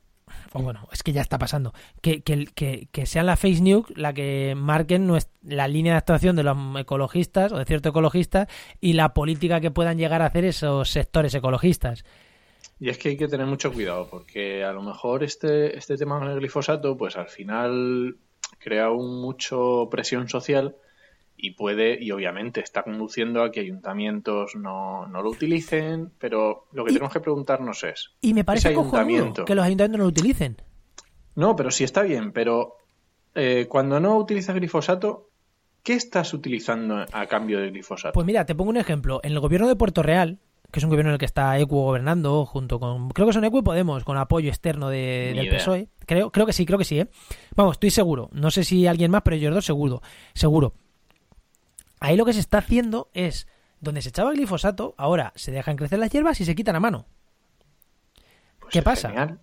o 0.53 0.63
bueno, 0.63 0.89
es 0.93 1.03
que 1.03 1.13
ya 1.13 1.21
está 1.21 1.39
pasando, 1.39 1.73
que, 2.01 2.23
que, 2.23 2.89
que, 2.91 3.07
sean 3.07 3.27
las 3.27 3.39
face 3.39 3.61
news 3.61 3.87
la 3.95 4.13
que 4.13 4.55
marquen 4.57 5.11
la 5.43 5.69
línea 5.69 5.93
de 5.93 5.99
actuación 5.99 6.37
de 6.37 6.43
los 6.43 6.57
ecologistas 6.79 7.53
o 7.53 7.59
de 7.59 7.65
ciertos 7.65 7.91
ecologistas 7.91 8.49
y 8.81 8.95
la 8.95 9.15
política 9.15 9.61
que 9.61 9.71
puedan 9.71 9.99
llegar 9.99 10.23
a 10.23 10.27
hacer 10.27 10.45
esos 10.45 10.91
sectores 10.91 11.35
ecologistas. 11.35 12.05
Y 12.81 12.89
es 12.89 12.99
que 12.99 13.11
hay 13.11 13.17
que 13.17 13.29
tener 13.29 13.47
mucho 13.47 13.73
cuidado, 13.73 14.09
porque 14.09 14.65
a 14.65 14.73
lo 14.73 14.83
mejor 14.83 15.25
este, 15.25 15.77
este 15.77 15.97
tema 15.97 16.19
con 16.19 16.29
el 16.29 16.39
glifosato, 16.39 16.97
pues 16.97 17.17
al 17.17 17.29
final 17.29 18.17
crea 18.59 18.91
un 18.91 19.21
mucho 19.21 19.89
presión 19.91 20.29
social 20.29 20.77
y 21.37 21.53
puede, 21.53 22.03
y 22.03 22.11
obviamente 22.11 22.61
está 22.61 22.83
conduciendo 22.83 23.43
a 23.43 23.53
que 23.53 23.61
ayuntamientos 23.61 24.57
no, 24.57 25.07
no 25.07 25.23
lo 25.23 25.31
utilicen, 25.31 26.11
pero 26.19 26.67
lo 26.73 26.85
que 26.85 26.93
tenemos 26.93 27.13
que 27.13 27.21
preguntarnos 27.21 27.85
es... 27.85 28.11
Y 28.21 28.35
me 28.35 28.45
parece 28.45 28.69
ayuntamiento, 28.69 29.45
que 29.45 29.55
los 29.55 29.65
ayuntamientos 29.65 29.99
no 29.99 30.05
lo 30.05 30.09
utilicen. 30.09 30.57
No, 31.37 31.55
pero 31.55 31.71
sí 31.71 31.85
está 31.85 32.03
bien, 32.03 32.33
pero 32.33 32.79
eh, 33.37 33.67
cuando 33.69 34.01
no 34.01 34.17
utilizas 34.17 34.57
glifosato, 34.57 35.29
¿qué 35.85 35.95
estás 35.95 36.35
utilizando 36.35 37.07
a 37.13 37.27
cambio 37.27 37.61
de 37.61 37.71
glifosato? 37.71 38.13
Pues 38.13 38.27
mira, 38.27 38.45
te 38.45 38.57
pongo 38.57 38.71
un 38.71 38.77
ejemplo. 38.77 39.21
En 39.23 39.33
el 39.33 39.39
gobierno 39.39 39.69
de 39.69 39.77
Puerto 39.77 40.03
Real, 40.03 40.41
que 40.73 40.81
es 40.81 40.85
un 40.85 40.91
gobierno 40.91 41.11
en 41.11 41.15
el 41.15 41.19
que 41.19 41.25
está 41.25 41.57
Equo 41.59 41.85
gobernando, 41.85 42.45
junto 42.47 42.81
con... 42.81 43.11
Creo 43.11 43.29
que 43.29 43.33
son 43.33 43.45
Equo 43.45 43.61
y 43.61 43.63
Podemos, 43.63 44.03
con 44.03 44.19
apoyo 44.19 44.49
externo 44.49 44.89
de, 44.89 45.33
del 45.37 45.49
PSOE. 45.49 45.89
Creo, 46.09 46.33
creo 46.33 46.47
que 46.47 46.55
sí, 46.55 46.65
creo 46.65 46.79
que 46.79 46.87
sí, 46.87 47.01
¿eh? 47.01 47.11
Vamos, 47.55 47.75
estoy 47.75 47.91
seguro. 47.91 48.31
No 48.33 48.51
sé 48.51 48.65
si 48.65 48.87
alguien 48.87 49.11
más, 49.11 49.21
pero 49.23 49.37
ellos 49.37 49.55
dos 49.55 49.67
seguro. 49.67 50.01
Seguro. 50.33 50.73
Ahí 52.01 52.17
lo 52.17 52.25
que 52.25 52.33
se 52.33 52.41
está 52.41 52.59
haciendo 52.59 53.11
es, 53.13 53.47
donde 53.81 54.01
se 54.01 54.09
echaba 54.09 54.33
glifosato, 54.33 54.95
ahora 54.97 55.35
se 55.37 55.53
dejan 55.53 55.77
crecer 55.77 55.99
las 55.99 56.11
hierbas 56.11 56.41
y 56.41 56.47
se 56.47 56.55
quitan 56.55 56.77
a 56.77 56.81
mano. 56.81 57.05
Pues 58.59 58.73
¿Qué 58.73 58.81
pasa? 58.81 59.39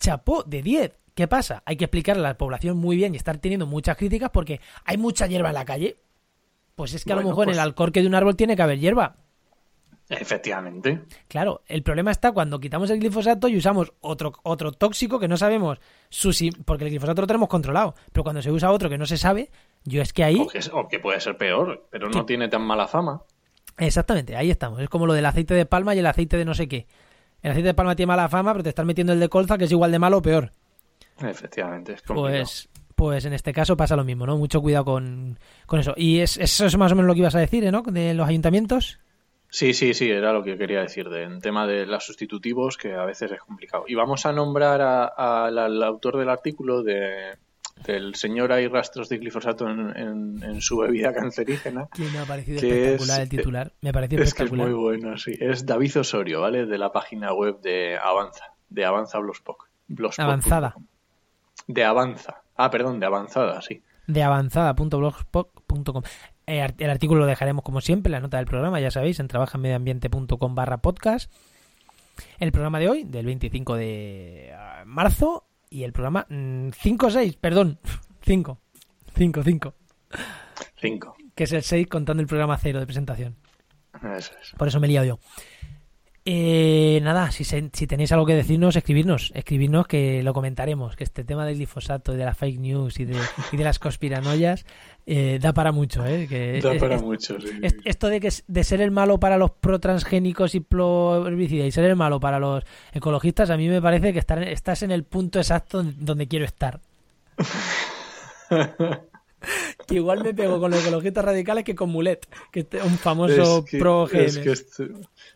Chapó 0.00 0.42
de 0.42 0.62
10. 0.62 0.98
¿Qué 1.14 1.28
pasa? 1.28 1.62
Hay 1.64 1.76
que 1.76 1.84
explicarle 1.84 2.24
a 2.24 2.30
la 2.30 2.38
población 2.38 2.76
muy 2.76 2.96
bien 2.96 3.14
y 3.14 3.16
estar 3.16 3.38
teniendo 3.38 3.68
muchas 3.68 3.96
críticas 3.96 4.30
porque 4.30 4.60
hay 4.84 4.96
mucha 4.96 5.28
hierba 5.28 5.50
en 5.50 5.54
la 5.54 5.64
calle. 5.64 5.98
Pues 6.74 6.92
es 6.94 7.04
que 7.04 7.12
a 7.12 7.16
lo 7.16 7.22
mejor 7.22 7.44
en 7.44 7.50
el 7.50 7.54
pues 7.54 7.64
alcorque 7.66 8.02
de 8.02 8.08
un 8.08 8.16
árbol 8.16 8.34
tiene 8.34 8.56
que 8.56 8.62
haber 8.62 8.80
hierba. 8.80 9.14
Efectivamente. 10.08 11.02
Claro, 11.28 11.62
el 11.66 11.82
problema 11.82 12.10
está 12.10 12.32
cuando 12.32 12.60
quitamos 12.60 12.90
el 12.90 12.98
glifosato 13.00 13.48
y 13.48 13.56
usamos 13.56 13.92
otro, 14.00 14.32
otro 14.42 14.72
tóxico 14.72 15.18
que 15.18 15.28
no 15.28 15.36
sabemos, 15.36 15.78
su, 16.10 16.30
porque 16.64 16.84
el 16.84 16.90
glifosato 16.90 17.22
lo 17.22 17.26
tenemos 17.26 17.48
controlado, 17.48 17.94
pero 18.12 18.22
cuando 18.22 18.42
se 18.42 18.50
usa 18.50 18.70
otro 18.70 18.88
que 18.90 18.98
no 18.98 19.06
se 19.06 19.16
sabe, 19.16 19.50
yo 19.84 20.02
es 20.02 20.12
que 20.12 20.24
ahí... 20.24 20.38
O 20.40 20.46
que, 20.46 20.58
es- 20.58 20.70
o 20.72 20.88
que 20.88 20.98
puede 21.00 21.20
ser 21.20 21.36
peor, 21.36 21.86
pero 21.90 22.08
no 22.10 22.26
tiene 22.26 22.48
tan 22.48 22.62
mala 22.62 22.86
fama. 22.86 23.22
Exactamente, 23.78 24.36
ahí 24.36 24.50
estamos. 24.50 24.80
Es 24.80 24.88
como 24.88 25.06
lo 25.06 25.14
del 25.14 25.26
aceite 25.26 25.54
de 25.54 25.66
palma 25.66 25.94
y 25.94 25.98
el 25.98 26.06
aceite 26.06 26.36
de 26.36 26.44
no 26.44 26.54
sé 26.54 26.68
qué. 26.68 26.86
El 27.42 27.50
aceite 27.50 27.68
de 27.68 27.74
palma 27.74 27.96
tiene 27.96 28.08
mala 28.08 28.28
fama, 28.28 28.52
pero 28.52 28.62
te 28.62 28.68
estás 28.68 28.86
metiendo 28.86 29.12
el 29.12 29.20
de 29.20 29.28
colza, 29.28 29.58
que 29.58 29.64
es 29.64 29.72
igual 29.72 29.90
de 29.90 29.98
malo 29.98 30.18
o 30.18 30.22
peor. 30.22 30.52
Efectivamente, 31.20 31.92
es 31.94 32.02
complicado. 32.02 32.44
Pues, 32.44 32.68
pues 32.94 33.24
en 33.24 33.32
este 33.32 33.52
caso 33.52 33.76
pasa 33.76 33.96
lo 33.96 34.04
mismo, 34.04 34.26
¿no? 34.26 34.36
Mucho 34.36 34.60
cuidado 34.60 34.84
con, 34.84 35.38
con 35.66 35.80
eso. 35.80 35.94
Y 35.96 36.20
es, 36.20 36.36
eso 36.38 36.66
es 36.66 36.76
más 36.76 36.92
o 36.92 36.94
menos 36.94 37.06
lo 37.08 37.14
que 37.14 37.20
ibas 37.20 37.34
a 37.34 37.40
decir, 37.40 37.64
¿eh, 37.64 37.72
¿no? 37.72 37.82
De 37.82 38.14
los 38.14 38.28
ayuntamientos. 38.28 38.98
Sí, 39.56 39.72
sí, 39.72 39.94
sí, 39.94 40.10
era 40.10 40.32
lo 40.32 40.42
que 40.42 40.58
quería 40.58 40.80
decir 40.80 41.08
del 41.08 41.40
tema 41.40 41.64
de 41.64 41.86
los 41.86 42.04
sustitutivos, 42.04 42.76
que 42.76 42.92
a 42.94 43.04
veces 43.04 43.30
es 43.30 43.38
complicado. 43.38 43.84
Y 43.86 43.94
vamos 43.94 44.26
a 44.26 44.32
nombrar 44.32 44.80
a- 44.80 45.04
a- 45.06 45.44
al, 45.46 45.58
al 45.58 45.80
autor 45.84 46.16
del 46.18 46.28
artículo 46.28 46.82
de, 46.82 47.36
del 47.86 48.16
señor 48.16 48.50
hay 48.50 48.66
rastros 48.66 49.08
de 49.08 49.18
glifosato 49.18 49.68
en, 49.70 49.96
en- 49.96 50.42
en 50.42 50.60
su 50.60 50.78
bebida 50.78 51.14
cancerígena. 51.14 51.86
Que 51.94 52.02
me 52.02 52.18
ha 52.18 52.24
parecido 52.24 52.58
espectacular 52.68 53.16
es- 53.20 53.22
el 53.22 53.28
titular. 53.28 53.72
Me 53.80 53.90
ha 53.90 53.92
parecido 53.92 54.22
Es 54.24 54.34
que 54.34 54.42
es 54.42 54.50
muy 54.52 54.72
bueno, 54.72 55.16
sí. 55.18 55.34
Es 55.38 55.64
David 55.64 56.00
Osorio, 56.00 56.40
¿vale? 56.40 56.66
De 56.66 56.76
la 56.76 56.90
página 56.90 57.32
web 57.32 57.60
de 57.60 57.96
Avanza, 57.96 58.46
de 58.70 58.84
Avanza 58.84 59.20
Blogspot. 59.20 59.58
Avanzada. 60.18 60.74
De 61.68 61.84
Avanza. 61.84 62.42
Ah, 62.56 62.72
perdón, 62.72 62.98
de 62.98 63.06
Avanzada, 63.06 63.62
sí. 63.62 63.80
de 64.08 64.22
avanzada.blogspot.com. 64.24 66.02
Eh, 66.46 66.66
El 66.78 66.90
artículo 66.90 67.20
lo 67.20 67.26
dejaremos 67.26 67.64
como 67.64 67.80
siempre, 67.80 68.10
la 68.10 68.20
nota 68.20 68.36
del 68.36 68.46
programa, 68.46 68.80
ya 68.80 68.90
sabéis, 68.90 69.20
en 69.20 69.28
trabajaenmedioambiente.com 69.28 70.54
barra 70.54 70.78
podcast. 70.78 71.32
El 72.38 72.52
programa 72.52 72.78
de 72.78 72.88
hoy, 72.88 73.04
del 73.04 73.26
25 73.26 73.74
de 73.76 74.52
ah, 74.56 74.82
marzo, 74.86 75.44
y 75.70 75.82
el 75.84 75.92
programa 75.92 76.26
5 76.28 77.06
o 77.06 77.10
6, 77.10 77.36
perdón, 77.36 77.78
5, 78.22 78.58
5, 79.16 79.42
5, 79.42 79.74
Cinco. 80.80 81.16
que 81.34 81.44
es 81.44 81.52
el 81.52 81.62
6 81.62 81.88
contando 81.88 82.20
el 82.20 82.26
programa 82.28 82.56
cero 82.58 82.78
de 82.78 82.86
presentación. 82.86 83.36
Eso 83.96 84.32
es. 84.40 84.52
Por 84.56 84.68
eso 84.68 84.78
me 84.80 84.86
he 84.86 84.90
liado 84.90 85.06
yo. 85.06 85.18
Eh, 86.26 87.00
nada, 87.02 87.30
si, 87.32 87.44
se- 87.44 87.68
si 87.74 87.86
tenéis 87.86 88.10
algo 88.12 88.24
que 88.24 88.34
decirnos, 88.34 88.76
escribirnos, 88.76 89.30
escribirnos 89.34 89.86
que 89.86 90.22
lo 90.22 90.32
comentaremos, 90.32 90.96
que 90.96 91.04
este 91.04 91.22
tema 91.22 91.44
del 91.44 91.56
glifosato, 91.56 92.12
de 92.12 92.24
la 92.24 92.34
fake 92.34 92.60
news 92.60 92.98
y 92.98 93.04
de, 93.04 93.18
y 93.52 93.56
de 93.58 93.64
las 93.64 93.78
conspiranoias 93.78 94.64
eh, 95.06 95.38
da 95.40 95.52
para 95.52 95.72
mucho, 95.72 96.04
¿eh? 96.06 96.26
Que 96.28 96.60
Da 96.62 96.74
es- 96.74 96.80
para 96.80 96.96
es- 96.96 97.02
mucho, 97.02 97.38
sí. 97.40 97.48
es- 97.62 97.76
esto 97.84 98.08
de 98.08 98.20
que 98.20 98.30
de 98.46 98.64
ser 98.64 98.80
el 98.80 98.90
malo 98.90 99.18
para 99.20 99.36
los 99.36 99.50
pro 99.50 99.78
transgénicos 99.78 100.54
y 100.54 100.60
pro 100.60 101.26
herbicidas 101.26 101.66
y 101.68 101.72
ser 101.72 101.84
el 101.84 101.96
malo 101.96 102.20
para 102.20 102.38
los 102.38 102.64
ecologistas, 102.92 103.50
a 103.50 103.56
mí 103.56 103.68
me 103.68 103.82
parece 103.82 104.12
que 104.12 104.18
estar, 104.18 104.42
estás 104.42 104.82
en 104.82 104.90
el 104.90 105.04
punto 105.04 105.38
exacto 105.38 105.82
donde 105.82 106.28
quiero 106.28 106.44
estar. 106.44 106.80
que 109.86 109.96
igual 109.96 110.22
me 110.24 110.32
pego 110.32 110.58
con 110.58 110.70
los 110.70 110.80
ecologistas 110.82 111.24
radicales 111.24 111.64
que 111.64 111.74
con 111.74 111.90
Mulet, 111.90 112.26
que 112.50 112.60
es 112.70 112.82
un 112.84 112.96
famoso 112.96 113.58
Es 113.58 113.64
que- 113.70 113.78
pro 113.78 114.04
es, 114.10 114.36
GMs. 114.36 114.38
que 114.38 114.50
es, 114.52 114.82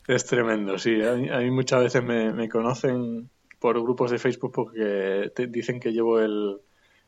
es 0.08 0.24
tremendo, 0.26 0.78
sí. 0.78 1.02
A 1.02 1.12
mí, 1.14 1.28
a 1.28 1.38
mí 1.38 1.50
muchas 1.50 1.82
veces 1.82 2.02
me, 2.02 2.32
me 2.32 2.48
conocen 2.48 3.28
por 3.58 3.80
grupos 3.82 4.10
de 4.10 4.18
Facebook 4.18 4.52
porque 4.52 5.30
te 5.34 5.46
dicen 5.48 5.80
que 5.80 5.92
llevo 5.92 6.20
el, 6.20 6.58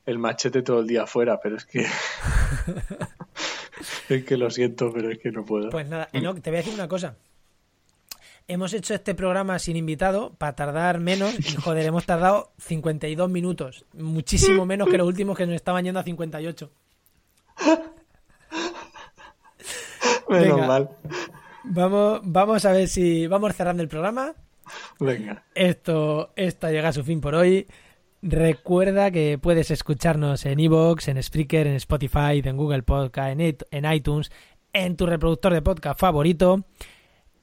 el 0.07 0.19
machete 0.19 0.63
todo 0.63 0.81
el 0.81 0.87
día 0.87 1.03
afuera, 1.05 1.41
pero 1.43 1.57
es 1.57 1.65
que... 1.65 1.87
es 4.09 4.25
que 4.25 4.37
lo 4.37 4.51
siento, 4.51 4.93
pero 4.93 5.11
es 5.11 5.19
que 5.19 5.31
no 5.31 5.45
puedo. 5.45 5.71
Pues 5.71 5.89
nada, 5.89 6.09
Enoch, 6.13 6.41
te 6.41 6.51
voy 6.51 6.59
a 6.59 6.63
decir 6.63 6.75
una 6.75 6.89
cosa. 6.89 7.17
Hemos 8.49 8.73
hecho 8.73 8.95
este 8.95 9.15
programa 9.15 9.61
sin 9.61 9.77
invitado 9.77 10.35
para 10.35 10.57
tardar 10.57 10.99
menos 10.99 11.39
y 11.39 11.55
joder, 11.63 11.87
hemos 11.87 12.05
tardado 12.05 12.51
52 12.59 13.31
minutos. 13.31 13.85
Muchísimo 13.93 14.67
menos 14.67 14.89
que 14.89 14.99
los 14.99 15.07
últimos 15.07 15.39
que 15.39 15.47
nos 15.47 15.55
estaban 15.55 15.85
yendo 15.85 16.01
a 16.01 16.03
58. 16.03 16.71
Menos 20.29 20.45
venga. 20.45 20.67
mal. 20.67 20.91
Vamos, 21.65 22.21
vamos 22.23 22.65
a 22.65 22.73
ver 22.73 22.89
si 22.89 23.27
vamos 23.27 23.55
cerrando 23.55 23.83
el 23.83 23.89
programa. 23.89 24.33
Venga. 25.01 25.43
Esto, 25.55 26.33
esto 26.37 26.71
llega 26.71 26.91
a 26.91 26.93
su 26.93 27.03
fin 27.03 27.21
por 27.21 27.35
hoy. 27.35 27.67
Recuerda 28.23 29.11
que 29.11 29.39
puedes 29.41 29.71
escucharnos 29.71 30.45
en 30.47 30.61
Evox, 30.61 31.09
en 31.09 31.23
Spreaker, 31.23 31.67
en 31.67 31.77
Spotify, 31.77 32.43
en 32.45 32.57
Google 32.57 32.83
Podcast, 32.83 33.31
en, 33.31 33.41
it- 33.41 33.63
en 33.71 33.91
iTunes, 33.91 34.31
en 34.73 34.97
tu 34.97 35.07
reproductor 35.07 35.53
de 35.55 35.63
podcast 35.63 35.99
favorito. 35.99 36.65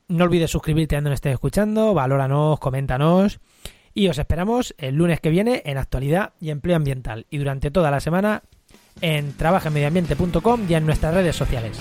No 0.08 0.24
olvides 0.24 0.52
suscribirte 0.52 0.96
donde 0.96 1.10
nos 1.10 1.18
estés 1.18 1.34
escuchando, 1.34 1.94
valóranos, 1.94 2.60
coméntanos. 2.60 3.40
Y 3.94 4.08
os 4.10 4.18
esperamos 4.20 4.76
el 4.78 4.96
lunes 4.96 5.20
que 5.20 5.32
viene 5.32 5.64
en 5.66 5.78
Actualidad 5.80 6.34
y 6.40 6.52
Empleo 6.52 6.76
Ambiental. 6.76 7.26
Y 7.32 7.40
durante 7.40 7.72
toda 7.72 7.90
la 7.90 8.00
semana 8.00 8.44
en 9.02 9.34
trabajaenmedioambiente.com 9.36 10.62
y 10.70 10.74
en 10.76 10.86
nuestras 10.86 11.14
redes 11.16 11.36
sociales. 11.36 11.80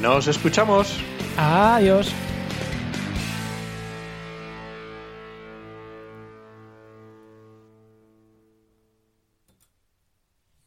Nos 0.00 0.26
escuchamos. 0.26 0.98
Adiós. 1.36 2.12